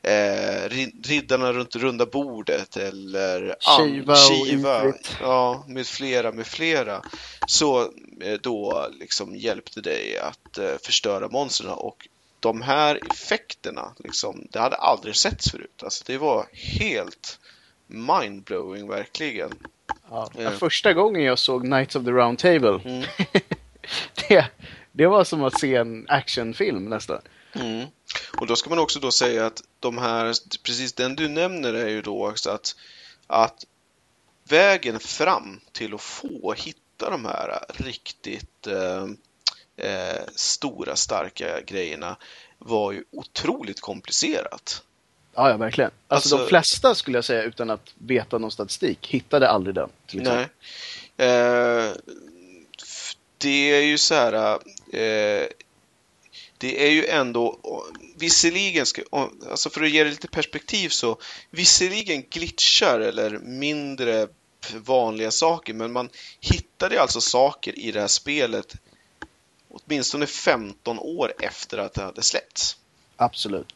eh, 0.04 0.70
riddarna 1.04 1.54
runt 1.54 1.76
runda 1.76 2.06
bordet 2.06 2.78
eller 2.78 3.56
Shiva, 3.60 4.16
Shiva 4.16 4.94
ja, 5.22 5.66
med 5.68 5.88
flera, 5.88 6.32
med 6.32 6.48
flera. 6.48 7.02
Så 7.48 7.82
eh, 8.22 8.40
då 8.42 8.88
liksom 9.00 9.36
hjälpte 9.36 9.82
dig 9.82 10.18
att 10.18 10.58
eh, 10.58 10.76
förstöra 10.84 11.30
monstren 11.30 11.70
och 11.70 12.08
de 12.44 12.62
här 12.62 13.00
effekterna, 13.12 13.94
liksom, 13.98 14.48
det 14.52 14.60
hade 14.60 14.76
aldrig 14.76 15.16
setts 15.16 15.52
förut. 15.52 15.84
Alltså, 15.84 16.04
det 16.08 16.18
var 16.18 16.48
helt 16.54 17.40
mindblowing 17.88 18.88
verkligen. 18.88 19.52
Ja, 20.10 20.32
ja. 20.38 20.52
Första 20.52 20.94
gången 20.94 21.24
jag 21.24 21.40
såg 21.40 21.62
Knights 21.62 21.96
of 21.96 22.06
the 22.06 22.12
Round 22.12 22.40
Table, 22.40 22.82
mm. 22.86 23.04
det, 24.28 24.46
det 24.92 25.08
var 25.08 25.24
som 25.24 25.44
att 25.44 25.60
se 25.60 25.76
en 25.76 26.06
actionfilm 26.10 26.86
nästan. 26.86 27.22
Mm. 27.54 27.88
Och 28.40 28.48
då 28.48 28.56
ska 28.56 28.70
man 28.70 28.80
också 28.80 29.00
då 29.00 29.12
säga 29.12 29.46
att 29.46 29.64
de 29.80 29.98
här, 29.98 30.34
precis 30.64 30.94
den 30.94 31.16
du 31.16 31.28
nämner 31.28 31.74
är 31.74 31.90
ju 31.90 32.02
då 32.02 32.30
också 32.30 32.50
att, 32.50 32.76
att 33.28 33.66
vägen 34.50 35.00
fram 35.00 35.60
till 35.72 35.94
att 35.94 36.02
få 36.02 36.54
hitta 36.58 37.10
de 37.10 37.26
här 37.26 37.66
riktigt 37.70 38.68
eh, 38.68 39.08
eh, 39.78 40.22
stora 40.36 40.96
starka 40.96 41.62
grejerna 41.62 42.18
var 42.60 42.92
ju 42.92 43.04
otroligt 43.12 43.82
komplicerat. 43.82 44.84
Ja, 45.36 45.50
ja 45.50 45.58
verkligen. 45.58 45.92
Alltså, 46.08 46.36
alltså, 46.36 46.38
de 46.38 46.50
flesta 46.50 46.96
skulle 46.96 47.18
jag 47.18 47.26
säga 47.26 47.44
utan 47.44 47.70
att 47.70 47.94
veta 47.98 48.38
någon 48.38 48.52
statistik 48.52 49.08
hittade 49.08 49.50
aldrig 49.50 49.76
den. 49.76 49.90
nej. 50.12 50.48
Eh, 51.18 51.92
det 53.38 53.72
är 53.72 53.82
ju 53.82 53.98
så 53.98 54.16
här. 54.16 54.34
Eh, 54.94 55.48
det 56.58 56.88
är 56.88 56.92
ju 56.92 57.06
ändå, 57.06 57.60
visserligen, 58.16 58.86
ska, 58.86 59.02
alltså 59.50 59.70
för 59.70 59.84
att 59.84 59.90
ge 59.90 60.04
det 60.04 60.10
lite 60.10 60.28
perspektiv 60.28 60.90
så, 60.90 61.18
visserligen 61.50 62.24
glitchar 62.30 63.00
eller 63.00 63.40
mindre 63.40 64.28
vanliga 64.72 65.32
saker, 65.32 65.74
men 65.74 65.92
man 65.92 66.10
hittade 66.40 67.02
alltså 67.02 67.22
saker 67.22 67.80
i 67.80 67.92
det 67.92 68.00
här 68.00 68.08
spelet 68.08 68.76
åtminstone 69.74 70.28
15 70.28 71.00
år 71.00 71.34
efter 71.40 71.78
att 71.78 71.94
det 71.94 72.04
hade 72.04 72.22
släppts. 72.22 72.78
Absolut. 73.16 73.76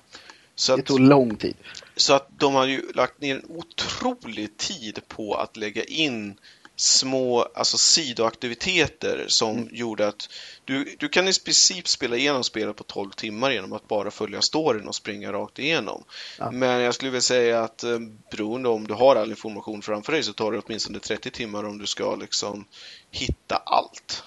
Så 0.56 0.76
det 0.76 0.84
tog 0.84 1.00
lång 1.00 1.36
tid. 1.36 1.56
Så 1.96 2.14
att 2.14 2.28
de 2.40 2.56
har 2.56 2.66
ju 2.66 2.92
lagt 2.92 3.22
ner 3.22 3.36
en 3.36 3.46
otrolig 3.50 4.58
tid 4.58 5.00
på 5.08 5.36
att 5.36 5.58
lägga 5.58 5.84
in 5.84 6.36
små 6.76 7.42
alltså 7.56 7.78
sidoaktiviteter 7.78 9.26
som 9.28 9.58
mm. 9.58 9.70
gjorde 9.72 10.08
att 10.08 10.30
du, 10.66 10.96
du 11.00 11.10
kan 11.10 11.28
i 11.28 11.34
princip 11.46 11.88
spela 11.88 12.16
igenom 12.16 12.44
spelet 12.44 12.76
på 12.76 12.84
12 12.84 13.12
timmar 13.12 13.52
genom 13.52 13.74
att 13.74 13.88
bara 13.88 14.12
följa 14.12 14.42
storyn 14.42 14.88
och 14.88 14.96
springa 14.96 15.34
rakt 15.34 15.60
igenom. 15.60 16.04
Ja. 16.40 16.52
Men 16.52 16.82
jag 16.82 16.94
skulle 16.94 17.12
vilja 17.12 17.22
säga 17.22 17.64
att 17.64 17.84
eh, 17.84 18.00
beroende 18.32 18.70
om 18.70 18.88
du 18.88 18.94
har 18.94 19.16
all 19.16 19.30
information 19.30 19.82
framför 19.82 20.12
dig 20.12 20.24
så 20.24 20.34
tar 20.34 20.52
det 20.52 20.60
åtminstone 20.60 21.00
30 21.00 21.32
timmar 21.32 21.64
om 21.64 21.78
du 21.78 21.86
ska 21.86 22.16
liksom 22.16 22.66
hitta 23.12 23.56
allt. 23.56 24.24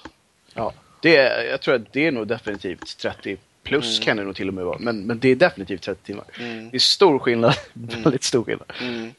Ja, 0.55 0.73
det, 1.03 1.46
jag 1.46 1.61
tror 1.61 1.74
att 1.74 1.92
det 1.92 2.07
är 2.07 2.12
nog 2.12 2.26
definitivt 2.26 2.98
30 2.98 3.36
plus 3.62 3.96
mm. 3.96 4.05
kan 4.05 4.16
det 4.16 4.24
nog 4.24 4.36
till 4.36 4.48
och 4.48 4.55
med 4.55 4.64
vara. 4.64 4.78
Men, 4.78 5.07
men 5.07 5.18
det 5.18 5.28
är 5.28 5.36
definitivt 5.36 5.82
30 5.82 6.03
timmar. 6.07 6.24
Mm. 6.38 6.70
Det 6.70 6.76
är 6.76 6.78
stor 6.78 7.18
skillnad, 7.18 7.55
mm. 7.74 8.03
väldigt 8.03 8.24
stor 8.24 8.44
skillnad. 8.44 8.72
Mm. 8.80 9.14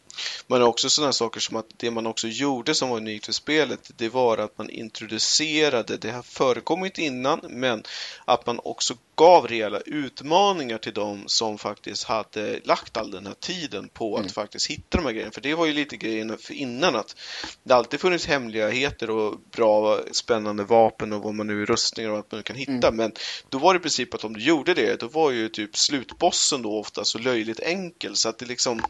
Men 0.47 0.61
också 0.61 0.89
sådana 0.89 1.13
saker 1.13 1.39
som 1.39 1.55
att 1.57 1.65
det 1.77 1.91
man 1.91 2.07
också 2.07 2.27
gjorde 2.27 2.75
som 2.75 2.89
var 2.89 2.97
unikt 2.97 3.25
för 3.25 3.33
spelet, 3.33 3.91
det 3.97 4.09
var 4.09 4.37
att 4.37 4.57
man 4.57 4.69
introducerade, 4.69 5.97
det 5.97 6.11
har 6.11 6.21
förekommit 6.21 6.97
innan, 6.97 7.39
men 7.49 7.83
att 8.25 8.45
man 8.45 8.59
också 8.63 8.93
gav 9.21 9.47
rejäla 9.47 9.79
utmaningar 9.79 10.77
till 10.77 10.93
dem 10.93 11.23
som 11.25 11.57
faktiskt 11.57 12.03
hade 12.03 12.59
lagt 12.63 12.97
all 12.97 13.11
den 13.11 13.25
här 13.25 13.33
tiden 13.33 13.89
på 13.89 14.15
att 14.15 14.19
mm. 14.19 14.33
faktiskt 14.33 14.67
hitta 14.67 14.97
de 14.97 15.05
här 15.05 15.11
grejerna. 15.11 15.31
För 15.31 15.41
det 15.41 15.55
var 15.55 15.65
ju 15.65 15.73
lite 15.73 15.97
grejen 15.97 16.37
för 16.37 16.53
innan 16.53 16.95
att 16.95 17.15
det 17.63 17.73
alltid 17.73 17.99
funnits 17.99 18.25
hemligheter 18.25 19.09
och 19.09 19.39
bra 19.51 19.99
spännande 20.11 20.63
vapen 20.63 21.13
och 21.13 21.23
vad 21.23 21.33
man 21.33 21.47
nu 21.47 21.65
rustningar 21.65 22.09
och 22.09 22.17
allt 22.17 22.31
man 22.31 22.43
kan 22.43 22.55
hitta. 22.55 22.87
Mm. 22.87 22.95
Men 22.95 23.11
då 23.49 23.57
var 23.57 23.73
det 23.73 23.77
i 23.77 23.81
princip 23.81 24.13
att 24.13 24.23
om 24.23 24.33
du 24.33 24.43
gjorde 24.43 24.73
det, 24.73 24.99
då 24.99 25.07
var 25.07 25.31
ju 25.31 25.49
typ 25.49 25.77
slutbossen 25.77 26.61
då 26.61 26.79
ofta 26.79 27.05
så 27.05 27.19
löjligt 27.19 27.59
enkel 27.59 28.15
så 28.15 28.29
att 28.29 28.39
det 28.39 28.45
liksom 28.45 28.81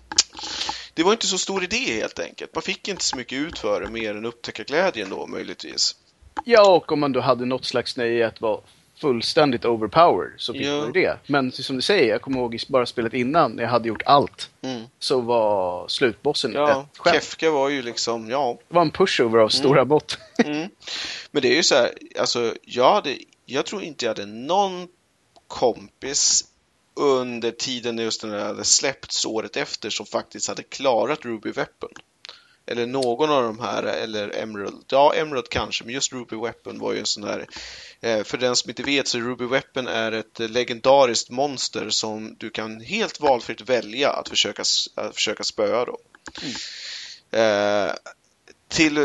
det 0.94 1.04
var 1.04 1.12
inte 1.12 1.28
så 1.28 1.38
stor 1.38 1.64
idé 1.64 1.94
helt 2.02 2.20
enkelt. 2.20 2.56
Man 2.56 2.62
fick 2.62 2.88
inte 2.88 3.04
så 3.04 3.18
mycket 3.18 3.38
ut 3.38 3.60
för 3.60 3.82
det 3.82 3.90
mer 3.90 4.16
än 4.16 4.26
upptäckarglädjen 4.26 5.10
då 5.10 5.28
möjligtvis. 5.28 5.96
Ja, 6.46 6.76
och 6.76 6.92
om 6.92 7.00
man 7.00 7.12
då 7.12 7.22
hade 7.22 7.46
något 7.46 7.66
slags 7.66 7.98
nöje 7.98 8.28
att 8.28 8.42
vara 8.42 8.62
fullständigt 9.02 9.66
overpowered 9.66 10.34
så 10.38 10.54
fick 10.54 10.68
man 10.68 10.86
ju 10.86 10.92
det. 10.92 11.18
Men 11.28 11.52
som 11.52 11.76
du 11.76 11.82
säger, 11.82 12.10
jag 12.10 12.22
kommer 12.22 12.38
ihåg 12.38 12.62
bara 12.68 12.86
spelet 12.86 13.14
innan, 13.14 13.52
när 13.52 13.64
jag 13.64 13.70
hade 13.70 13.88
gjort 13.88 14.02
allt, 14.06 14.50
mm. 14.62 14.84
så 15.00 15.22
var 15.22 15.88
slutbossen 15.88 16.54
ja, 16.54 16.72
ett 16.72 16.98
skämt. 16.98 17.16
Kefka 17.16 17.52
var 17.52 17.70
ju 17.70 17.82
liksom, 17.82 18.30
ja. 18.30 18.58
Det 18.68 18.76
var 18.76 18.82
en 18.82 18.92
pushover 18.92 19.40
av 19.40 19.50
stora 19.50 19.80
mm. 19.80 19.88
bott. 19.88 20.18
mm. 20.46 20.70
Men 21.32 21.42
det 21.42 21.48
är 21.48 21.56
ju 21.56 21.64
så 21.64 21.76
här, 21.76 21.92
alltså 22.20 22.56
jag 22.62 22.94
hade, 22.94 23.18
jag 23.46 23.66
tror 23.66 23.84
inte 23.84 24.06
jag 24.06 24.10
hade 24.10 24.26
någon 24.26 24.88
kompis 25.48 26.46
under 26.94 27.52
tiden 27.52 27.98
just 27.98 28.24
när 28.24 28.38
det 28.38 28.44
hade 28.44 28.64
släppts 28.64 29.26
året 29.26 29.58
efter 29.58 29.90
som 29.90 30.06
faktiskt 30.06 30.48
hade 30.48 30.64
klarat 30.64 31.26
Ruby 31.26 31.52
Weapon. 31.52 31.90
Eller 32.66 32.86
någon 32.86 33.30
av 33.30 33.44
de 33.44 33.60
här, 33.60 33.84
eller 33.84 34.38
Emerald. 34.38 34.86
Ja, 34.88 35.14
Emerald 35.16 35.50
kanske, 35.50 35.84
men 35.84 35.94
just 35.94 36.14
Ruby 36.14 36.36
Weapon 36.36 36.80
var 36.80 36.94
ju 36.94 37.00
en 37.00 37.06
sån 37.06 37.24
här... 37.24 37.48
Eh, 38.02 38.24
för 38.24 38.38
den 38.38 38.56
som 38.56 38.70
inte 38.70 38.84
vet 38.84 39.08
så 39.08 39.18
Ruby 39.18 39.46
Weapon 39.46 39.88
är 39.88 40.12
ett 40.12 40.40
legendariskt 40.40 41.30
monster 41.30 41.90
som 41.90 42.36
du 42.40 42.50
kan 42.50 42.82
helt 42.82 43.20
valfritt 43.20 43.62
välja 43.62 44.10
att 44.10 44.30
försöka, 44.30 44.64
att 44.96 45.16
försöka 45.16 45.44
spöa 45.44 45.86
då. 45.86 45.98
Mm. 46.42 46.54
Eh, 47.32 47.94
till 48.68 48.98
eh, 48.98 49.04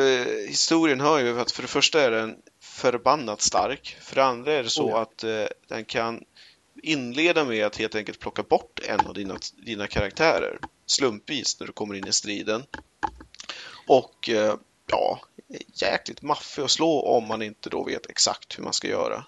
historien 0.49 1.01
hör 1.01 1.19
ju 1.19 1.41
att 1.41 1.53
för 1.53 1.63
det 1.63 1.69
första 1.69 2.03
är 2.03 2.11
den 2.11 2.37
förbannat 2.61 3.41
stark. 3.41 3.97
För 4.01 4.15
det 4.17 4.25
andra 4.25 4.53
är 4.53 4.63
det 4.63 4.71
så 4.71 4.85
oh 4.85 5.01
att 5.01 5.25
eh, 5.25 5.45
den 5.69 5.85
kan 5.85 6.25
inleda 6.83 7.45
med 7.45 7.67
att 7.67 7.77
helt 7.77 7.95
enkelt 7.95 8.19
plocka 8.19 8.43
bort 8.43 8.81
en 8.89 9.01
av 9.01 9.15
dina, 9.15 9.39
dina 9.67 9.87
karaktärer 9.87 10.59
slumpvis 10.87 11.61
när 11.61 11.67
du 11.67 11.73
kommer 11.73 11.95
in 11.95 12.09
i 12.09 12.13
striden. 12.13 12.65
Och 13.87 14.29
eh, 14.29 14.55
ja, 14.91 15.21
jäkligt 15.75 16.23
maffig 16.23 16.63
att 16.63 16.71
slå 16.71 17.01
om 17.01 17.29
man 17.29 17.43
inte 17.43 17.71
då 17.71 17.85
vet 17.85 18.11
exakt 18.11 18.59
hur 18.59 18.65
man 18.65 18.73
ska 18.73 18.89
göra. 18.89 19.25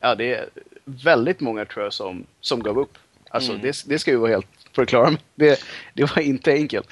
Ja, 0.00 0.14
det 0.14 0.34
är 0.34 0.48
väldigt 0.84 1.40
många 1.40 1.64
tror 1.64 1.84
jag 1.84 1.92
som, 1.92 2.26
som 2.40 2.62
gav 2.62 2.78
upp. 2.78 2.98
Alltså 3.30 3.50
mm. 3.50 3.62
det, 3.62 3.82
det 3.86 3.98
ska 3.98 4.10
ju 4.10 4.16
vara 4.16 4.30
helt 4.30 4.46
förklara 4.72 5.10
mig. 5.10 5.20
Det, 5.34 5.60
det 5.94 6.04
var 6.04 6.22
inte 6.22 6.52
enkelt. 6.52 6.88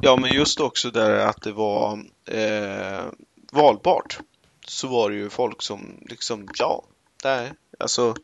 Ja, 0.00 0.16
men 0.16 0.32
just 0.32 0.60
också 0.60 0.90
där 0.90 1.26
att 1.26 1.42
det 1.42 1.52
var 1.52 2.04
eh, 2.26 3.04
valbart. 3.52 4.18
Så 4.66 4.88
var 4.88 5.10
det 5.10 5.16
ju 5.16 5.30
folk 5.30 5.62
som 5.62 6.06
liksom, 6.08 6.48
ja, 6.58 6.82
där, 7.22 7.52
alltså 7.78 8.14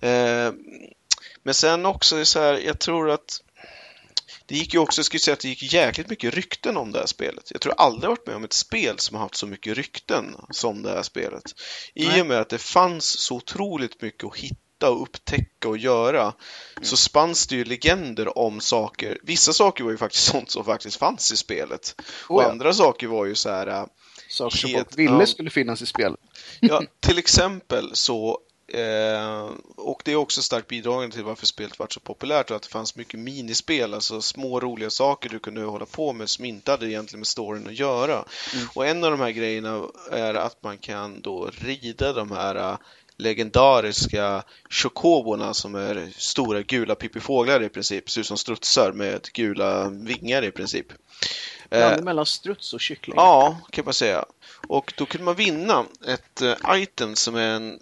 Eh, 0.00 0.52
men 1.42 1.54
sen 1.54 1.86
också 1.86 2.24
så 2.24 2.40
här, 2.40 2.58
jag 2.58 2.78
tror 2.78 3.10
att 3.10 3.42
det 4.46 4.54
gick 4.54 4.74
ju 4.74 4.80
också, 4.80 4.98
jag 4.98 5.06
skulle 5.06 5.20
säga 5.20 5.32
att 5.32 5.40
det 5.40 5.48
gick 5.48 5.72
jäkligt 5.72 6.08
mycket 6.08 6.34
rykten 6.34 6.76
om 6.76 6.92
det 6.92 6.98
här 6.98 7.06
spelet. 7.06 7.50
Jag 7.50 7.60
tror 7.60 7.74
aldrig 7.76 8.08
varit 8.08 8.26
med 8.26 8.36
om 8.36 8.44
ett 8.44 8.52
spel 8.52 8.98
som 8.98 9.16
har 9.16 9.22
haft 9.22 9.36
så 9.36 9.46
mycket 9.46 9.76
rykten 9.76 10.36
som 10.50 10.82
det 10.82 10.90
här 10.90 11.02
spelet. 11.02 11.42
I 11.94 12.22
och 12.22 12.26
med 12.26 12.40
att 12.40 12.48
det 12.48 12.58
fanns 12.58 13.04
så 13.20 13.36
otroligt 13.36 14.02
mycket 14.02 14.24
att 14.24 14.36
hitta 14.36 14.90
och 14.90 15.02
upptäcka 15.02 15.68
och 15.68 15.78
göra 15.78 16.22
mm. 16.22 16.34
så 16.82 16.96
spanns 16.96 17.46
det 17.46 17.56
ju 17.56 17.64
legender 17.64 18.38
om 18.38 18.60
saker. 18.60 19.18
Vissa 19.22 19.52
saker 19.52 19.84
var 19.84 19.90
ju 19.90 19.96
faktiskt 19.96 20.24
sånt 20.30 20.50
som 20.50 20.64
faktiskt 20.64 20.96
fanns 20.96 21.32
i 21.32 21.36
spelet. 21.36 21.94
Och 22.28 22.38
oh. 22.38 22.50
andra 22.50 22.72
saker 22.72 23.06
var 23.06 23.26
ju 23.26 23.34
så 23.34 23.48
här... 23.50 23.66
Äh, 23.66 23.84
saker 24.28 24.56
som 24.56 24.70
folk 24.70 24.98
ville 24.98 25.18
ja, 25.18 25.26
skulle 25.26 25.50
finnas 25.50 25.82
i 25.82 25.86
spelet. 25.86 26.20
ja, 26.60 26.82
till 27.00 27.18
exempel 27.18 27.90
så 27.92 28.40
Eh, 28.68 29.50
och 29.76 30.02
det 30.04 30.12
är 30.12 30.16
också 30.16 30.42
starkt 30.42 30.68
bidragande 30.68 31.16
till 31.16 31.24
varför 31.24 31.46
spelet 31.46 31.78
var 31.78 31.86
så 31.90 32.00
populärt 32.00 32.50
och 32.50 32.56
att 32.56 32.62
det 32.62 32.68
fanns 32.68 32.96
mycket 32.96 33.20
minispel, 33.20 33.94
alltså 33.94 34.22
små 34.22 34.60
roliga 34.60 34.90
saker 34.90 35.28
du 35.28 35.38
kunde 35.38 35.62
hålla 35.62 35.86
på 35.86 36.12
med 36.12 36.30
som 36.30 36.44
inte 36.44 36.70
hade 36.70 36.90
egentligen 36.90 37.20
med 37.20 37.26
storyn 37.26 37.66
att 37.66 37.78
göra. 37.78 38.24
Mm. 38.54 38.68
Och 38.74 38.86
en 38.86 39.04
av 39.04 39.10
de 39.10 39.20
här 39.20 39.30
grejerna 39.30 39.82
är 40.10 40.34
att 40.34 40.62
man 40.62 40.78
kan 40.78 41.20
då 41.20 41.50
rida 41.52 42.12
de 42.12 42.30
här 42.30 42.54
äh, 42.54 42.78
legendariska 43.16 44.42
chokoborna 44.70 45.54
som 45.54 45.74
är 45.74 46.12
stora 46.16 46.62
gula 46.62 46.94
pippifåglar 46.94 47.62
i 47.62 47.68
princip, 47.68 48.10
ser 48.10 48.20
ut 48.20 48.26
som 48.26 48.38
strutsar 48.38 48.92
med 48.92 49.28
gula 49.32 49.88
vingar 49.88 50.44
i 50.44 50.50
princip. 50.50 50.86
Blandning 51.68 51.98
eh, 51.98 52.04
mellan 52.04 52.26
struts 52.26 52.74
och 52.74 52.80
kyckling. 52.80 53.14
Ja, 53.16 53.60
kan 53.70 53.84
man 53.84 53.94
säga. 53.94 54.24
Och 54.68 54.92
då 54.96 55.06
kunde 55.06 55.24
man 55.24 55.34
vinna 55.34 55.84
ett 56.06 56.42
äh, 56.42 56.82
item 56.82 57.14
som 57.14 57.34
är 57.34 57.48
en 57.48 57.80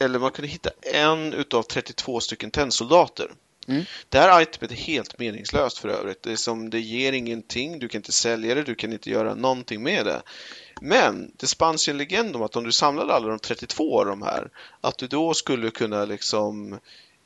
eller 0.00 0.18
man 0.18 0.30
kunde 0.30 0.48
hitta 0.48 0.70
en 0.82 1.32
utav 1.32 1.62
32 1.62 2.20
stycken 2.20 2.50
tennsoldater. 2.50 3.30
Mm. 3.68 3.84
Det 4.08 4.18
här 4.18 4.42
itemet 4.42 4.70
är 4.70 4.74
helt 4.74 5.18
meningslöst 5.18 5.78
för 5.78 5.88
övrigt. 5.88 6.22
Det, 6.22 6.32
är 6.32 6.36
som, 6.36 6.70
det 6.70 6.80
ger 6.80 7.12
ingenting, 7.12 7.78
du 7.78 7.88
kan 7.88 7.98
inte 7.98 8.12
sälja 8.12 8.54
det, 8.54 8.62
du 8.62 8.74
kan 8.74 8.92
inte 8.92 9.10
göra 9.10 9.34
någonting 9.34 9.82
med 9.82 10.06
det. 10.06 10.22
Men 10.80 11.32
det 11.36 11.46
spanns 11.46 11.88
ju 11.88 11.90
en 11.90 11.98
legend 11.98 12.36
om 12.36 12.42
att 12.42 12.56
om 12.56 12.64
du 12.64 12.72
samlade 12.72 13.12
alla 13.12 13.28
de 13.28 13.38
32 13.38 14.00
av 14.00 14.06
de 14.06 14.22
här, 14.22 14.50
att 14.80 14.98
du 14.98 15.06
då 15.06 15.34
skulle 15.34 15.70
kunna 15.70 16.04
liksom 16.04 16.72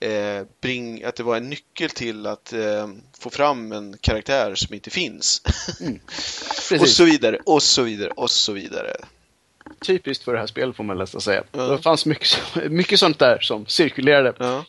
eh, 0.00 0.46
bring, 0.60 1.04
att 1.04 1.16
det 1.16 1.22
var 1.22 1.36
en 1.36 1.50
nyckel 1.50 1.90
till 1.90 2.26
att 2.26 2.52
eh, 2.52 2.88
få 3.18 3.30
fram 3.30 3.72
en 3.72 3.96
karaktär 4.00 4.54
som 4.54 4.74
inte 4.74 4.90
finns. 4.90 5.42
och 5.80 6.68
Precis. 6.68 6.96
så 6.96 7.04
vidare, 7.04 7.38
och 7.46 7.62
så 7.62 7.82
vidare, 7.82 8.10
och 8.10 8.30
så 8.30 8.52
vidare. 8.52 8.96
Typiskt 9.86 10.24
för 10.24 10.32
det 10.32 10.38
här 10.38 10.46
spelet 10.46 10.76
får 10.76 10.84
man 10.84 10.98
nästan 10.98 11.20
säga. 11.20 11.44
Ja. 11.52 11.62
Det 11.62 11.82
fanns 11.82 12.06
mycket, 12.06 12.38
mycket 12.70 13.00
sånt 13.00 13.18
där 13.18 13.38
som 13.40 13.66
cirkulerade. 13.66 14.34
Ja. 14.38 14.64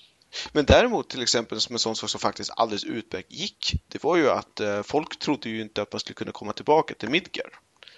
Men 0.52 0.66
däremot 0.66 1.10
till 1.10 1.22
exempel 1.22 1.62
som 1.62 1.76
en 1.76 1.80
sån 1.80 1.96
sak 1.96 2.10
som 2.10 2.20
faktiskt 2.20 2.52
alldeles 2.56 2.84
utmärkt 2.84 3.32
gick, 3.32 3.74
det 3.88 4.04
var 4.04 4.18
ju 4.18 4.30
att 4.30 4.60
eh, 4.60 4.82
folk 4.84 5.20
trodde 5.20 5.50
ju 5.50 5.62
inte 5.62 5.82
att 5.82 5.94
man 5.94 6.00
skulle 6.00 6.16
kunna 6.16 6.32
komma 6.32 6.54
tillbaka 6.54 6.94
till 6.94 7.10
Midgar. 7.10 7.48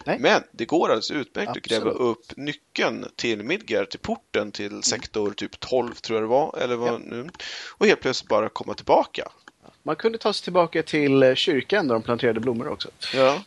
Nej. 0.06 0.18
Men 0.20 0.44
det 0.52 0.66
går 0.66 0.86
alldeles 0.86 1.12
utmärkt 1.12 1.50
att 1.52 1.58
gräva 1.64 1.90
Absolut. 1.90 2.08
upp 2.18 2.38
nyckeln 2.38 3.06
till 3.16 3.44
Midgar, 3.44 3.86
till 3.86 4.00
porten 4.00 4.52
till 4.52 4.84
sektor 4.84 5.32
typ 5.32 5.60
12 5.60 5.94
tror 5.96 6.18
jag 6.20 6.24
det 6.24 6.28
var, 6.30 6.58
eller 6.62 6.76
vad 6.76 6.94
Ja. 6.94 6.98
nu. 6.98 7.30
Och 7.70 7.86
helt 7.88 8.02
plötsligt 8.02 8.30
bara 8.30 8.50
komma 8.50 8.74
tillbaka. 8.74 9.28
Man 9.84 9.96
kunde 9.96 10.18
ta 10.18 10.34
sig 10.34 10.44
tillbaka 10.44 10.84
till 10.84 11.24
eh, 11.24 11.36
kyrkan 11.36 11.88
där 11.88 11.96
de 11.96 12.02
planterade 12.02 12.40
blommor 12.40 12.68
också. 12.68 12.90
Ja. 13.14 13.44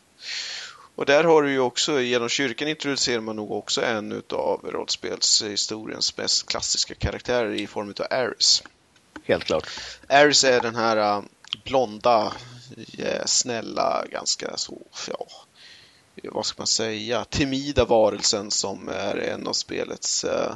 Och 0.97 1.07
där 1.07 1.25
har 1.25 1.43
du 1.43 1.51
ju 1.51 1.61
också, 1.61 2.01
genom 2.01 2.29
kyrkan 2.29 2.69
introducerar 2.69 3.21
man 3.21 3.37
nog 3.37 3.53
också 3.53 3.83
en 3.83 4.13
utav 4.13 4.61
rollspelshistoriens 4.65 6.17
mest 6.17 6.47
klassiska 6.47 6.95
karaktärer 6.95 7.53
i 7.53 7.67
form 7.67 7.91
utav 7.91 8.07
Ares. 8.11 8.63
Helt 9.25 9.45
klart. 9.45 9.71
Ares 10.09 10.45
är 10.45 10.61
den 10.61 10.75
här 10.75 10.97
äh, 10.97 11.23
blonda, 11.65 12.33
äh, 12.99 13.25
snälla, 13.27 14.05
ganska 14.11 14.57
så, 14.57 14.79
ja, 15.09 15.27
vad 16.23 16.47
ska 16.47 16.61
man 16.61 16.67
säga, 16.67 17.25
timida 17.25 17.85
varelsen 17.85 18.51
som 18.51 18.89
är 18.89 19.17
en 19.17 19.47
av 19.47 19.53
spelets 19.53 20.25
äh, 20.25 20.53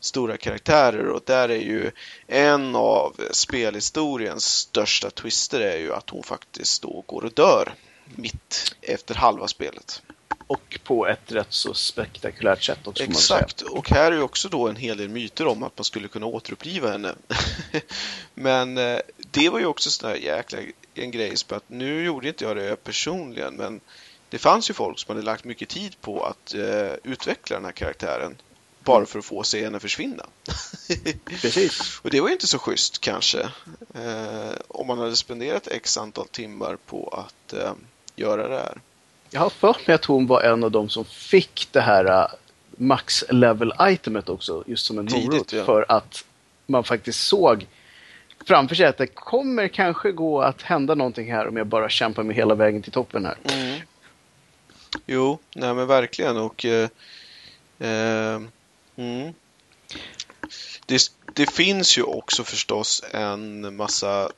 stora 0.00 0.36
karaktärer 0.36 1.06
och 1.08 1.22
där 1.26 1.48
är 1.48 1.62
ju 1.62 1.90
en 2.26 2.76
av 2.76 3.16
spelhistoriens 3.30 4.44
största 4.44 5.10
twister 5.10 5.60
är 5.60 5.78
ju 5.78 5.94
att 5.94 6.10
hon 6.10 6.22
faktiskt 6.22 6.82
då 6.82 7.04
går 7.06 7.24
och 7.24 7.32
dör 7.32 7.74
mitt 8.06 8.74
efter 8.82 9.14
halva 9.14 9.48
spelet. 9.48 10.02
Och 10.46 10.78
på 10.84 11.06
ett 11.06 11.32
rätt 11.32 11.52
så 11.52 11.74
spektakulärt 11.74 12.62
sätt 12.62 12.86
också. 12.86 13.02
Exakt, 13.02 13.62
och 13.62 13.90
här 13.90 14.12
är 14.12 14.16
ju 14.16 14.22
också 14.22 14.48
då 14.48 14.68
en 14.68 14.76
hel 14.76 14.96
del 14.96 15.08
myter 15.08 15.46
om 15.46 15.62
att 15.62 15.78
man 15.78 15.84
skulle 15.84 16.08
kunna 16.08 16.26
återuppliva 16.26 16.90
henne. 16.90 17.14
men 18.34 18.78
eh, 18.78 18.98
det 19.30 19.48
var 19.48 19.58
ju 19.58 19.66
också 19.66 19.90
sån 19.90 20.10
här 20.10 20.16
jäkla 20.16 20.58
en 20.94 21.10
grej 21.10 21.36
så 21.36 21.54
att 21.54 21.68
nu 21.68 22.04
gjorde 22.04 22.28
inte 22.28 22.44
jag 22.44 22.56
det 22.56 22.84
personligen 22.84 23.54
men 23.54 23.80
det 24.28 24.38
fanns 24.38 24.70
ju 24.70 24.74
folk 24.74 24.98
som 24.98 25.14
hade 25.14 25.26
lagt 25.26 25.44
mycket 25.44 25.68
tid 25.68 26.00
på 26.00 26.24
att 26.24 26.54
eh, 26.54 26.92
utveckla 27.02 27.56
den 27.56 27.64
här 27.64 27.72
karaktären 27.72 28.36
bara 28.84 29.06
för 29.06 29.18
att 29.18 29.24
få 29.24 29.42
se 29.42 29.64
henne 29.64 29.80
försvinna. 29.80 30.26
Precis. 31.40 32.00
och 32.02 32.10
det 32.10 32.20
var 32.20 32.28
ju 32.28 32.34
inte 32.34 32.46
så 32.46 32.58
schysst 32.58 32.98
kanske. 32.98 33.40
Eh, 33.94 34.52
om 34.68 34.86
man 34.86 34.98
hade 34.98 35.16
spenderat 35.16 35.68
x 35.68 35.96
antal 35.96 36.28
timmar 36.28 36.76
på 36.76 37.08
att 37.08 37.52
eh, 37.52 37.72
göra 38.16 38.48
det 38.48 38.56
här. 38.56 38.78
Jag 39.30 39.40
har 39.40 39.50
för 39.50 39.76
mig 39.86 39.94
att 39.94 40.04
hon 40.04 40.26
var 40.26 40.42
en 40.42 40.64
av 40.64 40.70
de 40.70 40.88
som 40.88 41.04
fick 41.04 41.68
det 41.72 41.80
här 41.80 42.22
uh, 42.22 42.26
max 42.76 43.24
level 43.30 43.72
itemet 43.80 44.28
också, 44.28 44.64
just 44.66 44.86
som 44.86 44.98
en 44.98 45.06
Tidigt, 45.06 45.30
morot. 45.30 45.52
ja. 45.52 45.64
För 45.64 45.84
att 45.88 46.24
man 46.66 46.84
faktiskt 46.84 47.20
såg 47.26 47.66
framför 48.46 48.74
sig 48.74 48.86
att 48.86 48.98
det 48.98 49.06
kommer 49.06 49.68
kanske 49.68 50.12
gå 50.12 50.40
att 50.40 50.62
hända 50.62 50.94
någonting 50.94 51.32
här 51.32 51.48
om 51.48 51.56
jag 51.56 51.66
bara 51.66 51.88
kämpar 51.88 52.22
mig 52.22 52.36
hela 52.36 52.54
vägen 52.54 52.82
till 52.82 52.92
toppen 52.92 53.26
här. 53.26 53.36
Mm. 53.44 53.80
Jo, 55.06 55.38
nej 55.54 55.74
men 55.74 55.86
verkligen 55.86 56.36
och 56.36 56.64
eh, 56.64 56.88
eh, 57.78 58.40
mm. 58.96 59.34
det, 60.86 61.00
det 61.34 61.50
finns 61.50 61.98
ju 61.98 62.02
också 62.02 62.44
förstås 62.44 63.04
en 63.12 63.76
massa 63.76 64.30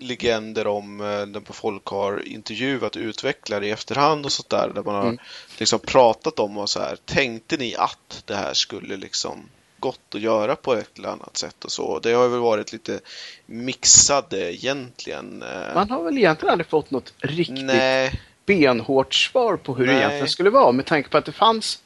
legender 0.00 0.66
om 0.66 1.00
eh, 1.00 1.06
när 1.06 1.52
folk 1.52 1.86
har 1.86 2.28
intervjuat 2.28 2.96
utvecklare 2.96 3.66
i 3.66 3.70
efterhand 3.70 4.24
och 4.24 4.32
sånt 4.32 4.48
där, 4.50 4.70
där 4.74 4.82
man 4.82 4.94
har 4.94 5.02
Mm. 5.04 5.18
liksom 5.58 5.78
pratat 5.78 6.38
om 6.38 6.58
och 6.58 6.70
så 6.70 6.80
här, 6.80 6.96
tänkte 7.04 7.56
ni 7.56 7.74
att 7.76 8.22
det 8.26 8.34
här 8.34 8.54
skulle 8.54 8.96
liksom 8.96 9.38
gått 9.78 10.14
att 10.14 10.20
göra 10.20 10.56
på 10.56 10.74
ett 10.74 10.98
eller 10.98 11.08
annat 11.08 11.36
sätt 11.36 11.64
och 11.64 11.72
så. 11.72 11.98
Det 11.98 12.12
har 12.12 12.28
väl 12.28 12.40
varit 12.40 12.72
lite 12.72 13.00
mixade 13.46 14.54
egentligen. 14.54 15.42
eh, 15.42 15.74
Man 15.74 15.90
har 15.90 16.02
väl 16.02 16.18
egentligen 16.18 16.52
aldrig 16.52 16.66
fått 16.66 16.90
något 16.90 17.12
riktigt 17.18 17.64
Nej, 17.64 18.20
benhårt 18.46 19.14
svar 19.14 19.56
på 19.56 19.74
hur 19.74 19.86
det 19.86 19.92
Nej. 19.92 20.00
egentligen 20.00 20.28
skulle 20.28 20.50
vara 20.50 20.72
med 20.72 20.86
tanke 20.86 21.08
på 21.08 21.18
att 21.18 21.24
det 21.24 21.32
fanns 21.32 21.78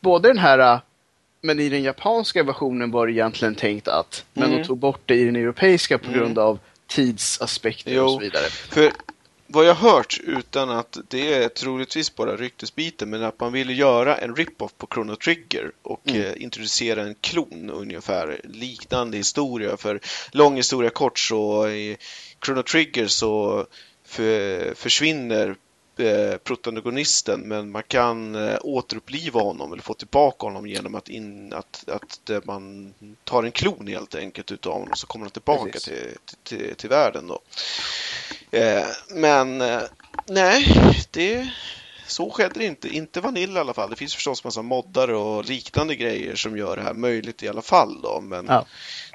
både 0.00 0.28
den 0.28 0.38
här 0.38 0.58
äh, 0.74 0.80
men 1.40 1.60
i 1.60 1.68
den 1.68 1.82
japanska 1.82 2.42
versionen 2.42 2.90
var 2.90 3.06
det 3.06 3.12
egentligen 3.12 3.54
tänkt 3.54 3.88
att 3.88 4.24
men 4.32 4.44
Mm. 4.48 4.58
de 4.58 4.64
tog 4.66 4.78
bort 4.78 5.00
det 5.06 5.14
i 5.14 5.24
den 5.24 5.36
europeiska 5.36 5.98
på 5.98 6.06
Mm. 6.08 6.18
grund 6.18 6.38
av 6.38 6.58
tidsaspekter 6.94 7.92
Jo. 7.94 8.04
och 8.04 8.10
så 8.10 8.18
vidare. 8.18 8.50
För 8.50 8.92
vad 9.46 9.64
jag 9.64 9.74
hört, 9.74 10.20
utan 10.24 10.70
att 10.70 10.96
det 11.08 11.34
är 11.34 11.48
troligtvis 11.48 12.14
bara 12.14 12.36
ryktesbiten, 12.36 13.10
men 13.10 13.22
att 13.22 13.40
man 13.40 13.52
ville 13.52 13.72
göra 13.72 14.16
en 14.16 14.36
rip-off 14.36 14.72
på 14.78 14.86
Chrono 14.94 15.16
Trigger 15.16 15.72
och 15.82 16.00
Mm. 16.08 16.22
eh, 16.22 16.42
introducera 16.42 17.02
en 17.02 17.14
klon 17.14 17.70
ungefär, 17.70 18.40
liknande 18.44 19.16
historia. 19.16 19.76
För 19.76 20.00
lång 20.32 20.56
historia 20.56 20.90
kort 20.90 21.18
så 21.18 21.68
i 21.68 21.96
Chrono 22.44 22.62
Trigger 22.62 23.06
så 23.06 23.66
för, 24.06 24.74
försvinner 24.74 25.56
protagonisten 26.44 27.40
men 27.40 27.70
man 27.70 27.82
kan 27.82 28.34
eh, 28.34 28.58
återuppliva 28.60 29.40
honom 29.40 29.72
eller 29.72 29.82
få 29.82 29.94
tillbaka 29.94 30.46
honom 30.46 30.66
genom 30.66 30.94
att, 30.94 31.08
in, 31.08 31.52
att, 31.52 31.88
att 31.88 32.30
eh, 32.30 32.40
man 32.44 32.94
tar 33.24 33.42
en 33.42 33.52
klon 33.52 33.86
helt 33.86 34.14
enkelt 34.14 34.52
utav 34.52 34.72
honom 34.72 34.96
så 34.96 35.06
kommer 35.06 35.24
han 35.24 35.30
tillbaka 35.30 35.78
till, 35.78 36.16
till, 36.42 36.74
till 36.74 36.88
världen 36.88 37.26
då. 37.26 37.40
Eh, 38.50 38.86
men 39.10 39.60
eh, 39.60 39.80
nej, 40.26 40.66
det, 41.10 41.48
så 42.06 42.30
skedde 42.30 42.58
det 42.58 42.64
inte. 42.66 42.88
Inte 42.88 43.20
Vanilla 43.20 43.58
i 43.58 43.60
alla 43.60 43.74
fall. 43.74 43.90
Det 43.90 43.96
finns 43.96 44.14
förstås 44.14 44.44
massa 44.44 44.62
moddar 44.62 45.08
och 45.10 45.44
liknande 45.44 45.96
grejer 45.96 46.34
som 46.36 46.56
gör 46.56 46.76
det 46.76 46.82
här 46.82 46.94
möjligt 46.94 47.42
i 47.42 47.48
alla 47.48 47.62
fall 47.62 48.02
då. 48.02 48.20
Men 48.20 48.46
Ja. 48.46 48.66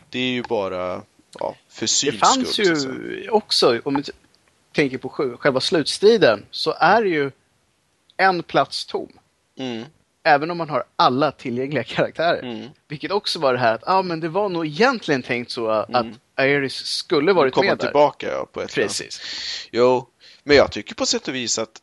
det 0.09 0.19
är 0.19 0.31
ju 0.31 0.43
bara 0.43 1.01
ja, 1.39 1.55
för 1.69 1.81
Det 1.81 1.87
syns 1.87 2.19
fanns 2.19 2.53
skull, 2.53 3.21
ju 3.23 3.29
också, 3.29 3.81
om 3.83 4.03
tänker 4.77 4.97
på 4.97 5.09
sj- 5.09 5.37
själva 5.37 5.59
slutstriden, 5.59 6.45
så 6.51 6.73
är 6.79 7.03
det 7.03 7.09
ju 7.09 7.31
en 8.17 8.43
plats 8.43 8.85
tom. 8.85 9.09
Mm, 9.59 9.83
Även 10.23 10.51
om 10.51 10.57
man 10.57 10.69
har 10.69 10.83
alla 10.95 11.31
tillgängliga 11.31 11.83
karaktärer. 11.83 12.43
mm. 12.43 12.67
Vilket 12.87 13.11
också 13.11 13.39
var 13.39 13.53
det 13.53 13.59
här 13.59 13.73
att 13.73 13.83
ah, 13.87 14.01
men 14.01 14.19
det 14.19 14.29
var 14.29 14.49
nog 14.49 14.65
egentligen 14.65 15.23
tänkt 15.23 15.51
så 15.51 15.67
att 15.69 15.89
Mm. 15.89 16.15
Aeris 16.35 16.73
skulle 16.75 17.33
varit 17.33 17.53
Komma 17.53 17.67
med 17.67 17.77
där. 17.77 17.85
tillbaka 17.85 18.31
ja, 18.31 18.45
på 18.51 18.61
ett 18.61 18.75
Precis. 18.75 19.21
Jo, 19.71 20.07
men 20.43 20.57
jag 20.57 20.71
tycker 20.71 20.95
på 20.95 21.05
sätt 21.05 21.27
och 21.27 21.35
vis 21.35 21.59
att 21.59 21.81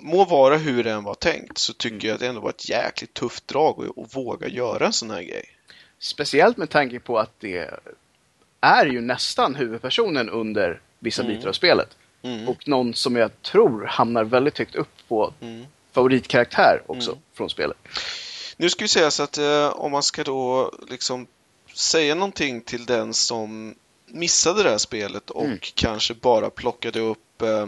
må 0.00 0.24
vara 0.24 0.56
hur 0.56 0.84
det 0.84 0.90
än 0.90 1.04
var 1.04 1.14
tänkt 1.14 1.58
så 1.58 1.72
tycker 1.72 2.08
jag 2.08 2.14
att 2.14 2.20
det 2.20 2.26
ändå 2.26 2.40
var 2.40 2.50
ett 2.50 2.68
jäkligt 2.68 3.14
tufft 3.14 3.48
drag 3.48 3.84
att, 3.84 3.98
att 4.04 4.16
våga 4.16 4.48
göra 4.48 4.86
en 4.86 4.92
sån 4.92 5.10
här 5.10 5.22
grej. 5.22 5.44
Speciellt 5.98 6.56
med 6.56 6.70
tanke 6.70 7.00
på 7.00 7.18
att 7.18 7.40
det 7.40 7.70
är 8.60 8.86
ju 8.86 9.00
nästan 9.00 9.54
huvudpersonen 9.54 10.30
under 10.30 10.80
vissa 10.98 11.22
Mm. 11.22 11.34
bitar 11.36 11.48
av 11.48 11.52
spelet. 11.52 11.96
Mm. 12.22 12.48
Och 12.48 12.68
någon 12.68 12.94
som 12.94 13.16
jag 13.16 13.42
tror 13.42 13.84
hamnar 13.86 14.24
väldigt 14.24 14.58
högt 14.58 14.74
upp 14.74 15.08
på 15.08 15.34
Mm. 15.40 15.66
favoritkaraktär 15.92 16.82
också 16.86 17.10
Mm. 17.10 17.22
från 17.34 17.50
spelet. 17.50 17.76
Nu 18.56 18.70
ska 18.70 18.84
vi 18.84 18.88
säga 18.88 19.10
så 19.10 19.22
att 19.22 19.38
eh, 19.38 19.68
om 19.68 19.92
man 19.92 20.02
ska 20.02 20.24
då 20.24 20.72
liksom 20.88 21.26
säga 21.74 22.14
någonting 22.14 22.60
till 22.60 22.86
den 22.86 23.14
som 23.14 23.74
missade 24.06 24.62
det 24.62 24.70
här 24.70 24.78
spelet 24.78 25.30
och 25.30 25.44
Mm. 25.44 25.58
kanske 25.74 26.14
bara 26.14 26.50
plockade 26.50 27.00
upp 27.00 27.42
eh, 27.42 27.66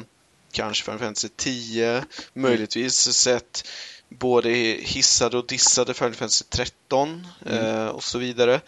kanske 0.53 0.84
Final 0.84 0.98
Fantasy 0.98 1.28
10, 1.36 2.05
möjligtvis 2.32 2.94
sett 3.14 3.68
både 4.09 4.48
hissade 4.80 5.38
och 5.38 5.46
dissade 5.46 5.94
Final 5.94 6.14
Fantasy 6.14 6.44
13 6.48 7.26
eh, 7.46 7.86
och 7.86 8.05
så 8.05 8.18
vidare. 8.18 8.61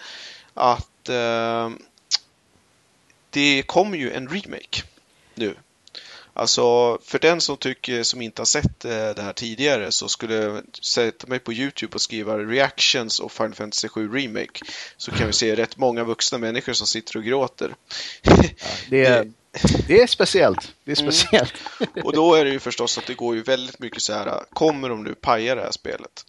Att 0.55 1.09
eh, 1.09 1.70
det 3.30 3.62
kommer 3.66 3.99
ju 3.99 4.12
en 4.12 4.28
remake 4.28 4.82
nu. 5.35 5.55
Alltså, 6.37 6.99
för 7.05 7.18
den 7.18 7.41
som 7.41 7.57
tycker, 7.57 8.03
som 8.03 8.22
inte 8.22 8.41
har 8.41 8.47
sett 8.47 8.85
eh, 8.85 8.91
det 8.91 9.22
här 9.22 9.32
tidigare 9.32 9.93
så 9.93 10.09
skulle 10.09 10.35
jag 10.35 10.62
sätta 10.82 11.26
mig 11.26 11.39
på 11.39 11.53
Youtube 11.53 11.95
och 11.95 12.01
skriva 12.01 12.39
reactions 12.39 13.20
och 13.20 13.32
Final 13.32 13.55
Fantasy 13.55 13.89
7 13.89 14.09
Remake. 14.12 14.61
Så 14.97 15.11
kan 15.11 15.26
vi 15.26 15.32
se 15.32 15.57
rätt 15.57 15.76
många 15.76 16.05
vuxna 16.05 16.39
människor 16.39 16.72
som 16.72 16.87
sitter 16.87 17.16
och 17.16 17.24
gråter. 17.24 17.74
Det 18.91 19.05
är, 19.07 19.32
det 19.89 20.03
är 20.03 20.07
speciellt. 20.07 20.74
Det 20.85 20.93
är 20.93 21.01
Mm. 21.01 21.12
speciellt. 21.12 21.53
Och 22.05 22.12
då 22.12 22.35
är 22.35 22.45
det 22.45 22.51
ju 22.51 22.59
förstås 22.61 22.99
att 22.99 23.07
det 23.07 23.14
går 23.14 23.35
ju 23.37 23.43
väldigt 23.43 23.78
mycket 23.78 24.03
så 24.03 24.12
här, 24.12 24.43
kommer 24.53 24.89
de 24.89 25.05
nu 25.05 25.14
paja 25.14 25.55
det 25.55 25.61
här 25.62 25.70
spelet? 25.70 26.24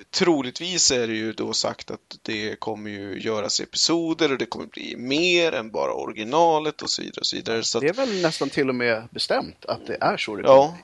Eh, 0.00 0.04
troligtvis 0.10 0.90
är 0.90 1.06
det 1.06 1.14
ju 1.14 1.32
då 1.32 1.52
sagt 1.52 1.90
att 1.90 2.18
det 2.22 2.60
kommer 2.60 2.90
ju 2.90 3.20
göras 3.20 3.60
episoder 3.60 4.32
och 4.32 4.38
det 4.38 4.46
kommer 4.46 4.66
bli 4.66 4.96
mer 4.96 5.52
än 5.52 5.70
bara 5.70 5.92
originalet 5.92 6.82
och 6.82 6.90
så 6.90 7.02
vidare. 7.02 7.20
Och 7.20 7.26
så 7.26 7.36
vidare. 7.36 7.62
Så 7.62 7.80
det 7.80 7.88
är 7.88 7.94
väl 7.94 8.22
nästan 8.22 8.50
till 8.50 8.68
och 8.68 8.74
med 8.74 9.08
bestämt 9.10 9.64
att 9.64 9.86
det 9.86 9.98
är 10.00 10.16
så 10.16 10.36
det 10.36 10.42
Ja. 10.42 10.76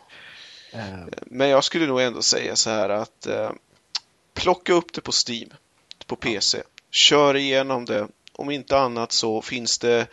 Uh. 0.75 1.07
Men 1.27 1.49
jag 1.49 1.65
skulle 1.65 1.87
nog 1.87 2.01
ändå 2.01 2.23
säga 2.23 2.57
så 2.57 2.71
här 2.71 2.89
att 2.89 3.27
uh, 3.29 3.51
plocka 4.35 4.73
upp 4.73 4.93
det 4.93 5.01
på 5.01 5.13
Steam, 5.29 5.51
på 6.07 6.17
PC. 6.17 6.63
Kör 6.91 7.37
igenom 7.37 7.85
det. 7.85 8.09
Om 8.33 8.51
inte 8.51 8.79
annat 8.79 9.13
så 9.13 9.43
finns 9.43 9.79
det 9.79 10.07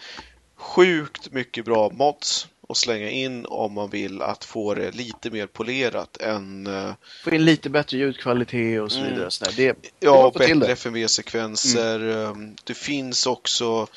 sjukt 0.56 1.32
mycket 1.32 1.66
bra 1.66 1.90
mods 1.90 2.48
att 2.70 2.78
slänga 2.78 3.10
in 3.10 3.46
om 3.46 3.74
man 3.74 3.90
vill 3.90 4.22
att 4.22 4.46
få 4.46 4.74
det 4.74 4.92
lite 4.92 5.30
mer 5.30 5.48
polerat 5.48 6.18
än... 6.18 6.68
Uh, 6.68 6.94
få 7.24 7.36
in 7.36 7.46
lite 7.46 7.70
bättre 7.70 7.98
ljudkvalitet 7.98 8.82
och 8.82 8.92
så 8.92 9.00
mm. 9.00 9.14
vidare. 9.14 9.32
Så 9.32 9.46
det, 9.56 9.78
ja, 10.00 10.32
det 10.34 10.40
bättre 10.40 10.72
FMV-sekvenser. 10.72 12.00
Mm. 12.00 12.32
Um, 12.32 12.56
det 12.64 12.74
finns 12.74 13.28
också 13.28 13.88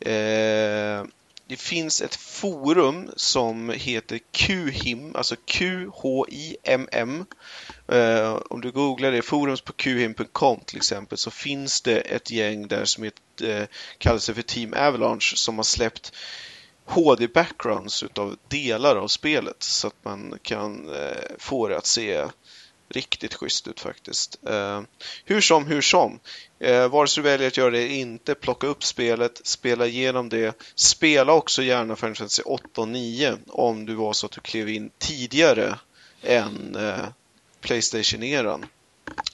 eh, 0.00 1.04
det 1.46 1.56
finns 1.56 2.02
ett 2.02 2.14
forum 2.14 3.10
som 3.16 3.70
heter 3.70 4.20
QHIM, 4.32 5.16
alltså 5.16 5.36
Q-H-I-M-M. 5.44 7.26
Uh, 7.92 8.38
om 8.50 8.60
du 8.60 8.70
googlar 8.70 9.12
det, 9.12 9.22
forums 9.22 9.60
på 9.60 9.72
qhim.com 9.72 10.60
till 10.60 10.76
exempel, 10.76 11.18
så 11.18 11.30
finns 11.30 11.80
det 11.80 12.00
ett 12.00 12.30
gäng 12.30 12.68
där 12.68 12.84
som 12.84 13.04
heter, 13.04 13.68
kallar 13.98 14.18
sig 14.18 14.34
för 14.34 14.42
Team 14.42 14.74
Avalanche 14.74 15.36
som 15.36 15.56
har 15.56 15.64
släppt 15.64 16.12
HD-backgrounds 16.84 18.02
utav 18.02 18.36
delar 18.48 18.96
av 18.96 19.08
spelet 19.08 19.62
så 19.62 19.86
att 19.86 20.04
man 20.04 20.38
kan 20.42 20.94
eh, 20.94 21.36
få 21.38 21.68
det 21.68 21.76
att 21.76 21.86
se 21.86 22.26
riktigt 22.88 23.34
schysst 23.34 23.68
ut 23.68 23.80
faktiskt. 23.80 24.38
Eh, 24.46 24.82
hur 25.24 25.40
som, 25.40 25.66
hur 25.66 25.80
som. 25.80 26.20
Eh, 26.58 26.88
vare 26.88 27.08
sig 27.08 27.22
du 27.22 27.28
väljer 27.28 27.48
att 27.48 27.56
göra 27.56 27.70
det 27.70 27.78
eller 27.78 27.94
inte, 27.94 28.34
plocka 28.34 28.66
upp 28.66 28.84
spelet, 28.84 29.40
spela 29.44 29.86
igenom 29.86 30.28
det. 30.28 30.62
Spela 30.74 31.32
också 31.32 31.62
gärna 31.62 31.96
Final 31.96 32.14
Fantasy 32.14 32.42
8 32.42 32.80
och 32.80 32.88
9 32.88 33.36
om 33.48 33.86
du 33.86 33.94
var 33.94 34.12
så 34.12 34.26
att 34.26 34.32
du 34.32 34.40
klev 34.40 34.68
in 34.68 34.90
tidigare 34.98 35.78
än 36.22 36.76
eh, 36.76 37.04
Playstation-eran. 37.60 38.66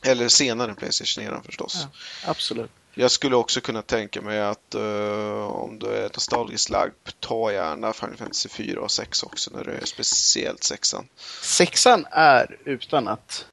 Eller 0.03 0.28
senare 0.28 0.70
än 0.70 0.76
Playstation-eran 0.76 1.42
förstås. 1.42 1.78
Ja, 1.82 1.88
absolut. 2.30 2.70
Jag 2.95 3.11
skulle 3.11 3.36
också 3.36 3.61
kunna 3.61 3.82
tänka 3.82 4.20
mig 4.20 4.41
att 4.41 4.74
uh, 4.74 5.43
om 5.43 5.78
du 5.78 5.86
är 5.86 6.03
nostalgiskt 6.03 6.70
lagd, 6.70 6.93
ta 7.20 7.53
gärna 7.53 7.93
Final 7.93 8.16
Fantasy 8.16 8.49
4 8.49 8.80
och 8.80 8.91
6 8.91 9.22
också 9.22 9.51
när 9.55 9.64
det 9.64 9.72
är 9.72 9.86
speciellt 9.86 10.64
sexan. 10.64 11.09
Sexan 11.43 12.07
är, 12.11 12.57
utan 12.64 13.09
att 13.09 13.47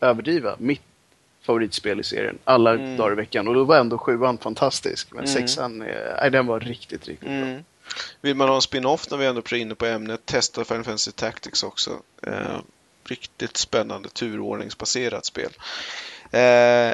överdriva, 0.00 0.56
mitt 0.58 0.82
favoritspel 1.42 2.00
i 2.00 2.04
serien 2.04 2.38
alla 2.44 2.74
mm. 2.74 2.96
dagar 2.96 3.12
i 3.12 3.16
veckan. 3.16 3.48
Och 3.48 3.54
då 3.54 3.64
var 3.64 3.76
ändå 3.76 3.98
sjuan 3.98 4.38
fantastisk. 4.38 5.08
Men 5.10 5.24
mm. 5.24 5.34
sexan, 5.34 5.78
den 6.32 6.46
var 6.46 6.60
riktigt, 6.60 7.08
riktigt 7.08 7.28
mm. 7.28 7.54
bra. 7.54 7.62
Vill 8.20 8.36
man 8.36 8.48
ha 8.48 8.54
en 8.54 8.62
spin-off 8.62 9.10
när 9.10 9.18
vi 9.18 9.26
ändå 9.26 9.40
är 9.40 9.54
inne 9.54 9.74
på 9.74 9.86
ämnet, 9.86 10.26
testa 10.26 10.64
Final 10.64 10.84
Fantasy 10.84 11.12
Tactics 11.12 11.62
också. 11.62 11.90
Eh, 12.26 12.58
riktigt 13.04 13.56
spännande 13.56 14.08
turordningsbaserat 14.08 15.26
spel. 15.26 15.50
Eh, 16.30 16.92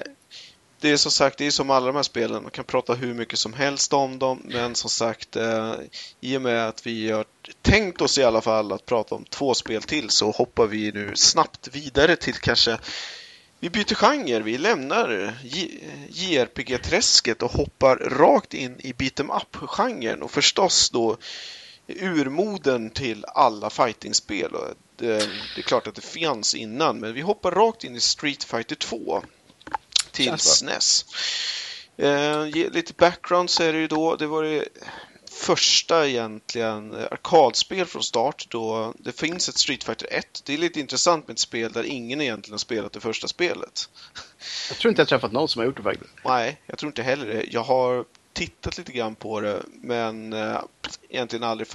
det 0.81 0.91
är 0.91 0.97
som 0.97 1.13
sagt, 1.13 1.39
det 1.39 1.47
är 1.47 1.51
som 1.51 1.71
alla 1.71 1.87
de 1.87 1.97
här 1.97 2.03
spelen, 2.03 2.43
man 2.43 2.51
kan 2.51 2.65
prata 2.65 2.95
hur 2.95 3.15
mycket 3.15 3.39
som 3.39 3.53
helst 3.53 3.93
om 3.93 4.19
dem, 4.19 4.43
men 4.45 4.75
som 4.75 4.91
sagt, 4.91 5.37
eh, 5.37 5.75
i 6.21 6.37
och 6.37 6.43
med 6.43 6.69
att 6.69 6.87
vi 6.87 7.11
har 7.11 7.25
tänkt 7.63 8.01
oss 8.01 8.19
i 8.19 8.25
alla 8.25 8.41
fall 8.41 8.73
att 8.73 8.87
prata 8.87 9.15
om 9.15 9.25
två 9.25 9.55
spel 9.55 9.83
till 9.83 10.11
så 10.11 10.31
hoppar 10.31 10.67
vi 10.67 10.93
nu 10.93 11.13
snabbt 11.15 11.69
vidare 11.73 12.17
till 12.17 12.35
kanske 12.35 12.79
vi 13.61 13.71
byter 13.71 13.95
genre, 13.95 14.41
vi 14.41 14.59
lämnar 14.59 15.35
JRPG-träsket 16.09 17.43
och 17.43 17.53
hoppar 17.53 17.97
rakt 17.97 18.55
in 18.55 18.77
i 18.81 18.93
beat'em 18.93 19.37
up-genren 19.37 20.23
och 20.23 20.31
förstås 20.31 20.91
då 20.91 21.17
urmoden 21.87 22.91
till 22.91 23.25
alla 23.25 23.71
fightingspel. 23.71 24.51
Det, 24.97 25.07
det 25.55 25.61
är 25.61 25.63
klart 25.63 25.87
att 25.87 25.95
det 25.95 26.21
fanns 26.25 26.55
innan, 26.55 26.99
men 26.99 27.15
vi 27.15 27.21
hoppar 27.21 27.51
rakt 27.51 27.85
in 27.85 27.97
i 27.97 28.01
Street 28.01 28.45
Fighter 28.45 28.77
2 28.77 29.23
till 30.19 30.39
SNES. 30.39 31.05
Eh, 31.97 32.47
lite 32.47 32.93
background 32.93 33.51
så 33.51 33.63
är 33.63 33.73
det 33.73 33.79
ju 33.79 33.87
då, 33.87 34.17
det 34.17 34.27
var 34.27 34.43
det 34.43 34.65
första 35.31 36.09
egentligen 36.09 36.95
arkadspel 36.95 37.87
från 37.87 38.03
start 38.03 38.47
då 38.49 38.95
det 38.99 39.13
finns 39.13 39.49
ett 39.49 39.59
Street 39.59 39.85
Fighter 39.85 40.09
1. 40.11 40.43
Det 40.45 40.55
är 40.55 40.59
lite 40.59 40.81
intressant 40.81 41.29
med 41.29 41.35
ett 41.35 41.41
spel 41.41 41.73
där 41.73 41.85
ingen 41.85 42.21
egentligen 42.21 42.53
har 42.53 42.59
spelat 42.59 42.93
det 42.93 43.01
första 43.01 43.29
spelet. 43.29 43.89
Jag 44.69 44.79
tror 44.79 44.91
inte 44.91 45.01
jag 45.01 45.09
träffat 45.09 45.33
någon 45.33 45.49
som 45.49 45.61
har 45.61 45.67
gjort 45.67 45.77
det 45.77 45.83
faktiskt. 45.83 46.11
Nej, 46.25 46.61
jag 46.67 46.79
tror 46.79 46.89
inte 46.89 47.03
heller 47.03 47.27
det. 47.27 47.45
Jag 47.51 47.65
har 47.65 48.05
tittat 48.39 48.79
lite 48.79 48.93
grann 48.93 49.15
på 49.15 49.41
det 49.41 49.63
men 49.81 50.33
eh, 50.33 50.61
egentligen 51.09 51.43
aldrig 51.43 51.69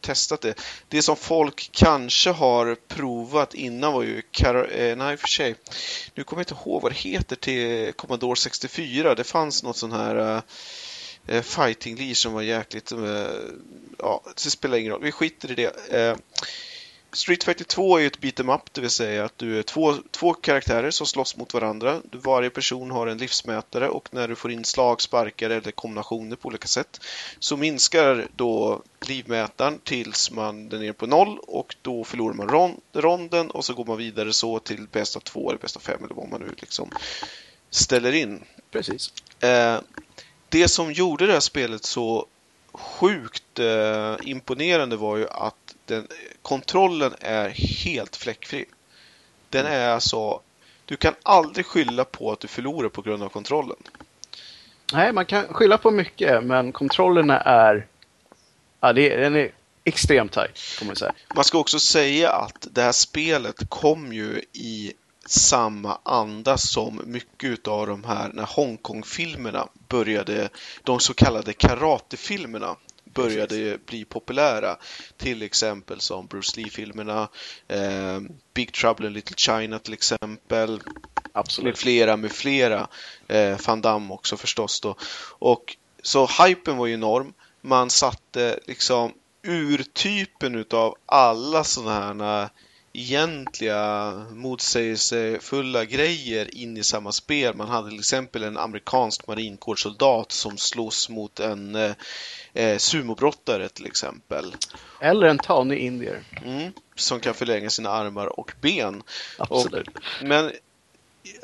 testat 0.00 0.40
det. 0.40 0.54
Det 0.88 1.02
som 1.02 1.16
folk 1.16 1.70
kanske 1.72 2.30
har 2.30 2.76
provat 2.88 3.54
innan 3.54 3.92
var 3.92 4.02
ju 4.02 4.22
Car 4.30 4.70
eh, 4.72 4.96
nej 4.96 5.16
för 5.16 5.28
sig. 5.28 5.54
Nu 6.14 6.24
kommer 6.24 6.40
jag 6.40 6.50
inte 6.50 6.68
ihåg 6.68 6.82
vad 6.82 6.92
det 6.92 6.98
heter 6.98 7.36
till 7.36 7.92
Commodore 7.92 8.36
64. 8.36 9.14
Det 9.14 9.24
fanns 9.24 9.62
något 9.62 9.76
sån 9.76 9.92
här 9.92 10.42
eh, 11.26 11.42
Fighting 11.42 11.96
League 11.96 12.14
som 12.14 12.32
var 12.32 12.42
jäkligt, 12.42 12.92
ja, 13.98 14.22
det 14.44 14.50
spelar 14.50 14.78
ingen 14.78 14.92
roll. 14.92 15.02
Vi 15.02 15.12
skiter 15.12 15.50
i 15.50 15.54
det. 15.54 16.16
Street 17.14 17.44
Fighter 17.44 17.64
2 17.64 17.96
är 17.96 18.00
ju 18.00 18.06
ett 18.06 18.18
beat'em 18.18 18.54
up, 18.54 18.72
det 18.72 18.80
vill 18.80 18.90
säga 18.90 19.24
att 19.24 19.38
du 19.38 19.58
är 19.58 19.62
två, 19.62 19.94
två 20.10 20.34
karaktärer 20.34 20.90
som 20.90 21.06
slåss 21.06 21.36
mot 21.36 21.54
varandra. 21.54 22.00
Varje 22.12 22.50
person 22.50 22.90
har 22.90 23.06
en 23.06 23.18
livsmätare 23.18 23.88
och 23.88 24.08
när 24.14 24.28
du 24.28 24.34
får 24.34 24.50
in 24.50 24.64
slag, 24.64 25.02
sparkar 25.02 25.50
eller 25.50 25.70
kombinationer 25.70 26.36
på 26.36 26.48
olika 26.48 26.68
sätt 26.68 27.00
så 27.38 27.56
minskar 27.56 28.28
då 28.36 28.82
livmätaren 29.06 29.78
tills 29.78 30.30
man 30.30 30.72
är 30.72 30.78
nere 30.78 30.92
på 30.92 31.06
noll 31.06 31.38
och 31.38 31.76
då 31.82 32.04
förlorar 32.04 32.34
man 32.34 32.48
rond, 32.48 32.80
ronden 32.92 33.50
och 33.50 33.64
så 33.64 33.74
går 33.74 33.84
man 33.84 33.96
vidare 33.96 34.32
så 34.32 34.58
till 34.58 34.86
bästa 34.92 35.20
två 35.20 35.50
eller 35.50 35.60
bästa 35.60 35.80
fem 35.80 36.04
eller 36.04 36.14
vad 36.14 36.28
man 36.28 36.40
nu 36.40 36.54
liksom 36.58 36.90
ställer 37.70 38.12
in. 38.12 38.44
Precis. 38.70 39.12
Eh, 39.40 39.80
det 40.48 40.68
som 40.68 40.92
gjorde 40.92 41.26
det 41.26 41.32
här 41.32 41.40
spelet 41.40 41.84
så 41.84 42.26
sjukt 42.72 43.58
eh, 43.58 44.16
imponerande 44.22 44.96
var 44.96 45.16
ju 45.16 45.28
att 45.28 45.63
den, 45.86 46.08
kontrollen 46.42 47.14
är 47.20 47.48
helt 47.84 48.16
fläckfri. 48.16 48.64
Den 49.50 49.66
är 49.66 49.88
alltså... 49.88 50.40
Du 50.86 50.96
kan 50.96 51.14
aldrig 51.22 51.66
skylla 51.66 52.04
på 52.04 52.32
att 52.32 52.40
du 52.40 52.48
förlorar 52.48 52.88
på 52.88 53.02
grund 53.02 53.22
av 53.22 53.28
kontrollen. 53.28 53.76
Nej, 54.92 55.12
man 55.12 55.26
kan 55.26 55.44
skylla 55.44 55.78
på 55.78 55.90
mycket, 55.90 56.44
men 56.44 56.72
kontrollerna 56.72 57.40
är... 57.40 57.86
Ja, 58.80 58.92
det 58.92 59.16
den 59.16 59.36
är 59.36 59.52
extremt 59.84 60.32
tight, 60.32 60.58
får 60.58 60.86
man 60.86 60.96
säga. 60.96 61.12
Man 61.34 61.44
ska 61.44 61.58
också 61.58 61.78
säga 61.78 62.32
att 62.32 62.68
det 62.70 62.82
här 62.82 62.92
spelet 62.92 63.56
kom 63.68 64.12
ju 64.12 64.42
i 64.52 64.92
samma 65.26 65.98
anda 66.02 66.56
som 66.56 67.00
mycket 67.04 67.68
av 67.68 67.86
de 67.86 68.04
här 68.04 68.30
när 68.32 68.44
Hongkong-filmerna 68.44 69.68
började, 69.88 70.48
de 70.82 71.00
så 71.00 71.14
kallade 71.14 71.52
karatefilmerna 71.52 72.76
började 73.14 73.48
Precis. 73.48 73.86
bli 73.86 74.04
populära. 74.04 74.76
Till 75.16 75.42
exempel 75.42 76.00
som 76.00 76.26
Bruce 76.26 76.60
Lee-filmerna, 76.60 77.28
eh, 77.68 78.20
Big 78.54 78.72
Trouble 78.72 79.06
in 79.06 79.12
Little 79.12 79.36
China 79.36 79.78
till 79.78 79.92
exempel. 79.92 80.80
Absolut. 81.32 81.64
Med 81.64 81.78
flera, 81.78 82.16
med 82.16 82.32
flera. 82.32 82.88
Eh, 83.28 83.58
Van 83.66 83.80
Damme 83.80 84.14
också 84.14 84.36
förstås 84.36 84.80
då. 84.80 84.96
Och 85.38 85.76
så 86.02 86.26
hypen 86.26 86.76
var 86.76 86.86
ju 86.86 86.94
enorm. 86.94 87.32
Man 87.60 87.90
satte 87.90 88.58
liksom 88.66 89.12
urtypen 89.42 90.54
utav 90.54 90.96
alla 91.06 91.64
sådana 91.64 92.24
här 92.24 92.48
egentliga 92.94 94.12
motsägelsefulla 94.30 95.84
grejer 95.84 96.54
in 96.54 96.76
i 96.76 96.82
samma 96.82 97.12
spel. 97.12 97.54
Man 97.54 97.68
hade 97.68 97.90
till 97.90 97.98
exempel 97.98 98.42
en 98.42 98.56
amerikansk 98.56 99.26
marinkårssoldat 99.26 100.32
som 100.32 100.56
slåss 100.56 101.08
mot 101.08 101.40
en 101.40 101.74
eh, 101.74 101.92
eh, 102.52 102.78
sumobrottare 102.78 103.68
till 103.68 103.86
exempel. 103.86 104.56
Eller 105.00 105.26
en 105.26 105.38
tanig 105.38 105.78
indier. 105.78 106.22
Mm, 106.44 106.72
som 106.94 107.20
kan 107.20 107.34
förlänga 107.34 107.70
sina 107.70 107.90
armar 107.90 108.40
och 108.40 108.52
ben. 108.60 109.02
Absolut. 109.38 109.88
Och, 109.88 110.02
men 110.22 110.52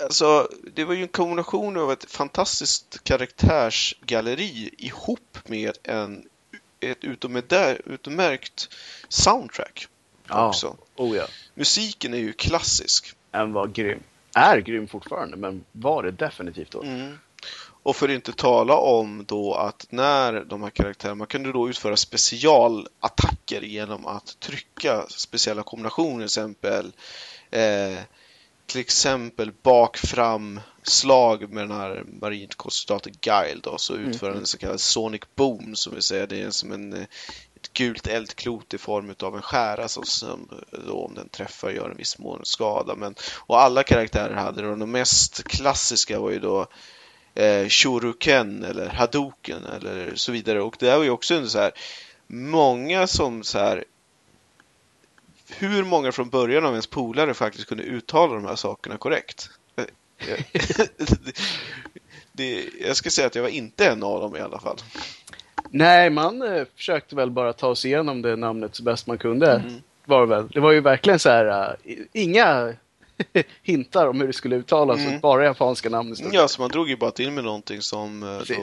alltså, 0.03 0.49
det 0.75 0.85
var 0.85 0.95
ju 0.95 1.03
en 1.03 1.09
kombination 1.09 1.77
av 1.77 1.93
ett 1.93 2.11
fantastiskt 2.11 3.05
karaktärsgalleri 3.05 4.71
ihop 4.79 5.39
med 5.47 5.79
en, 5.83 6.25
ett 6.81 7.05
utomärkt 7.85 8.69
soundtrack. 9.09 9.89
Ja. 10.31 10.49
Också. 10.49 10.77
Oh 10.97 11.17
ja. 11.17 11.27
Musiken 11.55 12.15
är 12.15 12.19
ju 12.19 12.33
klassisk. 12.33 13.15
Den 13.31 13.53
var 13.53 13.67
grym. 13.67 14.03
Är 14.35 14.59
grym 14.59 14.89
fortfarande, 14.89 15.37
men 15.37 15.65
var 15.73 16.03
det 16.03 16.11
definitivt 16.11 16.71
då. 16.71 16.83
Mm. 16.83 17.19
Och 17.83 17.97
för 17.97 18.09
att 18.09 18.15
inte 18.15 18.33
tala 18.33 18.77
om 18.77 19.25
då 19.29 19.55
att 19.55 19.87
när 19.91 20.45
de 20.45 20.63
här 20.63 20.71
karaktärerna, 20.71 21.15
man 21.15 21.27
kunde 21.27 21.53
då 21.53 21.69
utföra 21.69 21.97
specialattacker 21.97 23.61
genom 23.61 24.07
att 24.07 24.41
trycka 24.41 25.07
speciella 25.09 25.63
kombinationer, 25.63 26.17
till 26.17 26.25
exempel 26.25 26.93
eh, 27.51 27.99
till 28.67 28.81
exempel 28.81 29.53
bak 29.63 29.97
fram 29.97 30.61
slag 30.83 31.53
med 31.53 31.69
den 31.69 31.77
här 31.77 32.05
marinkonsultaten 32.21 33.13
Guile 33.21 33.61
då, 33.63 33.79
så 33.79 33.95
utför 33.95 34.29
den 34.29 34.39
en 34.39 34.47
så 34.47 34.59
kallad 34.59 34.81
Sonic 34.81 35.23
Boom 35.35 35.77
som 35.77 35.95
vi 35.95 36.03
säger. 36.03 36.27
Det 36.27 36.43
är 36.43 36.51
som 36.51 36.73
en, 36.73 36.93
ett 36.93 37.09
gult 37.81 38.07
eldklot 38.07 38.75
i 38.75 38.79
form 38.79 39.15
av 39.21 39.37
en 39.37 39.43
skära 39.43 39.89
som, 39.89 40.05
som 40.05 40.49
då, 40.87 41.05
om 41.05 41.15
den 41.15 41.29
träffar 41.29 41.71
gör 41.71 41.91
en 41.91 41.97
viss 41.97 42.19
mån 42.19 42.41
skada. 42.43 42.95
Men, 42.95 43.15
och 43.37 43.61
alla 43.61 43.83
karaktärer 43.83 44.35
hade 44.35 44.63
det 44.63 44.69
och 44.69 44.79
de 44.79 44.91
mest 44.91 45.45
klassiska 45.45 46.21
var 46.21 46.31
ju 46.31 46.39
då 46.39 46.67
eh, 47.35 47.69
Shoryuken 47.69 48.65
eller 48.65 48.89
Hadoken 48.89 49.65
eller 49.65 50.13
så 50.15 50.33
vidare. 50.33 50.63
Och 50.63 50.77
det 50.79 50.97
var 50.97 51.05
ju 51.05 51.11
också 51.11 51.35
en 51.35 51.51
så 51.51 51.59
här 51.59 51.73
många 52.27 53.07
som 53.07 53.45
så 53.45 53.59
här 53.59 53.85
hur 55.49 55.85
många 55.85 56.13
från 56.13 56.29
början 56.29 56.65
av 56.65 56.71
ens 56.71 56.87
polare 56.87 57.35
faktiskt 57.35 57.69
kunde 57.69 57.85
uttala 57.85 58.35
de 58.35 58.45
här 58.45 58.57
sakerna 58.57 58.97
korrekt. 58.97 59.51
det, 59.75 59.87
det, 62.33 62.69
jag 62.81 62.97
ska 62.97 63.11
säga 63.11 63.27
att 63.27 63.35
jag 63.35 63.43
var 63.43 63.49
inte 63.49 63.87
en 63.87 64.03
av 64.03 64.21
dem 64.21 64.37
i 64.37 64.41
alla 64.41 64.61
fall. 64.61 64.77
Nej, 65.71 66.11
man 66.11 66.43
eh, 66.43 66.65
försökte 66.77 67.17
väl 67.17 67.31
bara 67.31 67.53
ta 67.53 67.75
sig 67.75 67.91
igenom 67.91 68.23
det 68.23 68.37
namnet 68.37 68.75
så 68.75 68.83
bäst 68.83 69.07
man 69.07 69.19
kunde. 69.19 69.53
Mm. 69.53 69.83
Var 70.05 70.27
väl. 70.27 70.49
Det 70.49 70.61
var 70.61 70.73
ju 70.73 70.81
verkligen 70.81 71.19
så 71.19 71.29
här, 71.29 71.71
uh, 71.71 71.97
inga 72.13 72.75
hintar 73.63 74.07
om 74.07 74.21
hur 74.21 74.27
det 74.27 74.33
skulle 74.33 74.57
uttalas, 74.57 75.01
mm. 75.01 75.21
bara 75.21 75.45
japanska 75.45 75.89
namn 75.89 76.13
istället. 76.13 76.35
Ja, 76.35 76.49
så 76.49 76.61
man 76.61 76.71
drog 76.71 76.89
ju 76.89 76.97
bara 76.97 77.11
till 77.11 77.31
med 77.31 77.45
någonting 77.45 77.81
som 77.81 78.23
uh, 78.23 78.43
då... 78.49 78.55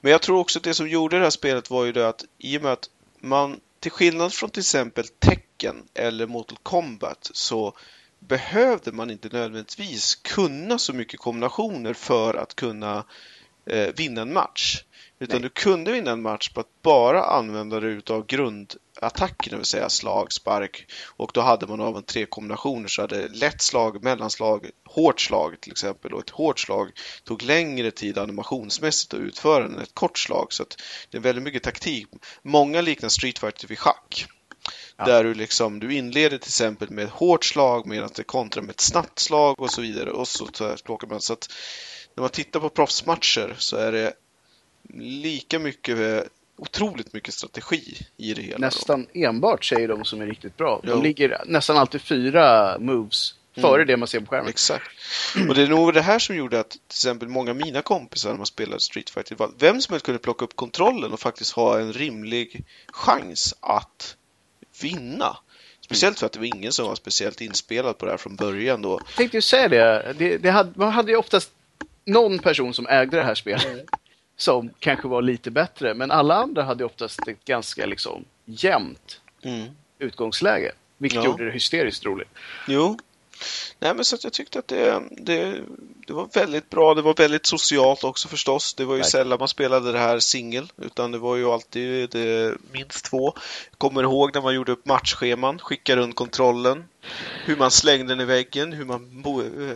Men 0.00 0.12
jag 0.12 0.22
tror 0.22 0.38
också 0.38 0.58
att 0.58 0.64
det 0.64 0.74
som 0.74 0.88
gjorde 0.88 1.16
det 1.16 1.22
här 1.22 1.30
spelet 1.30 1.70
var 1.70 1.84
ju 1.84 1.92
det 1.92 2.08
att 2.08 2.24
i 2.38 2.58
och 2.58 2.62
med 2.62 2.72
att 2.72 2.90
man, 3.20 3.60
till 3.80 3.90
skillnad 3.90 4.32
från 4.32 4.50
till 4.50 4.60
exempel 4.60 5.04
Tekken 5.18 5.76
eller 5.94 6.26
Mortal 6.26 6.58
Kombat, 6.62 7.30
så 7.32 7.74
behövde 8.18 8.92
man 8.92 9.10
inte 9.10 9.28
nödvändigtvis 9.28 10.14
kunna 10.14 10.78
så 10.78 10.92
mycket 10.92 11.20
kombinationer 11.20 11.92
för 11.92 12.34
att 12.34 12.56
kunna 12.56 13.04
eh, 13.66 13.88
vinna 13.96 14.22
en 14.22 14.32
match. 14.32 14.84
Utan 15.22 15.40
Nej. 15.40 15.42
du 15.42 15.48
kunde 15.48 15.92
vinna 15.92 16.10
en 16.10 16.22
match 16.22 16.48
på 16.48 16.60
att 16.60 16.82
bara 16.82 17.24
använda 17.24 17.80
dig 17.80 17.90
utav 17.90 18.26
grundattacken, 18.26 19.50
det 19.50 19.56
vill 19.56 19.64
säga 19.64 19.88
slag, 19.88 20.32
spark. 20.32 20.86
Och 21.16 21.30
då 21.34 21.40
hade 21.40 21.66
man 21.66 21.80
av 21.80 21.96
en 21.96 22.02
tre 22.02 22.26
kombinationer 22.26 22.88
så 22.88 23.02
hade 23.02 23.28
lätt 23.28 23.62
slag, 23.62 24.04
mellanslag, 24.04 24.70
hårt 24.84 25.20
slag 25.20 25.60
till 25.60 25.72
exempel. 25.72 26.14
Och 26.14 26.20
ett 26.20 26.30
hårt 26.30 26.60
slag 26.60 26.90
tog 27.24 27.42
längre 27.42 27.90
tid 27.90 28.18
animationsmässigt 28.18 29.14
att 29.14 29.20
utföra 29.20 29.64
än 29.64 29.78
ett 29.78 29.94
kort 29.94 30.18
slag. 30.18 30.52
Så 30.52 30.64
det 31.10 31.18
är 31.18 31.22
väldigt 31.22 31.44
mycket 31.44 31.62
taktik. 31.62 32.06
Många 32.42 32.80
liknar 32.80 33.08
Street 33.08 33.38
Fighter 33.38 33.68
vid 33.68 33.78
schack. 33.78 34.26
Ja. 34.96 35.04
Där 35.04 35.24
du 35.24 35.34
liksom, 35.34 35.80
du 35.80 35.94
inleder 35.94 36.38
till 36.38 36.48
exempel 36.48 36.90
med 36.90 37.04
ett 37.04 37.10
hårt 37.10 37.44
slag 37.44 37.86
medan 37.86 38.10
det 38.14 38.24
kontrar 38.24 38.62
med 38.62 38.70
ett 38.70 38.80
snabbt 38.80 39.18
slag 39.18 39.60
och 39.60 39.70
så 39.70 39.80
vidare. 39.80 40.10
Och 40.10 40.28
så, 40.28 40.48
man. 41.08 41.20
så 41.20 41.32
att 41.32 41.48
när 42.16 42.22
man 42.22 42.30
tittar 42.30 42.60
på 42.60 42.68
proffsmatcher 42.68 43.54
så 43.58 43.76
är 43.76 43.92
det 43.92 44.12
lika 44.94 45.58
mycket 45.58 46.28
otroligt 46.56 47.12
mycket 47.12 47.34
strategi 47.34 47.96
i 48.16 48.34
det 48.34 48.42
hela. 48.42 48.58
Nästan 48.58 49.06
då. 49.12 49.20
enbart 49.20 49.64
säger 49.64 49.88
de 49.88 50.04
som 50.04 50.20
är 50.20 50.26
riktigt 50.26 50.56
bra. 50.56 50.80
De 50.82 50.90
jo. 50.90 51.02
ligger 51.02 51.42
nästan 51.46 51.76
alltid 51.76 52.00
fyra 52.00 52.78
moves 52.78 53.34
före 53.54 53.74
mm. 53.74 53.86
det 53.86 53.96
man 53.96 54.08
ser 54.08 54.20
på 54.20 54.26
skärmen. 54.26 54.48
Exakt. 54.48 54.90
Och 55.48 55.54
det 55.54 55.62
är 55.62 55.68
nog 55.68 55.94
det 55.94 56.00
här 56.00 56.18
som 56.18 56.36
gjorde 56.36 56.60
att 56.60 56.70
till 56.70 56.80
exempel 56.88 57.28
många 57.28 57.50
av 57.50 57.56
mina 57.56 57.82
kompisar 57.82 58.30
när 58.30 58.36
man 58.36 58.46
spelade 58.46 58.80
Street 58.80 59.10
Fighter, 59.10 59.36
vem 59.58 59.80
som 59.80 59.92
helst 59.92 60.06
kunde 60.06 60.18
plocka 60.18 60.44
upp 60.44 60.56
kontrollen 60.56 61.12
och 61.12 61.20
faktiskt 61.20 61.52
ha 61.52 61.80
en 61.80 61.92
rimlig 61.92 62.64
chans 62.92 63.54
att 63.60 64.16
vinna. 64.82 65.36
Speciellt 65.80 66.18
för 66.18 66.26
att 66.26 66.32
det 66.32 66.38
var 66.38 66.46
ingen 66.46 66.72
som 66.72 66.86
var 66.86 66.94
speciellt 66.94 67.40
inspelad 67.40 67.98
på 67.98 68.04
det 68.04 68.10
här 68.10 68.18
från 68.18 68.36
början 68.36 68.82
då. 68.82 69.00
Jag 69.06 69.16
tänkte 69.16 69.36
ju 69.36 69.40
säga 69.42 69.68
det. 69.68 70.14
det, 70.18 70.38
det 70.38 70.50
hade, 70.50 70.72
man 70.74 70.92
hade 70.92 71.10
ju 71.10 71.16
oftast 71.16 71.50
någon 72.04 72.38
person 72.38 72.74
som 72.74 72.86
ägde 72.86 73.16
det 73.16 73.24
här 73.24 73.34
spelet. 73.34 73.84
Som 74.42 74.70
kanske 74.78 75.08
var 75.08 75.22
lite 75.22 75.50
bättre. 75.50 75.94
Men 75.94 76.10
alla 76.10 76.34
andra 76.34 76.62
hade 76.62 76.84
oftast 76.84 77.28
ett 77.28 77.44
ganska 77.44 77.86
liksom 77.86 78.24
jämnt 78.44 79.20
mm. 79.42 79.68
utgångsläge. 79.98 80.72
Vilket 80.98 81.16
ja. 81.16 81.24
gjorde 81.24 81.44
det 81.44 81.50
hysteriskt 81.50 82.04
roligt. 82.04 82.28
Jo, 82.68 82.98
Nej, 83.78 83.94
men 83.94 84.04
så 84.04 84.14
att 84.14 84.24
jag 84.24 84.32
tyckte 84.32 84.58
att 84.58 84.68
det, 84.68 85.02
det, 85.10 85.60
det 86.06 86.12
var 86.12 86.28
väldigt 86.34 86.70
bra. 86.70 86.94
Det 86.94 87.02
var 87.02 87.14
väldigt 87.14 87.46
socialt 87.46 88.04
också 88.04 88.28
förstås. 88.28 88.74
Det 88.74 88.84
var 88.84 88.94
ju 88.94 89.00
Nej. 89.00 89.10
sällan 89.10 89.38
man 89.38 89.48
spelade 89.48 89.92
det 89.92 89.98
här 89.98 90.18
singel, 90.18 90.72
utan 90.82 91.12
det 91.12 91.18
var 91.18 91.36
ju 91.36 91.46
alltid 91.46 92.10
det, 92.10 92.54
minst 92.72 93.04
två. 93.04 93.32
Jag 93.70 93.78
kommer 93.78 94.02
ihåg 94.02 94.34
när 94.34 94.42
man 94.42 94.54
gjorde 94.54 94.72
upp 94.72 94.86
matchscheman, 94.86 95.58
skickade 95.58 96.00
runt 96.00 96.16
kontrollen, 96.16 96.84
hur 97.44 97.56
man 97.56 97.70
slängde 97.70 98.12
den 98.12 98.20
i 98.20 98.24
väggen, 98.24 98.72
hur 98.72 98.84
man 98.84 99.24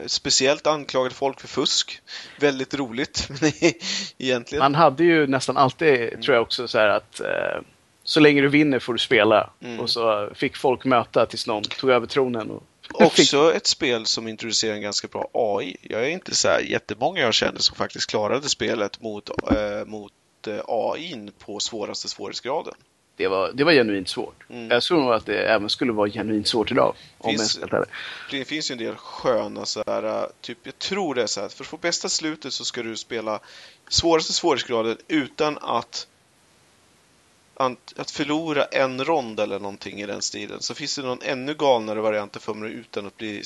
speciellt 0.07 0.67
anklagade 0.67 1.15
folk 1.15 1.41
för 1.41 1.49
fusk. 1.49 2.01
Väldigt 2.41 2.75
roligt, 2.75 3.29
egentligen. 4.19 4.63
Man 4.63 4.75
hade 4.75 5.05
ju 5.05 5.27
nästan 5.27 5.57
alltid, 5.57 6.23
tror 6.23 6.35
jag 6.35 6.43
också, 6.43 6.69
så 6.69 6.79
här 6.79 6.89
att 6.89 7.21
eh, 7.21 7.63
så 8.07 8.21
länge 8.21 8.43
du 8.43 8.49
vinner 8.49 8.79
får 8.79 8.93
du 8.93 8.99
spela. 8.99 9.51
Mm. 9.61 9.81
Och 9.81 9.91
så 9.91 10.31
fick 10.35 10.57
folk 10.57 10.85
möta 10.85 11.27
tills 11.27 11.47
någon 11.47 11.63
tog 11.63 11.91
över 11.91 12.07
tronen. 12.07 12.51
Och 12.51 12.63
Också 12.93 13.55
ett 13.55 13.67
spel 13.67 14.07
som 14.07 14.29
introducerar 14.29 14.75
en 14.75 14.83
ganska 14.83 15.09
bra 15.09 15.29
AI. 15.33 15.77
Jag 15.83 16.05
är 16.05 16.09
inte 16.09 16.35
så 16.35 16.49
här 16.49 16.61
jättemånga 16.61 17.21
jag 17.21 17.35
känner 17.35 17.59
som 17.59 17.77
faktiskt 17.77 18.11
klarade 18.11 18.49
spelet 18.49 19.01
mot, 19.01 19.31
äh, 19.31 19.85
mot 19.87 20.13
äh, 20.47 20.55
eh, 20.55 20.63
AI 20.67 21.31
på 21.39 21.61
svåraste 21.61 22.09
svårighetsgraden. 22.09 22.75
Det 23.17 23.29
var, 23.29 23.53
det 23.53 23.65
var 23.65 23.73
genuint 23.73 24.09
svårt. 24.09 24.45
Mm. 24.51 24.71
Jag 24.71 24.83
tror 24.83 25.01
nog 25.01 25.13
att 25.13 25.27
det 25.27 25.39
även 25.39 25.71
skulle 25.71 25.93
vara 25.93 26.09
genuint 26.09 26.49
svårt 26.49 26.71
idag. 26.71 26.95
Finns, 27.25 27.59
om 27.63 27.85
det 28.31 28.45
finns 28.45 28.71
ju 28.71 28.73
en 28.73 28.79
del 28.79 28.95
sköna 28.95 29.67
så 29.67 29.83
här, 29.87 30.03
eh, 30.03 30.27
typ, 30.41 30.59
jag 30.63 30.79
tror 30.79 31.15
det 31.15 31.23
är 31.23 31.27
så 31.27 31.41
här, 31.41 31.49
för 31.49 31.65
att 31.65 31.69
få 31.69 31.77
bästa 31.77 32.09
slutet 32.09 32.53
så 32.53 32.65
ska 32.65 32.83
du 32.83 32.97
spela 32.97 33.41
svåraste 33.89 34.33
svårighetsgraden 34.33 34.97
utan 35.09 35.59
att 35.59 36.07
att 37.97 38.11
förlora 38.11 38.65
en 38.65 39.05
rond 39.05 39.41
eller 39.41 39.59
någonting 39.59 40.01
i 40.01 40.07
den 40.07 40.23
stilen. 40.23 40.63
Så 40.63 40.75
finns 40.75 40.97
det 40.97 41.03
någon 41.03 41.23
ännu 41.23 41.55
galnare 41.55 42.01
variant 42.01 42.43
för 42.43 42.55
mig 42.55 42.73
utan 42.73 43.07
att 43.07 43.17
bli 43.17 43.43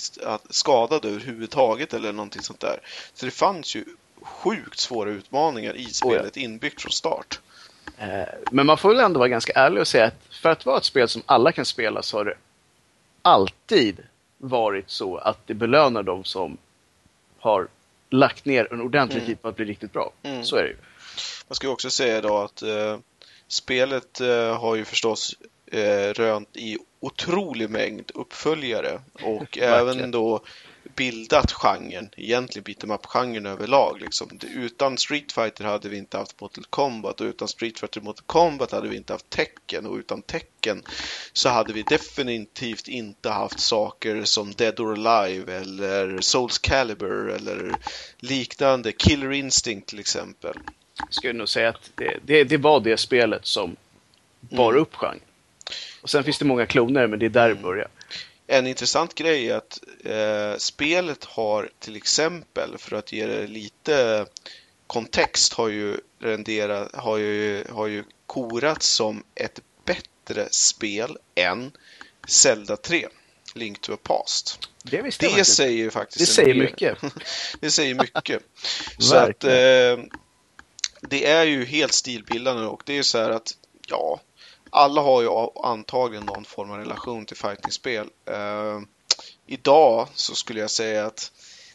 skadad 0.50 1.04
överhuvudtaget 1.04 1.94
eller 1.94 2.12
någonting 2.12 2.42
sånt 2.42 2.60
där. 2.60 2.78
Så 3.14 3.26
det 3.26 3.30
fanns 3.30 3.76
ju 3.76 3.84
sjukt 4.22 4.78
svåra 4.78 5.10
utmaningar 5.10 5.76
i 5.76 5.84
spelet 5.84 6.36
oh 6.36 6.42
ja. 6.42 6.44
inbyggt 6.44 6.82
från 6.82 6.92
start. 6.92 7.40
Eh, 7.98 8.08
men 8.50 8.66
man 8.66 8.78
får 8.78 8.88
väl 8.88 9.00
ändå 9.00 9.18
vara 9.18 9.28
ganska 9.28 9.52
ärlig 9.52 9.80
och 9.80 9.88
säga 9.88 10.06
att 10.06 10.34
för 10.42 10.50
att 10.50 10.66
vara 10.66 10.78
ett 10.78 10.84
spel 10.84 11.08
som 11.08 11.22
alla 11.26 11.52
kan 11.52 11.64
spela 11.64 12.02
så 12.02 12.16
har 12.16 12.24
det 12.24 12.34
alltid 13.22 14.00
varit 14.38 14.90
så 14.90 15.16
att 15.16 15.46
det 15.46 15.54
belönar 15.54 16.02
de 16.02 16.24
som 16.24 16.58
har 17.38 17.68
lagt 18.10 18.44
ner 18.44 18.72
en 18.72 18.80
ordentlig 18.80 19.18
mm. 19.18 19.26
tid 19.26 19.42
på 19.42 19.48
att 19.48 19.56
bli 19.56 19.64
riktigt 19.64 19.92
bra. 19.92 20.12
Mm. 20.22 20.44
Så 20.44 20.56
är 20.56 20.62
det 20.62 20.68
ju. 20.68 20.76
Man 21.48 21.56
ska 21.56 21.66
ju 21.66 21.72
också 21.72 21.90
säga 21.90 22.20
då 22.20 22.38
att 22.38 22.62
eh, 22.62 22.98
Spelet 23.50 24.20
eh, 24.20 24.58
har 24.60 24.76
ju 24.76 24.84
förstås 24.84 25.36
eh, 25.66 26.12
rönt 26.12 26.56
i 26.56 26.78
otrolig 27.00 27.70
mängd 27.70 28.10
uppföljare 28.14 29.00
och 29.22 29.58
även 29.62 30.10
då 30.10 30.40
bildat 30.96 31.52
genren, 31.52 32.10
egentligen 32.16 32.64
beat'em 32.64 32.94
up-genren 32.94 33.46
överlag. 33.46 34.00
Liksom. 34.00 34.38
Utan 34.54 34.98
Street 34.98 35.32
Fighter 35.32 35.64
hade 35.64 35.88
vi 35.88 35.96
inte 35.96 36.18
haft 36.18 36.40
Mortal 36.40 36.64
Kombat 36.70 37.20
och 37.20 37.24
utan 37.24 37.48
Street 37.48 37.80
Fighter 37.80 38.00
Mortal 38.00 38.24
Kombat 38.26 38.72
hade 38.72 38.88
vi 38.88 38.96
inte 38.96 39.12
haft 39.12 39.30
Tekken 39.30 39.86
och 39.86 39.96
utan 39.96 40.22
Tekken 40.22 40.82
så 41.32 41.48
hade 41.48 41.72
vi 41.72 41.82
definitivt 41.82 42.88
inte 42.88 43.30
haft 43.30 43.60
saker 43.60 44.24
som 44.24 44.52
Dead 44.52 44.80
or 44.80 45.06
Alive 45.06 45.56
eller 45.56 46.20
Souls 46.20 46.58
Calibur 46.58 47.30
eller 47.30 47.76
liknande, 48.18 48.92
Killer 48.92 49.32
Instinct 49.32 49.88
till 49.88 49.98
exempel 49.98 50.54
skulle 51.10 51.32
nog 51.32 51.48
säga 51.48 51.68
att 51.68 51.90
det, 51.94 52.18
det, 52.22 52.44
det 52.44 52.56
var 52.56 52.80
det 52.80 52.96
spelet 52.96 53.46
som 53.46 53.76
bar 54.40 54.70
mm. 54.70 54.82
upp 54.82 54.94
genren. 54.94 55.20
Och 56.02 56.10
sen 56.10 56.24
finns 56.24 56.38
det 56.38 56.44
många 56.44 56.66
kloner, 56.66 57.06
men 57.06 57.18
det 57.18 57.26
är 57.26 57.30
där 57.30 57.48
det 57.48 57.50
mm. 57.50 57.62
börjar. 57.62 57.88
En 58.46 58.66
intressant 58.66 59.14
grej 59.14 59.50
är 59.50 59.56
att 59.56 59.80
eh, 60.04 60.58
spelet 60.58 61.24
har 61.24 61.70
till 61.78 61.96
exempel, 61.96 62.78
för 62.78 62.96
att 62.96 63.12
ge 63.12 63.26
det 63.26 63.46
lite 63.46 64.26
kontext, 64.86 65.52
har 65.52 65.68
ju 65.68 65.96
renderat, 66.18 66.94
har 66.94 67.16
ju, 67.16 67.64
har 67.70 67.86
ju 67.86 68.04
korats 68.26 68.86
som 68.86 69.24
ett 69.34 69.60
bättre 69.84 70.48
spel 70.50 71.18
än 71.34 71.72
Zelda 72.28 72.76
3. 72.76 73.08
Link 73.54 73.80
to 73.80 73.92
a 73.92 73.98
Past. 74.02 74.68
Det, 74.82 75.18
det 75.18 75.44
säger 75.44 75.78
ju 75.78 75.90
faktiskt 75.90 76.18
Det 76.18 76.26
säger 76.26 76.54
mycket. 76.54 76.98
det 77.60 77.70
säger 77.70 77.94
mycket. 77.94 78.42
så 78.98 79.16
att 79.16 79.44
eh, 79.44 79.98
det 81.00 81.26
är 81.26 81.46
ju 81.46 81.64
helt 81.64 81.92
stilbildande 81.92 82.66
och 82.66 82.82
det 82.86 82.98
är 82.98 83.02
så 83.02 83.18
här 83.18 83.30
att 83.30 83.56
ja, 83.86 84.20
alla 84.70 85.00
har 85.00 85.22
ju 85.22 85.28
antagligen 85.64 86.26
någon 86.26 86.44
form 86.44 86.70
av 86.70 86.78
relation 86.78 87.26
till 87.26 87.36
fightingspel. 87.36 88.06
Uh, 88.30 88.80
idag 89.46 90.08
så 90.14 90.34
skulle 90.34 90.60
jag 90.60 90.70
säga 90.70 91.06
att 91.06 91.32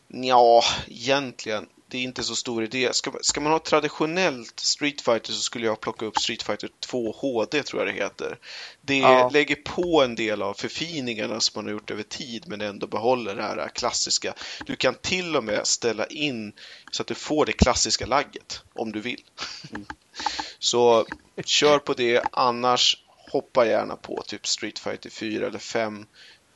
ja, 0.08 0.64
egentligen 0.88 1.70
det 1.88 1.98
är 1.98 2.02
inte 2.02 2.24
så 2.24 2.36
stor 2.36 2.64
idé. 2.64 2.90
Ska, 2.94 3.12
ska 3.22 3.42
man 3.42 3.52
ha 3.52 3.60
traditionellt 3.60 4.60
Street 4.60 5.02
Fighter 5.02 5.34
så 5.34 5.40
skulle 5.40 5.66
jag 5.66 5.82
plocka 5.82 6.06
upp 6.06 6.18
Street 6.18 6.44
Fighter 6.44 6.70
2 6.80 7.12
HD 7.12 7.64
tror 7.64 7.82
jag 7.86 7.96
det 7.96 8.04
heter. 8.04 8.38
Det 8.82 8.98
Ja. 8.98 9.30
lägger 9.34 9.56
på 9.56 10.04
en 10.04 10.16
del 10.16 10.42
av 10.42 10.54
förfiningarna 10.54 11.40
som 11.40 11.52
man 11.60 11.66
har 11.66 11.72
gjort 11.72 11.92
över 11.92 12.04
tid 12.04 12.44
men 12.48 12.62
ändå 12.62 12.88
behåller 12.88 13.36
det 13.36 13.42
här 13.44 13.70
klassiska. 13.76 14.34
Du 14.66 14.76
kan 14.76 14.96
till 14.96 15.36
och 15.36 15.44
med 15.44 15.68
ställa 15.68 16.06
in 16.06 16.54
så 16.92 17.02
att 17.02 17.08
du 17.08 17.16
får 17.16 17.46
det 17.46 17.54
klassiska 17.54 18.06
lagget 18.06 18.62
om 18.74 18.92
du 18.92 19.00
vill. 19.02 19.22
Så 20.60 21.06
kör 21.46 21.80
på 21.80 21.94
det, 21.94 22.24
annars 22.32 22.98
hoppa 23.32 23.68
gärna 23.68 23.96
på 23.96 24.24
typ 24.28 24.48
Street 24.48 24.80
Fighter 24.80 25.10
4 25.10 25.48
eller 25.48 25.60
5. 25.60 26.06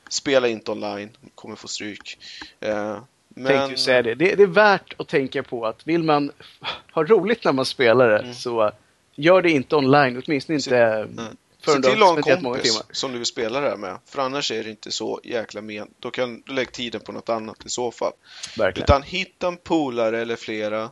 Spela 0.09 0.47
inte 0.47 0.71
online, 0.71 1.09
kommer 1.35 1.55
få 1.55 1.67
stryk. 1.67 2.17
Eh, 2.59 3.03
Tänkte 3.35 3.71
ju 3.71 3.77
säga 3.77 4.01
det. 4.01 4.15
det. 4.15 4.35
Det 4.35 4.43
är 4.43 4.47
värt 4.47 4.93
att 4.97 5.07
tänka 5.07 5.43
på 5.43 5.65
att 5.65 5.87
vill 5.87 6.03
man 6.03 6.31
ha 6.91 7.03
roligt 7.03 7.43
när 7.43 7.53
man 7.53 7.65
spelar 7.65 8.09
det 8.09 8.19
Mm. 8.19 8.33
så 8.33 8.71
gör 9.15 9.41
det 9.41 9.51
inte 9.51 9.75
online, 9.75 10.21
åtminstone 10.25 10.55
inte 10.57 11.07
Nej. 11.11 11.25
förrän 11.61 11.81
du 11.81 11.87
har 11.89 11.93
en 12.17 12.23
spenderat 12.23 12.41
många 12.41 12.57
timmar. 12.59 12.83
som 12.91 13.11
du 13.11 13.17
vill 13.17 13.25
spela 13.25 13.59
det 13.61 13.69
här 13.69 13.77
med. 13.77 13.97
För 14.05 14.21
annars 14.21 14.51
är 14.51 14.63
det 14.63 14.69
inte 14.69 14.91
så 14.91 15.19
jäkla 15.23 15.61
men. 15.61 15.87
Då 15.99 16.11
kan 16.11 16.41
du 16.45 16.53
lägga 16.53 16.71
tiden 16.71 17.01
på 17.01 17.11
något 17.11 17.29
annat 17.29 17.65
i 17.65 17.69
så 17.69 17.91
fall. 17.91 18.13
Verkligen. 18.57 18.83
Utan 18.83 19.03
hitta 19.03 19.47
en 19.47 19.57
polare 19.57 20.21
eller 20.21 20.35
flera, 20.35 20.89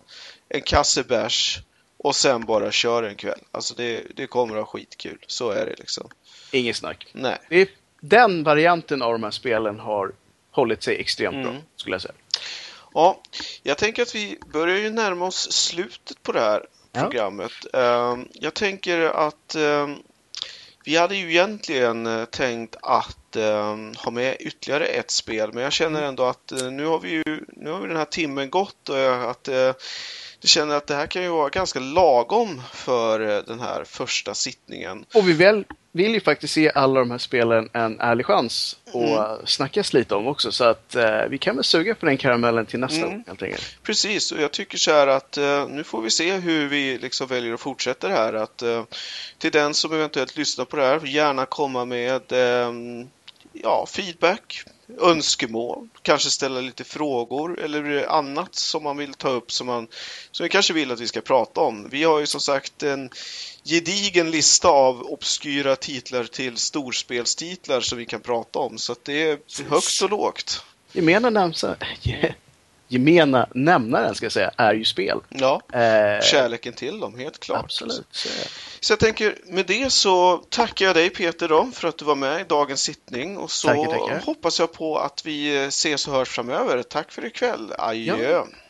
en 0.50 0.62
kasse 0.62 1.04
bärs 1.04 1.60
och 1.98 2.16
sen 2.16 2.46
bara 2.46 2.72
kör 2.72 3.04
en 3.04 3.16
kväll. 3.16 3.40
Alltså 3.52 3.74
det, 3.78 4.02
det 4.16 4.28
kommer 4.28 4.56
att 4.56 4.62
ha 4.66 4.72
skitkul. 4.72 5.18
Så 5.28 5.52
är 5.52 5.66
det 5.66 5.76
liksom. 5.78 6.10
Inget 6.52 6.76
snack. 6.76 7.08
Nej. 7.14 7.38
Är, 7.50 7.68
den 8.02 8.44
varianten 8.44 9.02
av 9.02 9.12
de 9.12 9.24
här 9.24 9.32
spelen 9.32 9.80
har 9.80 10.12
hållit 10.52 10.84
sig 10.84 10.96
extremt 10.96 11.34
bra, 11.44 11.52
Mm. 11.52 11.62
skulle 11.76 11.94
jag 11.96 12.02
säga. 12.02 12.14
Ja, 12.94 13.22
jag 13.64 13.78
tänker 13.78 14.02
att 14.02 14.16
vi 14.16 14.40
börjar 14.54 14.78
ju 14.78 14.90
närma 14.90 15.26
oss 15.26 15.52
slutet 15.52 16.24
på 16.24 16.32
det 16.32 16.40
här 16.40 16.66
Ja. 16.92 17.02
programmet. 17.02 17.52
Ehm, 17.74 18.28
Jag 18.34 18.54
tänker 18.54 19.00
att 19.02 19.56
ehm, 19.56 19.96
vi 20.86 20.96
hade 20.98 21.16
ju 21.16 21.30
egentligen 21.30 22.06
eh, 22.08 22.26
tänkt 22.26 22.76
att 22.82 23.36
ehm, 23.36 23.94
ha 23.98 24.12
med 24.12 24.38
ytterligare 24.40 24.86
ett 24.86 25.12
spel, 25.12 25.54
men 25.54 25.64
jag 25.64 25.74
känner 25.74 26.02
ändå 26.04 26.24
att 26.26 26.52
eh, 26.52 26.72
nu 26.72 26.86
har 26.86 27.00
vi 27.00 27.10
ju 27.10 27.46
nu 27.48 27.70
har 27.72 27.80
vi 27.80 27.88
den 27.88 27.98
här 27.98 28.06
timmen 28.06 28.50
gått 28.50 28.90
och 28.90 29.32
att 29.32 29.48
jag 30.42 30.50
känner 30.50 30.76
att 30.76 30.88
det 30.88 30.96
här 30.96 31.08
kan 31.08 31.22
ju 31.24 31.30
vara 31.30 31.50
ganska 31.50 31.80
lagom 31.80 32.62
för 32.74 33.20
eh, 33.38 33.44
den 33.48 33.60
här 33.60 33.84
första 33.84 34.34
sittningen. 34.34 35.06
Och 35.14 35.30
vi 35.30 35.34
väl, 35.34 35.66
vill 35.92 36.14
ju 36.14 36.20
faktiskt 36.20 36.58
ge 36.58 36.72
alla 36.76 37.00
de 37.00 37.12
här 37.12 37.18
spelen 37.18 37.70
en 37.74 38.00
ärlig 38.00 38.26
chans 38.26 38.78
och 38.94 39.04
Mm. 39.04 39.46
snackas 39.46 39.94
lite 39.94 40.16
om 40.16 40.28
också. 40.28 40.52
Så 40.52 40.64
att 40.64 40.96
eh, 40.96 41.22
vi 41.30 41.38
kan 41.38 41.56
väl 41.56 41.64
suga 41.64 41.96
på 41.96 42.06
den 42.06 42.18
karamellen 42.18 42.66
till 42.66 42.80
nästa 42.80 43.06
Mm. 43.08 43.24
helt 43.28 43.44
enkelt. 43.44 43.78
Precis, 43.84 44.32
och 44.32 44.42
jag 44.42 44.52
tycker 44.52 44.78
så 44.78 44.92
här 44.92 45.08
att 45.08 45.38
eh, 45.38 45.68
nu 45.70 45.84
får 45.84 46.02
vi 46.02 46.10
se 46.10 46.32
hur 46.34 46.68
vi 46.68 46.98
liksom 46.98 47.28
väljer 47.28 47.54
att 47.54 47.60
fortsätta 47.60 48.08
det 48.08 48.14
här. 48.14 48.34
Att, 48.34 48.62
eh, 48.62 48.84
till 49.38 49.52
den 49.52 49.74
som 49.74 49.94
eventuellt 49.94 50.38
lyssnar 50.38 50.66
på 50.66 50.78
det 50.78 50.84
här, 50.86 51.06
gärna 51.06 51.46
komma 51.46 51.86
med 51.86 52.32
eh, 52.32 52.74
ja, 53.54 53.86
feedback, 53.90 54.64
önskemål, 55.00 55.88
kanske 56.02 56.30
ställa 56.30 56.62
lite 56.62 56.84
frågor 56.84 57.60
eller 57.60 58.08
annat 58.10 58.56
som 58.56 58.84
man 58.84 58.98
vill 58.98 59.14
ta 59.14 59.30
upp 59.30 59.52
som 59.52 59.68
man 59.68 59.88
som 60.32 60.44
vi 60.44 60.50
kanske 60.50 60.74
vill 60.74 60.92
att 60.92 61.00
vi 61.00 61.08
ska 61.08 61.22
prata 61.22 61.62
om. 61.62 61.90
Vi 61.90 62.04
har 62.04 62.20
ju 62.20 62.28
som 62.28 62.42
sagt 62.42 62.84
en 62.84 63.10
gedigen 63.64 64.32
lista 64.32 64.68
av 64.68 65.02
obskyra 65.02 65.76
titlar 65.76 66.24
till 66.24 66.58
storspelstitlar 66.58 67.82
som 67.82 67.98
vi 67.98 68.06
kan 68.06 68.22
prata 68.22 68.60
om, 68.60 68.78
så 68.78 68.92
att 68.92 69.06
det 69.06 69.30
är 69.30 69.40
högt 69.70 70.02
och 70.04 70.10
lågt. 70.10 70.64
Gemene 70.92 71.30
nämsa, 71.30 71.76
gemena 72.88 73.48
nämnaren 73.54 74.16
ska 74.16 74.26
jag 74.26 74.32
säga, 74.32 74.52
är 74.58 74.74
ju 74.74 74.86
spel. 74.86 75.20
Ja, 75.30 75.62
Eh, 75.74 76.22
kärleken 76.24 76.74
till 76.74 77.00
dem, 77.00 77.20
helt 77.20 77.40
klart. 77.40 77.64
Absolut. 77.64 78.08
Så, 78.82 78.92
jag 78.94 79.00
tänker, 79.00 79.36
med 79.46 79.66
det 79.66 79.94
så 79.94 80.38
tackar 80.50 80.86
jag 80.86 80.96
dig 80.96 81.10
Peter 81.10 81.48
då 81.48 81.70
för 81.74 81.88
att 81.88 81.98
du 81.98 82.06
var 82.06 82.16
med 82.16 82.42
i 82.42 82.44
dagens 82.44 82.82
sittning 82.82 83.38
och 83.38 83.52
så 83.52 83.68
Tackar, 83.68 83.84
tackar. 83.86 84.22
hoppas 84.26 84.60
jag 84.60 84.74
på 84.74 84.98
att 84.98 85.26
vi 85.26 85.58
ses 85.66 86.08
och 86.08 86.14
hörs 86.14 86.30
framöver. 86.30 86.84
Tack 86.84 87.12
för 87.12 87.26
ikväll. 87.26 87.74
Adjö. 87.78 88.32
Ja. 88.32 88.48